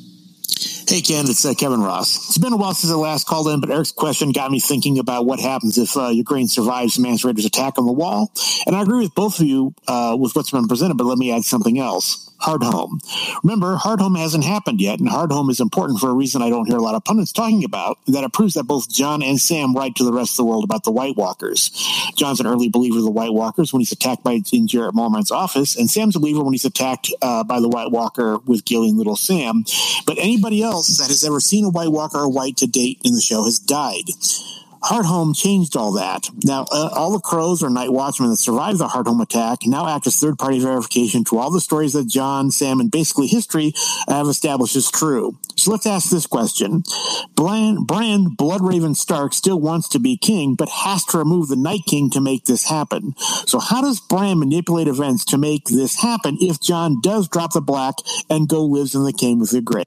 Hey, 0.86 1.00
Ken, 1.00 1.24
it's 1.28 1.46
uh, 1.46 1.54
Kevin 1.54 1.80
Ross. 1.80 2.28
It's 2.28 2.36
been 2.36 2.52
a 2.52 2.58
while 2.58 2.74
since 2.74 2.92
I 2.92 2.96
last 2.96 3.26
called 3.26 3.48
in, 3.48 3.58
but 3.60 3.70
Eric's 3.70 3.90
question 3.90 4.32
got 4.32 4.50
me 4.50 4.60
thinking 4.60 4.98
about 4.98 5.24
what 5.24 5.40
happens 5.40 5.78
if 5.78 5.96
uh, 5.96 6.08
Ukraine 6.08 6.46
survives 6.46 6.98
Mance 6.98 7.24
Rayder's 7.24 7.46
attack 7.46 7.78
on 7.78 7.86
the 7.86 7.92
wall. 7.92 8.30
And 8.66 8.76
I 8.76 8.82
agree 8.82 9.02
with 9.02 9.14
both 9.14 9.40
of 9.40 9.46
you 9.46 9.74
uh, 9.88 10.14
with 10.18 10.36
what's 10.36 10.50
been 10.50 10.68
presented, 10.68 10.98
but 10.98 11.04
let 11.04 11.16
me 11.16 11.32
add 11.32 11.44
something 11.44 11.78
else. 11.78 12.30
Hardhome. 12.44 13.00
Remember, 13.42 13.76
Hardhome 13.76 14.18
hasn't 14.18 14.44
happened 14.44 14.80
yet, 14.80 15.00
and 15.00 15.08
Hardhome 15.08 15.50
is 15.50 15.60
important 15.60 15.98
for 15.98 16.10
a 16.10 16.14
reason 16.14 16.42
I 16.42 16.50
don't 16.50 16.66
hear 16.66 16.76
a 16.76 16.82
lot 16.82 16.94
of 16.94 17.04
pundits 17.04 17.32
talking 17.32 17.64
about, 17.64 17.98
that 18.06 18.22
it 18.24 18.32
proves 18.32 18.54
that 18.54 18.64
both 18.64 18.90
Jon 18.90 19.22
and 19.22 19.40
Sam 19.40 19.74
write 19.74 19.94
to 19.96 20.04
the 20.04 20.12
rest 20.12 20.32
of 20.32 20.36
the 20.38 20.44
world 20.44 20.64
about 20.64 20.84
the 20.84 20.92
White 20.92 21.16
Walkers. 21.16 21.70
Jon's 22.16 22.40
an 22.40 22.46
early 22.46 22.68
believer 22.68 22.98
of 22.98 23.04
the 23.04 23.10
White 23.10 23.32
Walkers 23.32 23.72
when 23.72 23.80
he's 23.80 23.92
attacked 23.92 24.22
by 24.22 24.40
in 24.52 24.66
Jarrett 24.66 24.94
Mormont's 24.94 25.30
office, 25.30 25.76
and 25.76 25.90
Sam's 25.90 26.16
a 26.16 26.20
believer 26.20 26.42
when 26.42 26.52
he's 26.52 26.64
attacked 26.64 27.12
uh, 27.22 27.44
by 27.44 27.60
the 27.60 27.68
White 27.68 27.90
Walker 27.90 28.38
with 28.38 28.64
Gilly 28.64 28.90
and 28.90 28.98
Little 28.98 29.16
Sam. 29.16 29.64
But 30.06 30.18
anybody 30.18 30.62
else 30.62 30.98
that 30.98 31.08
has 31.08 31.24
ever 31.24 31.40
seen 31.40 31.64
a 31.64 31.70
White 31.70 31.92
Walker 31.92 32.18
or 32.18 32.28
White 32.28 32.58
to 32.58 32.66
date 32.66 33.00
in 33.04 33.14
the 33.14 33.20
show 33.20 33.44
has 33.44 33.58
died. 33.58 34.10
Hardhome 34.84 35.34
changed 35.34 35.76
all 35.76 35.92
that. 35.92 36.28
Now, 36.44 36.66
uh, 36.70 36.90
all 36.92 37.12
the 37.12 37.20
crows 37.20 37.62
or 37.62 37.70
night 37.70 37.90
watchmen 37.90 38.28
that 38.28 38.36
survived 38.36 38.78
the 38.78 38.88
Hardhome 38.88 39.22
attack 39.22 39.60
now 39.64 39.88
act 39.88 40.06
as 40.06 40.20
third 40.20 40.38
party 40.38 40.60
verification 40.60 41.24
to 41.24 41.38
all 41.38 41.50
the 41.50 41.60
stories 41.60 41.94
that 41.94 42.06
Jon, 42.06 42.50
Sam, 42.50 42.80
and 42.80 42.90
basically 42.90 43.26
history 43.26 43.72
have 44.08 44.28
established 44.28 44.76
as 44.76 44.90
true. 44.90 45.38
So 45.56 45.70
let's 45.70 45.86
ask 45.86 46.10
this 46.10 46.26
question. 46.26 46.82
Bran, 47.34 47.84
Bran 47.84 48.36
Bloodraven 48.36 48.94
Stark 48.94 49.32
still 49.32 49.58
wants 49.58 49.88
to 49.88 49.98
be 49.98 50.18
king, 50.18 50.54
but 50.54 50.68
has 50.68 51.04
to 51.06 51.18
remove 51.18 51.48
the 51.48 51.56
Night 51.56 51.86
King 51.88 52.10
to 52.10 52.20
make 52.20 52.44
this 52.44 52.68
happen. 52.68 53.14
So 53.46 53.60
how 53.60 53.80
does 53.80 54.00
Bran 54.00 54.38
manipulate 54.38 54.88
events 54.88 55.24
to 55.26 55.38
make 55.38 55.64
this 55.64 56.02
happen 56.02 56.36
if 56.40 56.60
Jon 56.60 57.00
does 57.00 57.28
drop 57.28 57.54
the 57.54 57.62
black 57.62 57.94
and 58.28 58.48
go 58.48 58.64
lives 58.64 58.94
in 58.94 59.04
the 59.04 59.14
King 59.14 59.38
with 59.38 59.52
the 59.52 59.62
Grey? 59.62 59.84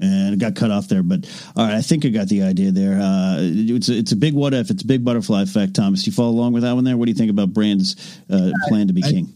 And 0.00 0.34
it 0.34 0.38
got 0.38 0.54
cut 0.54 0.70
off 0.70 0.88
there. 0.88 1.02
But 1.02 1.28
all 1.56 1.66
right, 1.66 1.74
I 1.74 1.82
think 1.82 2.04
I 2.04 2.08
got 2.08 2.28
the 2.28 2.42
idea 2.42 2.70
there. 2.70 2.98
Uh, 3.00 3.36
it's 3.40 3.88
a, 3.88 3.98
it's 3.98 4.12
a 4.12 4.16
big 4.16 4.34
what 4.34 4.54
if. 4.54 4.70
It's 4.70 4.82
a 4.82 4.86
big 4.86 5.04
butterfly 5.04 5.42
effect. 5.42 5.74
Thomas, 5.74 6.06
you 6.06 6.12
follow 6.12 6.30
along 6.30 6.52
with 6.52 6.62
that 6.62 6.72
one 6.72 6.84
there. 6.84 6.96
What 6.96 7.04
do 7.06 7.10
you 7.10 7.16
think 7.16 7.30
about 7.30 7.52
Bran's 7.52 7.96
uh, 8.30 8.50
plan 8.68 8.86
to 8.86 8.92
be 8.94 9.04
I, 9.04 9.10
king? 9.10 9.32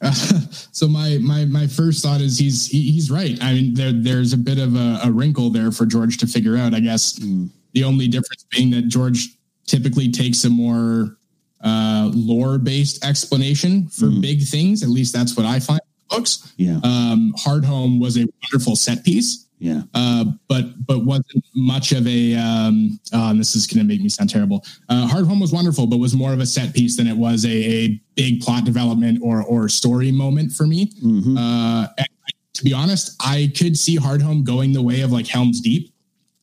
Uh, 0.00 0.12
so 0.72 0.86
my 0.86 1.18
my 1.20 1.44
my 1.44 1.66
first 1.66 2.02
thought 2.02 2.20
is 2.20 2.38
he's 2.38 2.66
he, 2.66 2.92
he's 2.92 3.10
right. 3.10 3.36
I 3.42 3.54
mean, 3.54 3.74
there 3.74 3.92
there's 3.92 4.32
a 4.32 4.38
bit 4.38 4.58
of 4.58 4.76
a, 4.76 5.00
a, 5.04 5.10
wrinkle 5.10 5.50
there 5.50 5.72
for 5.72 5.86
George 5.86 6.18
to 6.18 6.26
figure 6.26 6.56
out. 6.56 6.74
I 6.74 6.80
guess 6.80 7.18
mm. 7.18 7.48
the 7.72 7.84
only 7.84 8.06
difference 8.06 8.44
being 8.50 8.70
that 8.70 8.88
George 8.88 9.28
typically 9.66 10.10
takes 10.10 10.44
a 10.44 10.50
more 10.50 11.16
uh, 11.62 12.10
lore 12.14 12.58
based 12.58 13.04
explanation 13.04 13.88
for 13.88 14.06
mm. 14.06 14.20
big 14.20 14.42
things. 14.42 14.82
At 14.82 14.88
least 14.88 15.12
that's 15.12 15.36
what 15.36 15.46
I 15.46 15.58
find 15.58 15.80
books. 16.10 16.52
Yeah. 16.56 16.80
Um, 16.84 17.34
Hardhome 17.38 18.00
was 18.00 18.16
a 18.16 18.26
wonderful 18.42 18.76
set 18.76 19.04
piece. 19.04 19.43
Yeah. 19.58 19.82
Uh, 19.94 20.24
but 20.48 20.86
but 20.86 21.04
wasn't 21.04 21.44
much 21.54 21.92
of 21.92 22.06
a. 22.06 22.34
Um, 22.34 22.98
oh, 23.12 23.34
this 23.34 23.54
is 23.56 23.66
going 23.66 23.78
to 23.78 23.84
make 23.84 24.00
me 24.00 24.08
sound 24.08 24.30
terrible. 24.30 24.64
Uh, 24.88 25.06
Hardhome 25.08 25.40
was 25.40 25.52
wonderful, 25.52 25.86
but 25.86 25.98
was 25.98 26.14
more 26.14 26.32
of 26.32 26.40
a 26.40 26.46
set 26.46 26.74
piece 26.74 26.96
than 26.96 27.06
it 27.06 27.16
was 27.16 27.44
a, 27.44 27.48
a 27.48 28.00
big 28.14 28.40
plot 28.40 28.64
development 28.64 29.20
or 29.22 29.42
or 29.42 29.68
story 29.68 30.10
moment 30.10 30.52
for 30.52 30.66
me. 30.66 30.86
Mm-hmm. 31.02 31.38
Uh, 31.38 31.86
to 32.54 32.64
be 32.64 32.72
honest, 32.72 33.16
I 33.20 33.52
could 33.56 33.76
see 33.76 33.98
Hardhome 33.98 34.44
going 34.44 34.72
the 34.72 34.82
way 34.82 35.00
of 35.00 35.12
like 35.12 35.26
Helm's 35.26 35.60
Deep, 35.60 35.92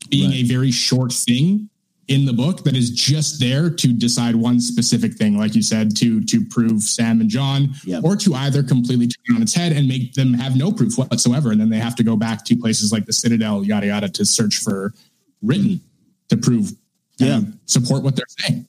being 0.10 0.32
right. 0.32 0.40
a 0.40 0.44
very 0.44 0.72
short 0.72 1.14
thing 1.14 1.70
in 2.12 2.26
the 2.26 2.34
book 2.34 2.66
that 2.66 2.76
is 2.76 2.92
just 2.92 3.40
there 3.40 3.70
to 3.70 3.94
decide 3.94 4.36
one 4.36 4.60
specific 4.60 5.14
thing, 5.14 5.38
like 5.38 5.56
you 5.56 5.62
said, 5.62 5.96
to 5.96 6.22
to 6.26 6.44
prove 6.44 6.84
Sam 6.84 7.22
and 7.22 7.30
Jon, 7.30 7.74
yep. 7.86 8.04
or 8.04 8.18
to 8.18 8.36
either 8.36 8.64
completely 8.64 9.08
turn 9.08 9.38
on 9.38 9.42
its 9.42 9.54
head 9.54 9.72
and 9.72 9.88
make 9.88 10.14
them 10.14 10.34
have 10.34 10.58
no 10.58 10.72
proof 10.74 10.98
whatsoever, 10.98 11.52
and 11.52 11.62
then 11.62 11.70
they 11.70 11.80
have 11.80 11.96
to 11.96 12.04
go 12.04 12.18
back 12.18 12.44
to 12.46 12.58
places 12.58 12.92
like 12.92 13.06
the 13.06 13.14
Citadel, 13.14 13.64
yada 13.64 13.88
yada, 13.88 14.10
to 14.10 14.26
search 14.26 14.58
for 14.58 14.94
written 15.42 15.80
to 16.28 16.36
prove, 16.36 16.74
yeah, 17.18 17.40
support 17.66 18.04
what 18.04 18.18
they're 18.18 18.26
saying. 18.40 18.68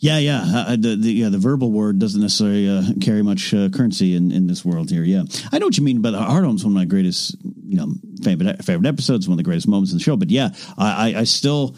Yeah, 0.00 0.16
yeah. 0.16 0.42
Uh, 0.42 0.76
the, 0.76 0.96
the, 0.96 1.12
yeah, 1.12 1.28
the 1.28 1.36
verbal 1.36 1.70
word 1.72 1.98
doesn't 1.98 2.22
necessarily 2.22 2.66
uh, 2.66 2.82
carry 3.02 3.22
much 3.22 3.52
uh, 3.52 3.68
currency 3.68 4.14
in, 4.14 4.32
in 4.32 4.46
this 4.46 4.64
world 4.64 4.90
here. 4.90 5.04
Yeah, 5.04 5.24
I 5.52 5.58
know 5.58 5.66
what 5.66 5.76
you 5.76 5.84
mean. 5.84 6.00
But 6.00 6.14
Hardhome's 6.14 6.64
one 6.64 6.72
of 6.72 6.76
my 6.76 6.86
greatest, 6.86 7.36
you 7.42 7.76
know, 7.76 7.92
favorite 8.22 8.64
favorite 8.64 8.88
episodes, 8.88 9.28
one 9.28 9.34
of 9.34 9.36
the 9.38 9.44
greatest 9.44 9.68
moments 9.68 9.92
in 9.92 9.98
the 9.98 10.04
show. 10.04 10.16
But 10.16 10.30
yeah, 10.30 10.50
I, 10.78 11.10
I, 11.10 11.20
I 11.20 11.24
still 11.24 11.76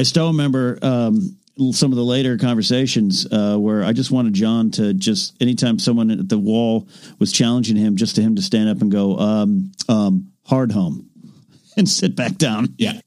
I 0.00 0.02
still 0.02 0.28
remember 0.28 0.78
um, 0.80 1.36
some 1.72 1.92
of 1.92 1.96
the 1.96 2.02
later 2.02 2.38
conversations 2.38 3.30
uh, 3.30 3.58
where 3.58 3.84
I 3.84 3.92
just 3.92 4.10
wanted 4.10 4.32
Jon 4.32 4.70
to 4.72 4.94
just 4.94 5.40
anytime 5.42 5.78
someone 5.78 6.10
at 6.10 6.26
the 6.26 6.38
wall 6.38 6.88
was 7.18 7.32
challenging 7.32 7.76
him, 7.76 7.96
just 7.96 8.16
to 8.16 8.22
him 8.22 8.34
to 8.36 8.40
stand 8.42 8.70
up 8.70 8.80
and 8.80 8.90
go, 8.90 9.18
um, 9.18 9.72
um, 9.90 10.32
hard 10.46 10.72
home 10.72 11.10
and 11.76 11.86
sit 11.86 12.16
back 12.16 12.36
down. 12.36 12.74
Yeah. 12.78 12.98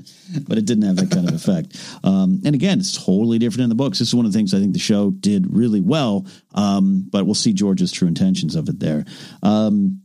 but 0.48 0.58
it 0.58 0.64
didn't 0.64 0.82
have 0.82 0.96
that 0.96 1.12
kind 1.12 1.28
of 1.28 1.34
effect. 1.36 1.76
Um, 2.02 2.40
and 2.44 2.56
again, 2.56 2.80
it's 2.80 2.96
totally 2.96 3.38
different 3.38 3.62
in 3.62 3.68
the 3.68 3.76
books. 3.76 4.00
This 4.00 4.08
is 4.08 4.14
one 4.14 4.26
of 4.26 4.32
the 4.32 4.36
things 4.36 4.52
I 4.52 4.58
think 4.58 4.72
the 4.72 4.80
show 4.80 5.12
did 5.12 5.54
really 5.54 5.80
well. 5.80 6.26
Um, 6.54 7.06
but 7.08 7.24
we'll 7.24 7.34
see 7.34 7.52
George's 7.52 7.92
true 7.92 8.08
intentions 8.08 8.56
of 8.56 8.68
it 8.68 8.80
there. 8.80 9.04
Um, 9.44 10.02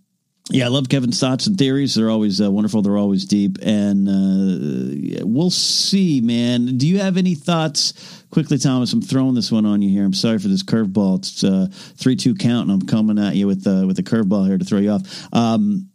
yeah, 0.50 0.66
I 0.66 0.70
love 0.70 0.90
Kevin's 0.90 1.20
thoughts 1.20 1.48
and 1.48 1.58
theories. 1.58 1.96
They're 1.96 2.10
always 2.10 2.42
uh, 2.42 2.50
wonderful. 2.50 2.82
They're 2.82 2.98
always 2.98 3.26
deep, 3.26 3.58
and 3.62 4.10
uh, 4.10 5.26
we'll 5.26 5.52
see, 5.52 6.20
man. 6.20 6.78
Do 6.78 6.88
you 6.88 7.00
have 7.00 7.18
any 7.18 7.36
thoughts? 7.36 8.24
Quickly, 8.32 8.58
Thomas. 8.58 8.92
I'm 8.92 9.02
throwing 9.02 9.36
this 9.36 9.52
one 9.52 9.66
on 9.66 9.82
you 9.82 9.90
here. 9.90 10.04
I'm 10.04 10.14
sorry 10.14 10.40
for 10.40 10.48
this 10.48 10.64
curveball. 10.64 11.20
It's 11.20 11.44
uh, 11.44 11.68
three 11.72 12.16
two 12.16 12.34
count, 12.34 12.70
and 12.70 12.82
I'm 12.82 12.88
coming 12.88 13.20
at 13.20 13.36
you 13.36 13.46
with 13.46 13.68
uh, 13.68 13.86
with 13.86 14.00
a 14.00 14.04
curveball 14.04 14.48
here 14.48 14.58
to 14.58 14.66
throw 14.66 14.80
you 14.80 14.92
off. 14.92 15.34
Um, 15.34 15.90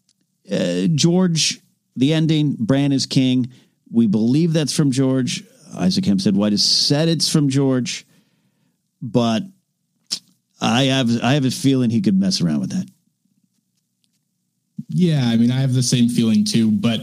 uh, 0.50 0.86
George, 0.94 1.60
the 1.96 2.12
ending. 2.12 2.56
Bran 2.58 2.92
is 2.92 3.06
king. 3.06 3.50
We 3.90 4.06
believe 4.06 4.52
that's 4.52 4.74
from 4.74 4.90
George. 4.90 5.42
Isaac 5.74 6.04
Hempstead 6.04 6.36
Wright 6.36 6.52
has 6.52 6.64
said 6.64 7.08
it's 7.08 7.28
from 7.28 7.48
George, 7.48 8.06
but 9.02 9.42
I 10.60 10.84
have 10.84 11.10
I 11.22 11.34
have 11.34 11.44
a 11.44 11.50
feeling 11.50 11.90
he 11.90 12.00
could 12.00 12.18
mess 12.18 12.40
around 12.40 12.60
with 12.60 12.70
that. 12.70 12.86
Yeah, 14.88 15.22
I 15.24 15.36
mean, 15.36 15.50
I 15.50 15.60
have 15.60 15.74
the 15.74 15.82
same 15.82 16.08
feeling 16.08 16.44
too, 16.44 16.70
but 16.70 17.00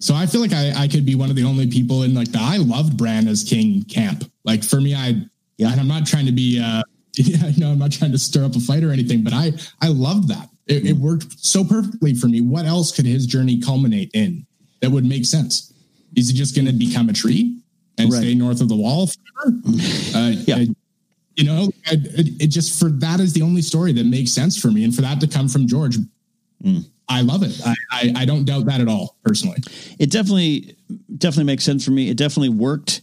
so 0.00 0.14
I 0.14 0.26
feel 0.26 0.40
like 0.40 0.52
I, 0.52 0.72
I 0.76 0.88
could 0.88 1.04
be 1.04 1.14
one 1.14 1.30
of 1.30 1.36
the 1.36 1.44
only 1.44 1.66
people 1.66 2.02
in 2.02 2.14
like 2.14 2.30
the 2.30 2.38
I 2.40 2.58
loved 2.58 2.96
Bran 2.96 3.28
as 3.28 3.44
King 3.44 3.82
camp. 3.84 4.24
Like 4.44 4.62
for 4.62 4.80
me, 4.80 4.94
I 4.94 5.22
yeah, 5.56 5.70
and 5.72 5.80
I'm 5.80 5.88
not 5.88 6.06
trying 6.06 6.26
to 6.26 6.32
be 6.32 6.60
uh 6.60 6.82
yeah, 7.14 7.50
no, 7.56 7.72
I'm 7.72 7.78
not 7.78 7.92
trying 7.92 8.12
to 8.12 8.18
stir 8.18 8.44
up 8.44 8.54
a 8.54 8.60
fight 8.60 8.84
or 8.84 8.92
anything, 8.92 9.22
but 9.22 9.32
I 9.32 9.52
I 9.80 9.88
loved 9.88 10.28
that. 10.28 10.48
It, 10.66 10.86
it 10.86 10.96
worked 10.96 11.38
so 11.38 11.64
perfectly 11.64 12.14
for 12.14 12.26
me. 12.26 12.40
What 12.42 12.66
else 12.66 12.92
could 12.92 13.06
his 13.06 13.26
journey 13.26 13.58
culminate 13.60 14.10
in 14.12 14.46
that 14.80 14.90
would 14.90 15.04
make 15.04 15.24
sense? 15.24 15.72
Is 16.14 16.28
he 16.28 16.36
just 16.36 16.54
going 16.54 16.66
to 16.66 16.72
become 16.72 17.08
a 17.08 17.12
tree 17.12 17.58
and 17.96 18.12
right. 18.12 18.20
stay 18.20 18.34
north 18.34 18.60
of 18.60 18.68
the 18.68 18.76
wall 18.76 19.06
forever? 19.06 19.56
Uh, 20.14 20.32
yeah. 20.46 20.56
I, 20.56 20.66
you 21.36 21.44
know, 21.44 21.70
I, 21.86 21.92
it, 21.92 22.42
it, 22.42 22.46
just 22.48 22.78
for 22.80 22.90
that 22.90 23.20
is 23.20 23.32
the 23.32 23.42
only 23.42 23.62
story 23.62 23.92
that 23.92 24.04
makes 24.04 24.32
sense 24.32 24.60
for 24.60 24.68
me, 24.68 24.84
and 24.84 24.94
for 24.94 25.02
that 25.02 25.20
to 25.20 25.28
come 25.28 25.48
from 25.48 25.68
George, 25.68 25.96
mm. 26.62 26.84
I 27.08 27.22
love 27.22 27.42
it. 27.42 27.58
I, 27.64 27.74
I, 27.90 28.12
I 28.16 28.24
don't 28.26 28.44
doubt 28.44 28.66
that 28.66 28.80
at 28.80 28.88
all. 28.88 29.16
Personally, 29.24 29.58
it 29.98 30.10
definitely 30.10 30.76
definitely 31.16 31.44
makes 31.44 31.64
sense 31.64 31.84
for 31.84 31.90
me. 31.90 32.10
It 32.10 32.16
definitely 32.16 32.50
worked. 32.50 33.00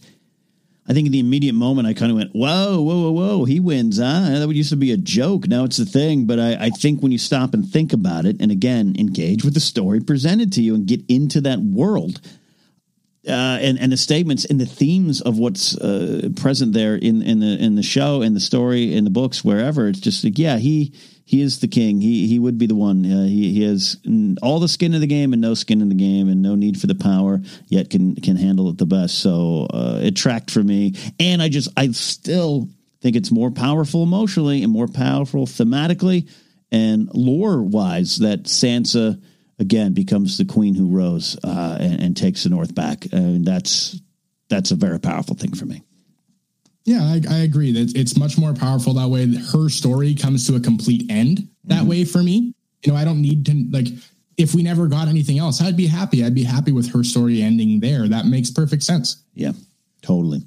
I 0.88 0.92
think 0.92 1.06
in 1.06 1.12
the 1.12 1.18
immediate 1.18 1.54
moment, 1.54 1.88
I 1.88 1.94
kind 1.94 2.12
of 2.12 2.16
went, 2.16 2.30
"Whoa, 2.32 2.80
whoa, 2.80 3.00
whoa, 3.00 3.10
whoa! 3.10 3.44
He 3.44 3.58
wins, 3.58 3.98
huh?" 3.98 4.38
That 4.38 4.46
would 4.46 4.56
used 4.56 4.70
to 4.70 4.76
be 4.76 4.92
a 4.92 4.96
joke. 4.96 5.48
Now 5.48 5.64
it's 5.64 5.80
a 5.80 5.84
thing. 5.84 6.26
But 6.26 6.38
I, 6.38 6.66
I 6.66 6.70
think 6.70 7.02
when 7.02 7.10
you 7.10 7.18
stop 7.18 7.52
and 7.52 7.68
think 7.68 7.92
about 7.92 8.26
it, 8.26 8.36
and 8.40 8.52
again 8.52 8.94
engage 8.96 9.44
with 9.44 9.54
the 9.54 9.60
story 9.60 10.00
presented 10.00 10.52
to 10.52 10.62
you 10.62 10.76
and 10.76 10.86
get 10.86 11.02
into 11.08 11.40
that 11.40 11.58
world, 11.58 12.20
uh, 13.26 13.58
and 13.60 13.78
and 13.80 13.90
the 13.90 13.96
statements 13.96 14.44
and 14.44 14.60
the 14.60 14.66
themes 14.66 15.20
of 15.20 15.36
what's 15.36 15.76
uh, 15.78 16.28
present 16.36 16.72
there 16.72 16.94
in 16.94 17.22
in 17.22 17.40
the 17.40 17.58
in 17.58 17.74
the 17.74 17.82
show 17.82 18.22
in 18.22 18.34
the 18.34 18.40
story 18.40 18.94
in 18.94 19.02
the 19.02 19.10
books 19.10 19.44
wherever 19.44 19.88
it's 19.88 19.98
just 19.98 20.22
like 20.22 20.38
yeah 20.38 20.58
he 20.58 20.92
he 21.28 21.42
is 21.42 21.58
the 21.58 21.66
king. 21.66 22.00
He 22.00 22.28
he 22.28 22.38
would 22.38 22.56
be 22.56 22.66
the 22.66 22.76
one. 22.76 23.04
Uh, 23.04 23.24
he 23.24 23.52
he 23.52 23.62
has 23.64 23.96
all 24.42 24.60
the 24.60 24.68
skin 24.68 24.94
in 24.94 25.00
the 25.00 25.08
game 25.08 25.32
and 25.32 25.42
no 25.42 25.54
skin 25.54 25.80
in 25.80 25.88
the 25.88 25.96
game 25.96 26.28
and 26.28 26.40
no 26.40 26.54
need 26.54 26.80
for 26.80 26.86
the 26.86 26.94
power 26.94 27.40
yet 27.66 27.90
can 27.90 28.14
can 28.14 28.36
handle 28.36 28.70
it 28.70 28.78
the 28.78 28.86
best. 28.86 29.18
So 29.18 29.66
uh, 29.68 29.98
it 30.02 30.14
tracked 30.14 30.52
for 30.52 30.62
me. 30.62 30.94
And 31.18 31.42
I 31.42 31.48
just 31.48 31.68
I 31.76 31.90
still 31.90 32.68
think 33.02 33.16
it's 33.16 33.32
more 33.32 33.50
powerful 33.50 34.04
emotionally 34.04 34.62
and 34.62 34.72
more 34.72 34.86
powerful 34.86 35.46
thematically 35.46 36.30
and 36.70 37.10
lore 37.12 37.60
wise 37.60 38.18
that 38.18 38.44
Sansa 38.44 39.20
again 39.58 39.94
becomes 39.94 40.38
the 40.38 40.44
queen 40.44 40.76
who 40.76 40.86
rose 40.86 41.36
uh, 41.42 41.76
and, 41.80 42.02
and, 42.02 42.16
takes 42.16 42.44
the 42.44 42.50
North 42.50 42.74
back, 42.74 43.06
and 43.12 43.44
that's 43.44 44.00
that's 44.48 44.70
a 44.70 44.76
very 44.76 45.00
powerful 45.00 45.34
thing 45.34 45.54
for 45.54 45.66
me. 45.66 45.82
Yeah, 46.86 47.02
I, 47.02 47.20
I 47.28 47.38
agree 47.38 47.72
that 47.72 47.96
it's 47.96 48.16
much 48.16 48.38
more 48.38 48.54
powerful 48.54 48.94
that 48.94 49.08
way. 49.08 49.26
Her 49.26 49.68
story 49.68 50.14
comes 50.14 50.46
to 50.46 50.54
a 50.54 50.60
complete 50.60 51.10
end 51.10 51.48
that 51.64 51.80
mm-hmm. 51.80 51.88
way 51.88 52.04
for 52.04 52.22
me. 52.22 52.54
You 52.84 52.92
know, 52.92 52.96
I 52.96 53.04
don't 53.04 53.20
need 53.20 53.44
to 53.46 53.66
like 53.70 53.88
if 54.36 54.54
we 54.54 54.62
never 54.62 54.86
got 54.86 55.08
anything 55.08 55.38
else, 55.38 55.60
I'd 55.60 55.76
be 55.76 55.88
happy. 55.88 56.24
I'd 56.24 56.34
be 56.34 56.44
happy 56.44 56.70
with 56.70 56.92
her 56.92 57.02
story 57.02 57.42
ending 57.42 57.80
there. 57.80 58.06
That 58.06 58.26
makes 58.26 58.50
perfect 58.50 58.84
sense. 58.84 59.24
Yeah, 59.34 59.52
totally. 60.00 60.46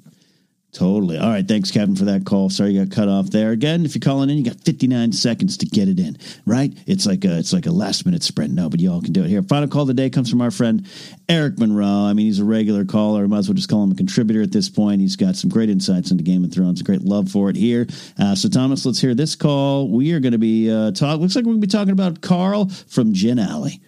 Totally. 0.72 1.18
All 1.18 1.28
right. 1.28 1.46
Thanks, 1.46 1.72
Kevin, 1.72 1.96
for 1.96 2.04
that 2.04 2.24
call. 2.24 2.48
Sorry 2.48 2.72
you 2.72 2.84
got 2.84 2.94
cut 2.94 3.08
off 3.08 3.30
there. 3.30 3.50
Again, 3.50 3.84
if 3.84 3.94
you're 3.94 4.00
calling 4.00 4.30
in, 4.30 4.38
you 4.38 4.44
got 4.44 4.60
59 4.60 5.12
seconds 5.12 5.56
to 5.58 5.66
get 5.66 5.88
it 5.88 5.98
in. 5.98 6.16
Right? 6.46 6.72
It's 6.86 7.06
like 7.06 7.24
a 7.24 7.38
it's 7.38 7.52
like 7.52 7.66
a 7.66 7.72
last 7.72 8.06
minute 8.06 8.22
sprint. 8.22 8.54
No, 8.54 8.70
but 8.70 8.78
you 8.78 8.92
all 8.92 9.02
can 9.02 9.12
do 9.12 9.24
it 9.24 9.28
here. 9.28 9.42
Final 9.42 9.68
call 9.68 9.82
of 9.82 9.88
the 9.88 9.94
day 9.94 10.10
comes 10.10 10.30
from 10.30 10.40
our 10.40 10.52
friend 10.52 10.86
Eric 11.28 11.58
Monroe. 11.58 11.84
I 11.84 12.12
mean, 12.12 12.26
he's 12.26 12.38
a 12.38 12.44
regular 12.44 12.84
caller. 12.84 13.26
Might 13.26 13.38
as 13.38 13.48
well 13.48 13.56
just 13.56 13.68
call 13.68 13.82
him 13.82 13.90
a 13.90 13.96
contributor 13.96 14.42
at 14.42 14.52
this 14.52 14.68
point. 14.68 15.00
He's 15.00 15.16
got 15.16 15.34
some 15.34 15.50
great 15.50 15.70
insights 15.70 16.12
into 16.12 16.22
Game 16.22 16.44
of 16.44 16.52
Thrones. 16.52 16.80
A 16.80 16.84
great 16.84 17.02
love 17.02 17.30
for 17.30 17.50
it 17.50 17.56
here. 17.56 17.88
Uh, 18.18 18.36
so, 18.36 18.48
Thomas, 18.48 18.86
let's 18.86 19.00
hear 19.00 19.14
this 19.14 19.34
call. 19.34 19.88
We 19.88 20.12
are 20.12 20.20
going 20.20 20.32
to 20.32 20.38
be 20.38 20.70
uh, 20.70 20.92
talk. 20.92 21.18
Looks 21.18 21.34
like 21.34 21.44
we're 21.44 21.52
going 21.52 21.62
to 21.62 21.66
be 21.66 21.70
talking 21.70 21.92
about 21.92 22.20
Karl 22.20 22.68
from 22.88 23.12
Gin 23.12 23.40
Alley. 23.40 23.80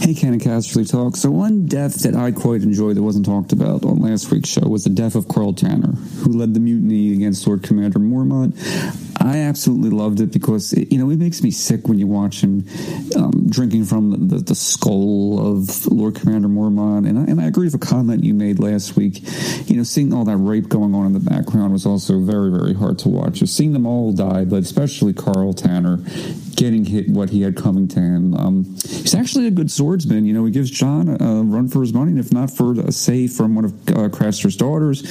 Hey, 0.00 0.14
Ken 0.14 0.32
and 0.32 0.42
Casterly 0.42 0.90
Talk. 0.90 1.16
So, 1.16 1.30
one 1.30 1.66
death 1.66 2.02
that 2.02 2.14
I 2.14 2.32
quite 2.32 2.62
enjoyed 2.62 2.96
that 2.96 3.02
wasn't 3.02 3.26
talked 3.26 3.52
about 3.52 3.84
on 3.84 4.00
last 4.00 4.30
week's 4.30 4.48
show 4.48 4.66
was 4.66 4.84
the 4.84 4.90
death 4.90 5.14
of 5.14 5.28
Karl 5.28 5.52
Tanner 5.52 5.94
who 6.18 6.32
led 6.32 6.54
the 6.54 6.60
mutiny 6.60 7.12
against 7.12 7.46
Lord 7.46 7.62
Commander 7.62 7.98
Mormont. 7.98 8.56
I 9.20 9.38
absolutely 9.38 9.90
loved 9.90 10.20
it 10.20 10.32
because 10.32 10.72
it, 10.72 10.90
you 10.90 10.98
know 10.98 11.10
it 11.10 11.18
makes 11.18 11.42
me 11.42 11.50
sick 11.50 11.86
when 11.86 11.98
you 11.98 12.06
watch 12.06 12.40
him 12.42 12.66
um, 13.16 13.48
drinking 13.50 13.84
from 13.84 14.28
the, 14.28 14.38
the, 14.38 14.54
skull 14.54 15.38
of 15.38 15.86
Lord 15.86 16.14
Commander 16.14 16.48
Mormont, 16.48 17.06
and 17.06 17.18
I, 17.18 17.22
and 17.24 17.40
I 17.40 17.44
agree 17.44 17.66
with 17.66 17.74
a 17.74 17.78
comment 17.78 18.24
you 18.24 18.32
made 18.32 18.58
last 18.58 18.96
week. 18.96 19.20
You 19.68 19.76
know, 19.76 19.82
seeing 19.82 20.14
all 20.14 20.24
that 20.24 20.38
rape 20.38 20.70
going 20.70 20.94
on 20.94 21.06
in 21.06 21.12
the 21.12 21.20
background 21.20 21.72
was 21.72 21.84
also 21.84 22.18
very 22.20 22.50
very 22.50 22.72
hard 22.72 22.98
to 23.00 23.08
watch. 23.10 23.40
Just 23.40 23.56
seeing 23.56 23.74
them 23.74 23.86
all 23.86 24.12
die, 24.12 24.46
but 24.46 24.62
especially 24.62 25.12
Karl 25.12 25.52
Tanner 25.52 25.98
getting 26.56 26.86
hit 26.86 27.08
what 27.10 27.28
he 27.28 27.42
had 27.42 27.56
coming 27.56 27.88
to 27.88 28.00
him. 28.00 28.34
Um, 28.34 28.64
he's 28.86 29.14
actually 29.14 29.46
a 29.46 29.50
good 29.50 29.70
swordsman. 29.70 30.24
You 30.24 30.32
know, 30.32 30.46
he 30.46 30.50
gives 30.50 30.70
Jon 30.70 31.08
a, 31.08 31.24
a 31.24 31.42
run 31.42 31.68
for 31.68 31.82
his 31.82 31.92
money, 31.92 32.12
and 32.12 32.20
if 32.20 32.32
not 32.32 32.50
for 32.50 32.72
a 32.80 32.90
save 32.90 33.32
from 33.32 33.54
one 33.54 33.64
of 33.66 33.88
uh, 33.90 34.08
Craster's 34.08 34.56
daughters 34.56 35.02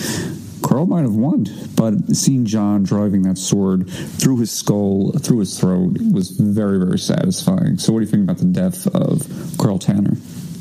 Karl 0.69 0.85
might 0.85 1.01
have 1.01 1.15
won, 1.15 1.47
but 1.75 2.15
seeing 2.15 2.45
Jon 2.45 2.83
driving 2.83 3.23
that 3.23 3.39
sword 3.39 3.89
through 3.89 4.37
his 4.37 4.51
skull, 4.51 5.11
through 5.13 5.39
his 5.39 5.59
throat, 5.59 5.97
was 6.13 6.29
very, 6.29 6.77
very 6.77 6.99
satisfying. 6.99 7.79
So, 7.79 7.91
what 7.91 8.01
do 8.01 8.05
you 8.05 8.11
think 8.11 8.25
about 8.25 8.37
the 8.37 8.45
death 8.45 8.85
of 8.93 9.27
Karl 9.57 9.79
Tanner? 9.79 10.15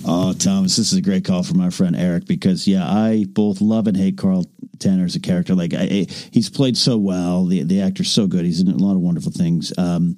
Oh, 0.07 0.33
Thomas, 0.33 0.77
this 0.77 0.93
is 0.93 0.99
a 0.99 1.03
great 1.03 1.27
call 1.27 1.43
from 1.43 1.61
our 1.61 1.71
friend 1.71 1.95
Eric 1.95 2.25
because, 2.25 2.67
yeah, 2.67 2.91
I 2.91 3.27
both 3.29 3.61
love 3.61 3.87
and 3.87 3.99
hate 3.99 4.17
Karl 4.17 4.47
Tanner 4.79 5.05
as 5.05 5.15
a 5.15 5.21
character. 5.21 5.55
Like, 5.55 5.75
I, 5.75 6.07
he's 6.31 6.49
played 6.49 6.79
so 6.79 6.97
well. 6.97 7.45
The 7.45 7.65
the 7.65 7.83
actor's 7.83 8.11
so 8.11 8.27
good. 8.27 8.47
He's 8.47 8.63
in 8.63 8.69
a 8.69 8.79
lot 8.79 8.95
of 8.95 9.01
wonderful 9.01 9.33
things. 9.33 9.77
Um, 9.77 10.17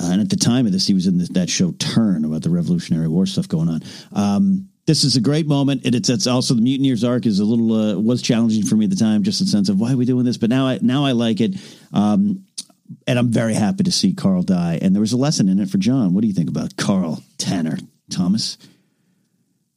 uh, 0.00 0.12
and 0.12 0.22
at 0.22 0.30
the 0.30 0.36
time 0.36 0.64
of 0.64 0.72
this, 0.72 0.86
he 0.86 0.94
was 0.94 1.06
in 1.06 1.18
this, 1.18 1.28
that 1.30 1.50
show 1.50 1.72
Turn 1.72 2.24
about 2.24 2.40
the 2.40 2.48
Revolutionary 2.48 3.08
War 3.08 3.26
stuff 3.26 3.48
going 3.48 3.68
on. 3.68 3.82
Um, 4.14 4.70
this 4.86 5.04
is 5.04 5.16
a 5.16 5.20
great 5.20 5.46
moment. 5.46 5.84
And 5.84 5.94
it's, 5.94 6.08
it's 6.08 6.26
also 6.26 6.54
the 6.54 6.62
Mutineers 6.62 7.04
arc 7.04 7.26
is 7.26 7.40
a 7.40 7.44
little 7.44 7.72
uh, 7.72 8.00
was 8.00 8.22
challenging 8.22 8.64
for 8.64 8.76
me 8.76 8.84
at 8.84 8.90
the 8.90 8.96
time, 8.96 9.22
just 9.22 9.40
a 9.40 9.46
sense 9.46 9.68
of 9.68 9.80
why 9.80 9.92
are 9.92 9.96
we 9.96 10.04
doing 10.04 10.24
this? 10.24 10.36
But 10.36 10.50
now 10.50 10.66
I 10.66 10.78
now 10.80 11.04
I 11.04 11.12
like 11.12 11.40
it, 11.40 11.56
um, 11.92 12.44
and 13.06 13.18
I'm 13.18 13.30
very 13.30 13.54
happy 13.54 13.84
to 13.84 13.92
see 13.92 14.14
Karl 14.14 14.42
die. 14.42 14.78
And 14.80 14.94
there 14.94 15.00
was 15.00 15.12
a 15.12 15.16
lesson 15.16 15.48
in 15.48 15.58
it 15.58 15.68
for 15.68 15.78
Jon. 15.78 16.14
What 16.14 16.22
do 16.22 16.28
you 16.28 16.34
think 16.34 16.48
about 16.48 16.76
Karl 16.76 17.22
Tanner, 17.38 17.78
Thomas? 18.10 18.58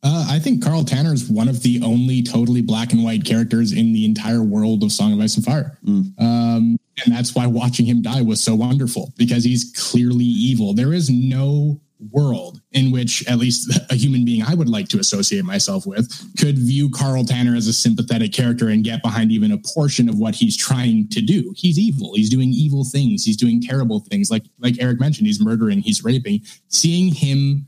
Uh, 0.02 0.28
I 0.30 0.40
think 0.40 0.64
Karl 0.64 0.86
Tanner 0.86 1.14
is 1.14 1.30
one 1.30 1.50
of 1.50 1.62
the 1.62 1.82
only 1.84 2.24
totally 2.24 2.62
black 2.62 2.94
and 2.94 3.04
white 3.04 3.26
characters 3.26 3.74
in 3.74 3.92
the 3.92 4.06
entire 4.06 4.42
world 4.42 4.82
of 4.82 4.94
Song 4.94 5.12
of 5.12 5.20
Ice 5.20 5.36
and 5.36 5.44
Fire. 5.44 5.78
Mm. 5.84 6.22
Um, 6.22 6.78
and 7.04 7.14
that's 7.14 7.36
why 7.36 7.48
watching 7.48 7.86
him 7.86 8.02
die 8.02 8.22
was 8.22 8.42
so 8.42 8.56
wonderful 8.56 9.12
because 9.18 9.44
he's 9.44 9.74
clearly 9.76 10.24
evil. 10.24 10.74
There 10.74 10.94
is 10.94 11.10
no 11.10 11.82
world 12.12 12.62
in 12.72 12.92
which 12.92 13.28
at 13.28 13.38
least 13.38 13.70
a 13.90 13.96
human 13.96 14.24
being 14.24 14.44
I 14.44 14.54
would 14.54 14.70
like 14.70 14.88
to 14.90 15.00
associate 15.00 15.44
myself 15.44 15.86
with 15.86 16.10
could 16.40 16.58
view 16.58 16.90
Karl 16.90 17.26
Tanner 17.26 17.56
as 17.56 17.68
a 17.68 17.74
sympathetic 17.74 18.32
character 18.32 18.70
and 18.70 18.84
get 18.84 19.04
behind 19.04 19.32
even 19.32 19.52
a 19.52 19.58
portion 19.58 20.08
of 20.08 20.18
what 20.18 20.36
he's 20.36 20.56
trying 20.56 21.10
to 21.10 21.22
do. 21.22 21.54
He's 21.58 21.78
evil. 21.78 22.14
He's 22.16 22.30
doing 22.30 22.50
evil 22.50 22.86
things. 22.86 23.26
He's 23.26 23.38
doing 23.38 23.62
terrible 23.62 24.00
things. 24.00 24.32
Like 24.32 24.46
like 24.60 24.76
Eric 24.80 25.00
mentioned, 25.00 25.28
he's 25.28 25.42
murdering, 25.42 25.80
he's 25.80 26.04
raping. 26.04 26.42
Seeing 26.70 27.14
him 27.14 27.68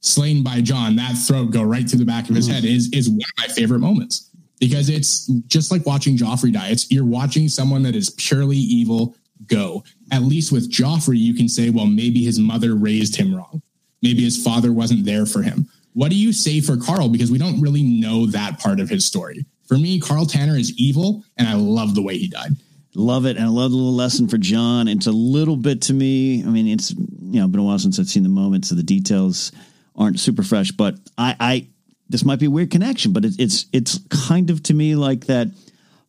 slain 0.00 0.42
by 0.42 0.60
Jon, 0.60 0.96
that 0.96 1.14
throat 1.14 1.46
go 1.46 1.62
right 1.62 1.88
through 1.88 1.98
the 1.98 2.04
back 2.04 2.28
of 2.28 2.36
his 2.36 2.46
head 2.46 2.64
is 2.64 2.88
is 2.92 3.08
one 3.08 3.18
of 3.18 3.48
my 3.48 3.48
favorite 3.48 3.80
moments. 3.80 4.30
Because 4.60 4.88
it's 4.88 5.26
just 5.48 5.72
like 5.72 5.84
watching 5.86 6.16
Joffrey 6.16 6.52
die. 6.52 6.68
It's 6.68 6.88
you're 6.88 7.04
watching 7.04 7.48
someone 7.48 7.82
that 7.82 7.96
is 7.96 8.10
purely 8.10 8.56
evil 8.56 9.16
go. 9.48 9.82
At 10.12 10.22
least 10.22 10.52
with 10.52 10.70
Joffrey, 10.70 11.18
you 11.18 11.34
can 11.34 11.48
say, 11.48 11.70
well, 11.70 11.86
maybe 11.86 12.22
his 12.22 12.38
mother 12.38 12.76
raised 12.76 13.16
him 13.16 13.34
wrong 13.34 13.60
maybe 14.02 14.22
his 14.22 14.42
father 14.42 14.72
wasn't 14.72 15.04
there 15.04 15.26
for 15.26 15.42
him. 15.42 15.68
What 15.94 16.10
do 16.10 16.16
you 16.16 16.32
say 16.32 16.60
for 16.60 16.76
Karl? 16.76 17.08
Because 17.08 17.30
we 17.30 17.38
don't 17.38 17.60
really 17.60 17.82
know 17.82 18.26
that 18.26 18.58
part 18.58 18.80
of 18.80 18.88
his 18.88 19.04
story. 19.04 19.44
For 19.66 19.78
me, 19.78 20.00
Karl 20.00 20.26
Tanner 20.26 20.56
is 20.56 20.76
evil, 20.78 21.24
and 21.36 21.48
I 21.48 21.54
love 21.54 21.94
the 21.94 22.02
way 22.02 22.18
he 22.18 22.28
died. 22.28 22.52
Love 22.94 23.24
it, 23.24 23.36
and 23.36 23.46
I 23.46 23.48
love 23.48 23.70
the 23.70 23.76
little 23.76 23.94
lesson 23.94 24.28
for 24.28 24.36
Jon. 24.36 24.86
It's 24.88 25.06
a 25.06 25.12
little 25.12 25.56
bit 25.56 25.82
to 25.82 25.94
me. 25.94 26.42
I 26.42 26.46
mean, 26.48 26.66
it's 26.66 26.90
you 26.90 27.40
know 27.40 27.48
been 27.48 27.60
a 27.60 27.64
while 27.64 27.78
since 27.78 27.98
I've 27.98 28.08
seen 28.08 28.22
the 28.22 28.28
moment, 28.28 28.66
so 28.66 28.74
the 28.74 28.82
details 28.82 29.50
aren't 29.96 30.20
super 30.20 30.42
fresh. 30.42 30.72
But 30.72 30.96
I, 31.16 31.36
I 31.40 31.66
this 32.10 32.24
might 32.24 32.38
be 32.38 32.46
a 32.46 32.50
weird 32.50 32.70
connection, 32.70 33.12
but 33.12 33.24
it, 33.24 33.34
it's 33.38 33.66
it's 33.72 33.98
kind 34.10 34.50
of 34.50 34.62
to 34.64 34.74
me 34.74 34.94
like 34.94 35.26
that 35.26 35.48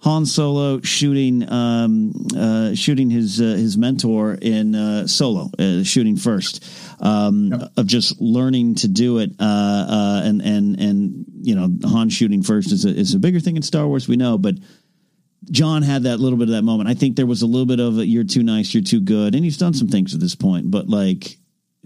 Han 0.03 0.25
Solo 0.25 0.81
shooting 0.81 1.49
um, 1.49 2.11
uh, 2.37 2.75
shooting 2.75 3.09
his 3.09 3.39
uh, 3.39 3.45
his 3.45 3.77
mentor 3.77 4.33
in 4.33 4.75
uh, 4.75 5.07
Solo, 5.07 5.49
uh, 5.57 5.83
shooting 5.83 6.17
first, 6.17 6.61
um, 6.99 7.53
yep. 7.53 7.71
of 7.77 7.87
just 7.87 8.19
learning 8.19 8.75
to 8.75 8.89
do 8.89 9.19
it, 9.19 9.31
uh, 9.39 9.43
uh, 9.43 10.21
and 10.25 10.41
and 10.41 10.77
and 10.77 11.25
you 11.41 11.55
know 11.55 11.69
Han 11.89 12.09
shooting 12.09 12.43
first 12.43 12.73
is 12.73 12.83
a, 12.83 12.89
is 12.89 13.13
a 13.13 13.19
bigger 13.19 13.39
thing 13.39 13.55
in 13.55 13.61
Star 13.61 13.87
Wars, 13.87 14.09
we 14.09 14.17
know, 14.17 14.37
but 14.37 14.55
Jon 15.49 15.83
had 15.83 16.03
that 16.03 16.19
little 16.19 16.37
bit 16.37 16.49
of 16.49 16.55
that 16.55 16.63
moment. 16.63 16.89
I 16.89 16.95
think 16.95 17.15
there 17.15 17.25
was 17.25 17.41
a 17.41 17.47
little 17.47 17.65
bit 17.65 17.79
of 17.79 17.99
a, 17.99 18.05
you're 18.05 18.25
too 18.25 18.43
nice, 18.43 18.73
you're 18.73 18.83
too 18.83 18.99
good, 18.99 19.35
and 19.35 19.43
he's 19.45 19.57
done 19.57 19.73
some 19.73 19.87
things 19.87 20.13
at 20.13 20.19
this 20.19 20.35
point, 20.35 20.69
but 20.69 20.89
like 20.89 21.37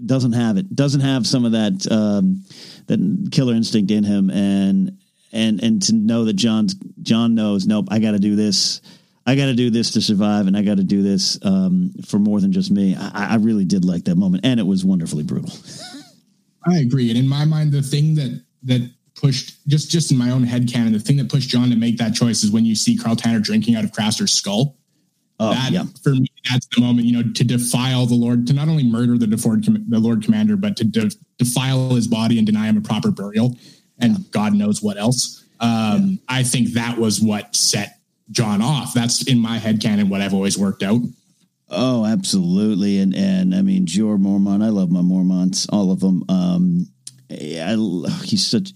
doesn't 0.03 0.34
have 0.34 0.57
it, 0.57 0.76
doesn't 0.76 1.01
have 1.01 1.28
some 1.28 1.45
of 1.45 1.51
that 1.51 1.88
um, 1.91 2.43
that 2.88 3.30
killer 3.32 3.53
instinct 3.53 3.91
in 3.91 4.03
him, 4.03 4.32
and 4.32 4.97
and 5.38 5.64
and 5.64 5.82
to 5.84 5.94
know 5.94 6.26
that 6.26 6.34
Jon's 6.34 6.76
Jon 7.02 7.36
knows, 7.36 7.68
nope, 7.68 7.88
I 7.90 8.00
got 8.00 8.12
to 8.12 8.20
do 8.20 8.36
this. 8.36 8.82
I 9.26 9.36
got 9.36 9.48
to 9.48 9.54
do 9.54 9.70
this 9.70 9.92
to 9.92 10.02
survive, 10.02 10.48
and 10.48 10.56
I 10.56 10.62
got 10.62 10.78
to 10.78 10.84
do 10.84 11.04
this 11.04 11.38
um, 11.44 11.94
for 12.06 12.18
more 12.18 12.40
than 12.40 12.54
just 12.54 12.72
me. 12.72 12.96
I, 12.96 13.34
I 13.34 13.36
really 13.36 13.66
did 13.66 13.84
like 13.84 14.06
that 14.06 14.16
moment, 14.16 14.46
and 14.46 14.60
it 14.60 14.64
was 14.64 14.86
wonderfully 14.86 15.24
brutal. 15.24 15.54
I 16.68 16.78
agree, 16.78 17.10
and 17.10 17.18
in 17.18 17.28
my 17.28 17.46
mind, 17.46 17.72
the 17.72 17.82
thing 17.82 18.16
that 18.16 18.44
that 18.64 18.90
pushed 19.16 19.68
just 19.68 19.92
just 19.92 20.12
in 20.12 20.18
my 20.18 20.32
own 20.32 20.44
head 20.44 20.72
canon, 20.72 20.94
the 20.94 21.00
thing 21.00 21.18
that 21.18 21.30
pushed 21.30 21.50
Jon 21.50 21.70
to 21.70 21.76
make 21.76 21.98
that 21.98 22.14
choice 22.14 22.44
is 22.44 22.52
when 22.52 22.66
you 22.66 22.76
see 22.76 22.98
Karl 22.98 23.16
Tanner 23.16 23.40
drinking 23.40 23.76
out 23.76 23.84
of 23.84 23.92
Craster's 23.92 24.32
skull. 24.32 24.78
Oh, 25.40 25.52
that, 25.52 25.72
yeah. 25.72 25.84
For 26.04 26.12
me, 26.12 26.28
that's 26.50 26.68
the 26.76 26.82
moment, 26.82 27.06
you 27.06 27.14
know, 27.14 27.32
to 27.32 27.44
defile 27.44 28.06
the 28.06 28.16
Lord, 28.16 28.48
to 28.48 28.54
not 28.54 28.70
only 28.70 28.84
murder 28.84 29.18
the, 29.18 29.28
Deford, 29.28 29.66
the 29.88 30.00
Lord 30.00 30.24
Commander, 30.24 30.58
but 30.58 30.76
to 30.78 30.84
de- 30.84 31.12
defile 31.38 31.94
his 31.94 32.08
body 32.08 32.38
and 32.40 32.48
deny 32.48 32.68
him 32.68 32.78
a 32.78 32.82
proper 32.82 33.12
burial, 33.12 33.56
and 34.00 34.18
yeah. 34.18 34.24
God 34.32 34.54
knows 34.54 34.82
what 34.82 34.98
else. 34.98 35.43
Um, 35.60 35.70
yeah. 35.70 36.18
I 36.30 36.43
think 36.43 36.74
that 36.74 36.98
was 36.98 37.22
what 37.22 37.56
set 37.56 38.00
Jon 38.32 38.62
off. 38.62 38.93
That's 38.93 39.28
in 39.28 39.39
my 39.39 39.58
head 39.58 39.82
canon 39.82 40.10
what 40.10 40.22
I've 40.22 40.34
always 40.34 40.58
worked 40.58 40.84
out. 40.84 41.02
Oh, 41.70 42.06
absolutely, 42.06 43.00
and 43.00 43.14
and 43.16 43.54
I 43.54 43.62
mean, 43.62 43.86
Jeor 43.86 44.18
Mormont. 44.18 44.64
I 44.64 44.70
love 44.70 44.89
my 44.89 45.02
Mormonts, 45.02 45.68
all 45.70 45.91
of 45.91 46.00
them. 46.00 46.24
Um, 46.30 46.88
I, 47.30 47.76
he's 48.24 48.45
such 48.45 48.72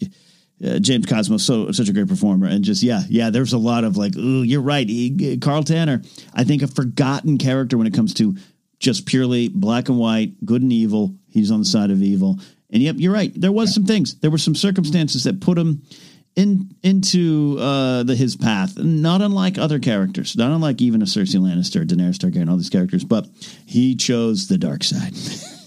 uh, 0.65 0.79
James 0.79 1.05
Cosmo, 1.05 1.37
so 1.37 1.71
such 1.71 1.87
a 1.87 1.93
great 1.93 2.07
performer, 2.07 2.47
and 2.47 2.63
just 2.63 2.83
yeah, 2.83 3.03
yeah. 3.07 3.29
There's 3.29 3.53
a 3.53 3.57
lot 3.57 3.83
of 3.83 3.97
like, 3.97 4.15
ooh, 4.17 4.43
you're 4.43 4.61
right. 4.61 4.87
He, 4.87 5.37
Karl 5.37 5.63
Tanner, 5.63 6.01
I 6.33 6.43
think 6.43 6.61
a 6.61 6.67
forgotten 6.67 7.37
character 7.37 7.77
when 7.77 7.87
it 7.87 7.93
comes 7.93 8.13
to 8.15 8.35
just 8.79 9.05
purely 9.05 9.47
black 9.47 9.87
and 9.87 9.97
white, 9.97 10.45
good 10.45 10.61
and 10.61 10.73
evil. 10.73 11.15
He's 11.29 11.51
on 11.51 11.59
the 11.59 11.65
side 11.65 11.91
of 11.91 12.01
evil, 12.01 12.39
and 12.71 12.81
yep, 12.81 12.95
you're 12.97 13.13
right. 13.13 13.31
There 13.35 13.51
was 13.51 13.69
yeah. 13.69 13.73
some 13.75 13.85
things. 13.85 14.15
There 14.19 14.31
were 14.31 14.37
some 14.37 14.55
circumstances 14.55 15.23
that 15.25 15.41
put 15.41 15.57
him 15.57 15.83
in 16.35 16.73
into 16.83 17.57
uh, 17.59 18.03
the 18.03 18.15
his 18.15 18.35
path. 18.35 18.77
Not 18.77 19.21
unlike 19.21 19.57
other 19.57 19.79
characters, 19.79 20.35
not 20.35 20.51
unlike 20.51 20.81
even 20.81 21.01
a 21.01 21.05
Cersei 21.05 21.39
Lannister, 21.39 21.85
Daenerys 21.85 22.17
Targaryen, 22.17 22.49
all 22.49 22.57
these 22.57 22.69
characters, 22.69 23.03
but 23.03 23.27
he 23.65 23.95
chose 23.95 24.47
the 24.47 24.57
dark 24.57 24.83
side. 24.83 25.13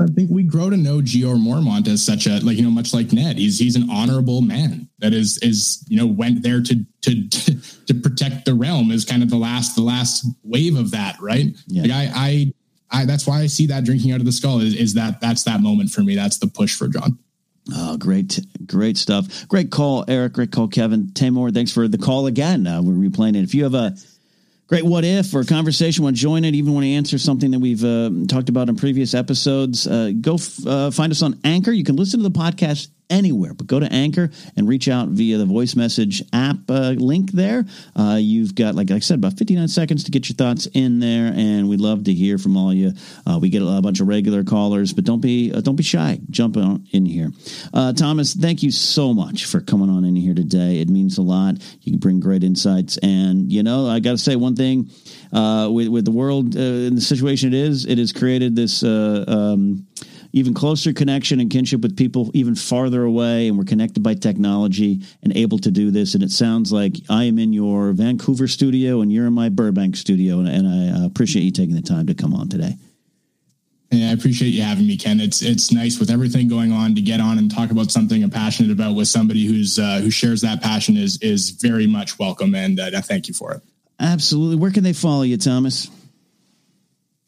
I 0.00 0.06
think 0.06 0.30
we 0.30 0.42
grow 0.42 0.70
to 0.70 0.76
know 0.76 0.98
Jeor 0.98 1.36
Mormont 1.36 1.86
as 1.86 2.02
such 2.02 2.26
a 2.26 2.40
like 2.40 2.56
you 2.56 2.62
know 2.62 2.70
much 2.70 2.94
like 2.94 3.12
Ned. 3.12 3.36
He's 3.36 3.58
he's 3.58 3.76
an 3.76 3.90
honorable 3.90 4.40
man 4.40 4.88
that 4.98 5.12
is 5.12 5.38
is 5.38 5.84
you 5.88 5.98
know 5.98 6.06
went 6.06 6.42
there 6.42 6.62
to 6.62 6.84
to 7.02 7.28
to 7.86 7.94
protect 7.94 8.46
the 8.46 8.54
realm 8.54 8.90
is 8.90 9.04
kind 9.04 9.22
of 9.22 9.30
the 9.30 9.36
last 9.36 9.76
the 9.76 9.82
last 9.82 10.26
wave 10.42 10.76
of 10.76 10.90
that 10.92 11.16
right. 11.20 11.46
Yeah. 11.66 11.82
Like 11.82 11.90
I 11.92 12.10
I 12.14 12.52
I 12.92 13.04
that's 13.04 13.26
why 13.26 13.40
I 13.40 13.46
see 13.46 13.66
that 13.66 13.84
drinking 13.84 14.12
out 14.12 14.20
of 14.20 14.26
the 14.26 14.32
skull 14.32 14.60
is 14.60 14.74
is 14.74 14.94
that 14.94 15.20
that's 15.20 15.44
that 15.44 15.60
moment 15.60 15.90
for 15.90 16.02
me. 16.02 16.14
That's 16.14 16.38
the 16.38 16.46
push 16.46 16.74
for 16.76 16.88
Jon. 16.88 17.18
Oh, 17.72 17.96
great, 17.96 18.40
great 18.66 18.96
stuff. 18.96 19.46
Great 19.48 19.70
call, 19.70 20.04
Eric. 20.08 20.32
Great 20.32 20.50
call, 20.50 20.68
Kevin. 20.68 21.08
Tamor, 21.08 21.54
thanks 21.54 21.72
for 21.72 21.86
the 21.86 21.98
call 21.98 22.26
again. 22.26 22.66
Uh, 22.66 22.82
we're 22.82 22.92
replaying 22.92 23.36
it. 23.36 23.44
If 23.44 23.54
you 23.54 23.62
have 23.64 23.74
a 23.74 23.94
great 24.66 24.84
what 24.84 25.04
if 25.04 25.34
or 25.34 25.44
conversation, 25.44 26.02
want 26.02 26.16
to 26.16 26.22
join 26.22 26.44
it, 26.44 26.54
even 26.54 26.74
want 26.74 26.84
to 26.84 26.90
answer 26.90 27.18
something 27.18 27.52
that 27.52 27.60
we've 27.60 27.84
uh, 27.84 28.10
talked 28.26 28.48
about 28.48 28.68
in 28.68 28.76
previous 28.76 29.14
episodes, 29.14 29.86
uh, 29.86 30.10
go 30.20 30.34
f- 30.34 30.66
uh, 30.66 30.90
find 30.90 31.12
us 31.12 31.22
on 31.22 31.38
Anchor. 31.44 31.70
You 31.70 31.84
can 31.84 31.94
listen 31.96 32.20
to 32.20 32.28
the 32.28 32.36
podcast 32.36 32.88
anywhere, 33.10 33.54
but 33.54 33.66
go 33.66 33.78
to 33.78 33.92
Anchor 33.92 34.30
and 34.56 34.68
reach 34.68 34.88
out 34.88 35.08
via 35.08 35.38
the 35.38 35.44
voice 35.44 35.76
message 35.76 36.22
app 36.32 36.56
uh, 36.68 36.90
link 36.90 37.32
there. 37.32 37.64
Uh, 37.94 38.18
you've 38.18 38.54
got, 38.54 38.74
like 38.74 38.90
I 38.90 38.98
said, 38.98 39.18
about 39.18 39.38
59 39.38 39.68
seconds 39.68 40.04
to 40.04 40.10
get 40.10 40.28
your 40.28 40.36
thoughts 40.36 40.66
in 40.72 40.98
there, 40.98 41.32
and 41.34 41.68
we'd 41.68 41.80
love 41.80 42.04
to 42.04 42.14
hear 42.14 42.38
from 42.38 42.56
all 42.56 42.72
you. 42.72 42.92
Uh, 43.26 43.38
we 43.40 43.50
get 43.50 43.62
a, 43.62 43.82
bunch 43.82 44.00
of 44.00 44.06
regular 44.06 44.44
callers, 44.44 44.92
but 44.92 45.04
don't 45.04 45.20
be 45.20 45.52
uh, 45.52 45.60
don't 45.60 45.74
be 45.74 45.82
shy. 45.82 46.18
Jump 46.30 46.56
on 46.56 46.86
in 46.92 47.04
here. 47.04 47.32
Uh, 47.74 47.92
Thomas, 47.92 48.32
thank 48.32 48.62
you 48.62 48.70
so 48.70 49.12
much 49.12 49.46
for 49.46 49.60
coming 49.60 49.90
on 49.90 50.04
in 50.04 50.14
here 50.14 50.34
today. 50.34 50.80
It 50.80 50.88
means 50.88 51.18
a 51.18 51.22
lot. 51.22 51.56
You 51.82 51.98
bring 51.98 52.20
great 52.20 52.44
insights, 52.44 52.96
and 52.98 53.52
you 53.52 53.62
know, 53.62 53.88
I 53.88 53.98
got 53.98 54.12
to 54.12 54.18
say 54.18 54.36
one 54.36 54.54
thing 54.54 54.88
uh, 55.32 55.68
with 55.70 55.88
with 55.88 56.04
the 56.04 56.12
world 56.12 56.54
in 56.54 56.94
the 56.94 57.00
situation 57.00 57.52
it 57.52 57.54
is, 57.54 57.86
it 57.86 57.98
has 57.98 58.12
created 58.12 58.54
this. 58.56 58.82
Um, 58.82 59.86
even 60.32 60.54
closer 60.54 60.92
connection 60.92 61.40
and 61.40 61.50
kinship 61.50 61.82
with 61.82 61.96
people 61.96 62.30
even 62.34 62.54
farther 62.54 63.04
away, 63.04 63.48
and 63.48 63.58
we're 63.58 63.64
connected 63.64 64.02
by 64.02 64.14
technology 64.14 65.02
and 65.22 65.36
able 65.36 65.58
to 65.58 65.70
do 65.70 65.90
this. 65.90 66.14
And 66.14 66.22
it 66.22 66.30
sounds 66.30 66.72
like 66.72 66.96
I 67.08 67.24
am 67.24 67.38
in 67.38 67.52
your 67.52 67.92
Vancouver 67.92 68.48
studio 68.48 69.00
and 69.00 69.12
you're 69.12 69.26
in 69.26 69.32
my 69.32 69.48
Burbank 69.48 69.96
studio, 69.96 70.38
and, 70.38 70.48
and 70.48 71.02
I 71.02 71.04
appreciate 71.04 71.42
you 71.42 71.52
taking 71.52 71.74
the 71.74 71.82
time 71.82 72.06
to 72.06 72.14
come 72.14 72.34
on 72.34 72.48
today. 72.48 72.76
Yeah, 73.90 74.08
I 74.08 74.12
appreciate 74.12 74.48
you 74.48 74.62
having 74.62 74.86
me, 74.86 74.96
Ken. 74.96 75.20
It's 75.20 75.42
it's 75.42 75.70
nice 75.70 76.00
with 76.00 76.10
everything 76.10 76.48
going 76.48 76.72
on 76.72 76.94
to 76.94 77.02
get 77.02 77.20
on 77.20 77.36
and 77.36 77.54
talk 77.54 77.70
about 77.70 77.90
something 77.90 78.24
I'm 78.24 78.30
passionate 78.30 78.72
about 78.72 78.96
with 78.96 79.06
somebody 79.06 79.44
who's 79.44 79.78
uh, 79.78 80.00
who 80.02 80.10
shares 80.10 80.40
that 80.40 80.62
passion 80.62 80.96
is 80.96 81.18
is 81.20 81.50
very 81.50 81.86
much 81.86 82.18
welcome, 82.18 82.54
and 82.54 82.80
uh, 82.80 82.90
I 82.96 83.02
thank 83.02 83.28
you 83.28 83.34
for 83.34 83.52
it. 83.52 83.62
Absolutely. 84.00 84.56
Where 84.56 84.70
can 84.70 84.82
they 84.82 84.94
follow 84.94 85.22
you, 85.22 85.36
Thomas? 85.36 85.90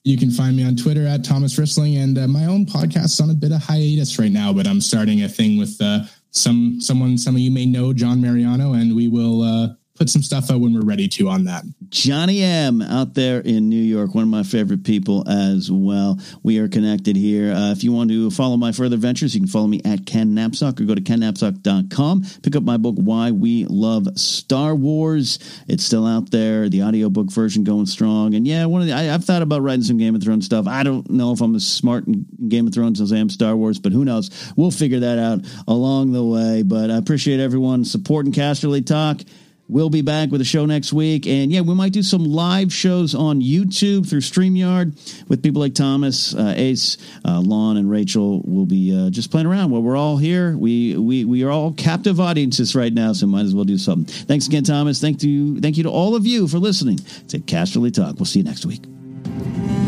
You 0.05 0.19
can 0.19 0.31
find 0.31 0.55
me 0.55 0.65
on 0.65 0.77
Twitter 0.77 1.07
at 1.07 1.25
Thomas 1.25 1.59
Rissling, 1.59 1.97
and 1.97 2.19
uh, 2.19 2.29
my 2.29 2.45
own 2.45 2.67
podcast's 2.67 3.23
on 3.23 3.31
a 3.31 3.35
bit 3.35 3.53
of 3.53 3.63
hiatus 3.63 4.19
right 4.19 4.31
now, 4.31 4.53
but 4.53 4.67
I'm 4.67 4.83
starting 4.83 5.23
a 5.23 5.29
thing 5.31 5.59
with 5.59 5.81
uh, 5.81 6.01
some 6.31 6.79
someone 6.79 7.17
some 7.17 7.35
of 7.35 7.41
you 7.41 7.51
may 7.51 7.65
know, 7.65 7.95
John 7.95 8.21
Mariano, 8.21 8.75
and 8.75 8.95
we 8.95 9.09
will 9.09 9.41
uh, 9.41 9.69
put 9.97 10.11
some 10.11 10.23
stuff 10.23 10.51
out 10.51 10.61
when 10.61 10.75
we're 10.75 10.85
ready 10.85 11.07
to 11.07 11.29
on 11.29 11.45
that. 11.45 11.65
Johnny 11.89 12.43
M 12.43 12.83
out 12.83 13.15
there 13.15 13.41
in 13.41 13.69
New 13.69 13.81
York, 13.81 14.15
one 14.15 14.25
of 14.25 14.29
my 14.29 14.43
favorite 14.43 14.83
people 14.83 15.29
as 15.29 15.71
well. 15.71 16.19
We 16.43 16.59
are 16.59 16.69
connected 16.69 17.15
here. 17.15 17.53
Uh, 17.53 17.71
if 17.71 17.85
you 17.85 17.93
want 17.93 18.11
to 18.11 18.31
follow 18.33 18.57
my 18.57 18.73
further 18.73 18.97
ventures, 18.97 19.35
you 19.35 19.41
can 19.41 19.49
follow 19.49 19.69
me 19.69 19.81
at 19.85 20.05
Ken 20.05 20.35
Napzok 20.35 20.81
or 20.81 20.85
go 20.85 20.97
to 20.97 21.01
kennapzok.com. 21.01 22.25
Pick 22.43 22.57
up 22.57 22.65
my 22.65 22.77
book, 22.77 22.97
Why 22.99 23.31
We 23.31 23.67
Love 23.67 24.19
Star 24.19 24.75
Wars. 24.75 25.39
It's 25.69 25.85
still 25.85 26.07
out 26.07 26.31
there, 26.33 26.69
the 26.69 26.83
audiobook 26.83 27.31
version 27.31 27.63
going 27.63 27.87
strong. 27.87 28.35
And 28.35 28.49
yeah, 28.49 28.67
one 28.67 28.81
of 28.81 28.89
the, 28.89 28.95
I, 28.95 29.03
have 29.05 29.25
thought 29.25 29.43
about 29.43 29.63
writing 29.63 29.85
some 29.85 29.99
Game 29.99 30.17
of 30.17 30.23
Thrones 30.25 30.47
stuff. 30.47 30.67
I 30.67 30.83
don't 30.83 31.09
know 31.09 31.33
if 31.33 31.41
I'm 31.41 31.55
as 31.55 31.67
smart 31.67 32.09
in 32.09 32.27
Game 32.49 32.67
of 32.67 32.75
Thrones 32.75 33.01
as 33.01 33.13
I 33.13 33.19
am 33.19 33.31
Star 33.31 33.55
Wars, 33.55 33.79
but 33.79 33.93
who 33.93 34.05
knows? 34.05 34.31
We'll 34.57 34.73
figure 34.73 35.01
that 35.01 35.19
out 35.21 35.45
along 35.69 36.13
the 36.13 36.25
way. 36.25 36.63
But 36.63 36.91
I 36.91 36.97
appreciate 36.97 37.39
everyone 37.39 37.85
supporting 37.85 38.33
Casterly 38.33 38.85
Talk. 38.85 39.21
We'll 39.67 39.91
be 39.91 40.03
back 40.03 40.31
with 40.31 40.41
a 40.43 40.45
show 40.45 40.67
next 40.67 40.93
week. 40.93 41.27
And 41.27 41.51
yeah, 41.51 41.63
we 41.63 41.75
might 41.75 41.93
do 41.93 42.03
some 42.03 42.25
live 42.25 42.73
shows 42.73 43.15
on 43.15 43.41
YouTube 43.41 44.09
through 44.09 44.21
StreamYard 44.21 45.29
with 45.29 45.43
people 45.43 45.61
like 45.61 45.75
Thomas, 45.75 46.35
uh, 46.35 46.53
Ace, 46.57 46.99
uh, 47.25 47.41
Lon, 47.41 47.79
and 47.79 47.91
Rachel. 47.91 48.43
We'll 48.45 48.67
be 48.67 48.95
uh, 48.95 49.11
just 49.11 49.31
playing 49.31 49.47
around 49.47 49.71
while 49.71 49.83
we're 49.83 49.97
all 49.97 50.19
here. 50.19 50.57
We, 50.57 50.97
we, 50.99 51.25
we 51.25 51.45
are 51.45 51.51
all 51.51 51.73
captive 51.73 52.21
audiences 52.21 52.75
right 52.75 52.93
now, 52.93 53.15
so 53.15 53.27
might 53.27 53.47
as 53.47 53.55
well 53.55 53.65
do 53.65 53.79
something. 53.79 54.05
Thanks 54.05 54.47
again, 54.47 54.65
Thomas. 54.65 55.01
Thank 55.01 55.23
you, 55.23 55.61
thank 55.61 55.79
you 55.79 55.85
to 55.85 55.91
all 55.91 56.15
of 56.15 56.27
you 56.27 56.47
for 56.47 56.59
listening 56.59 56.99
to 57.29 57.39
Casterly 57.39 57.93
Talk. 57.93 58.17
We'll 58.17 58.27
see 58.27 58.41
you 58.41 58.45
next 58.45 58.67
week. 58.67 59.84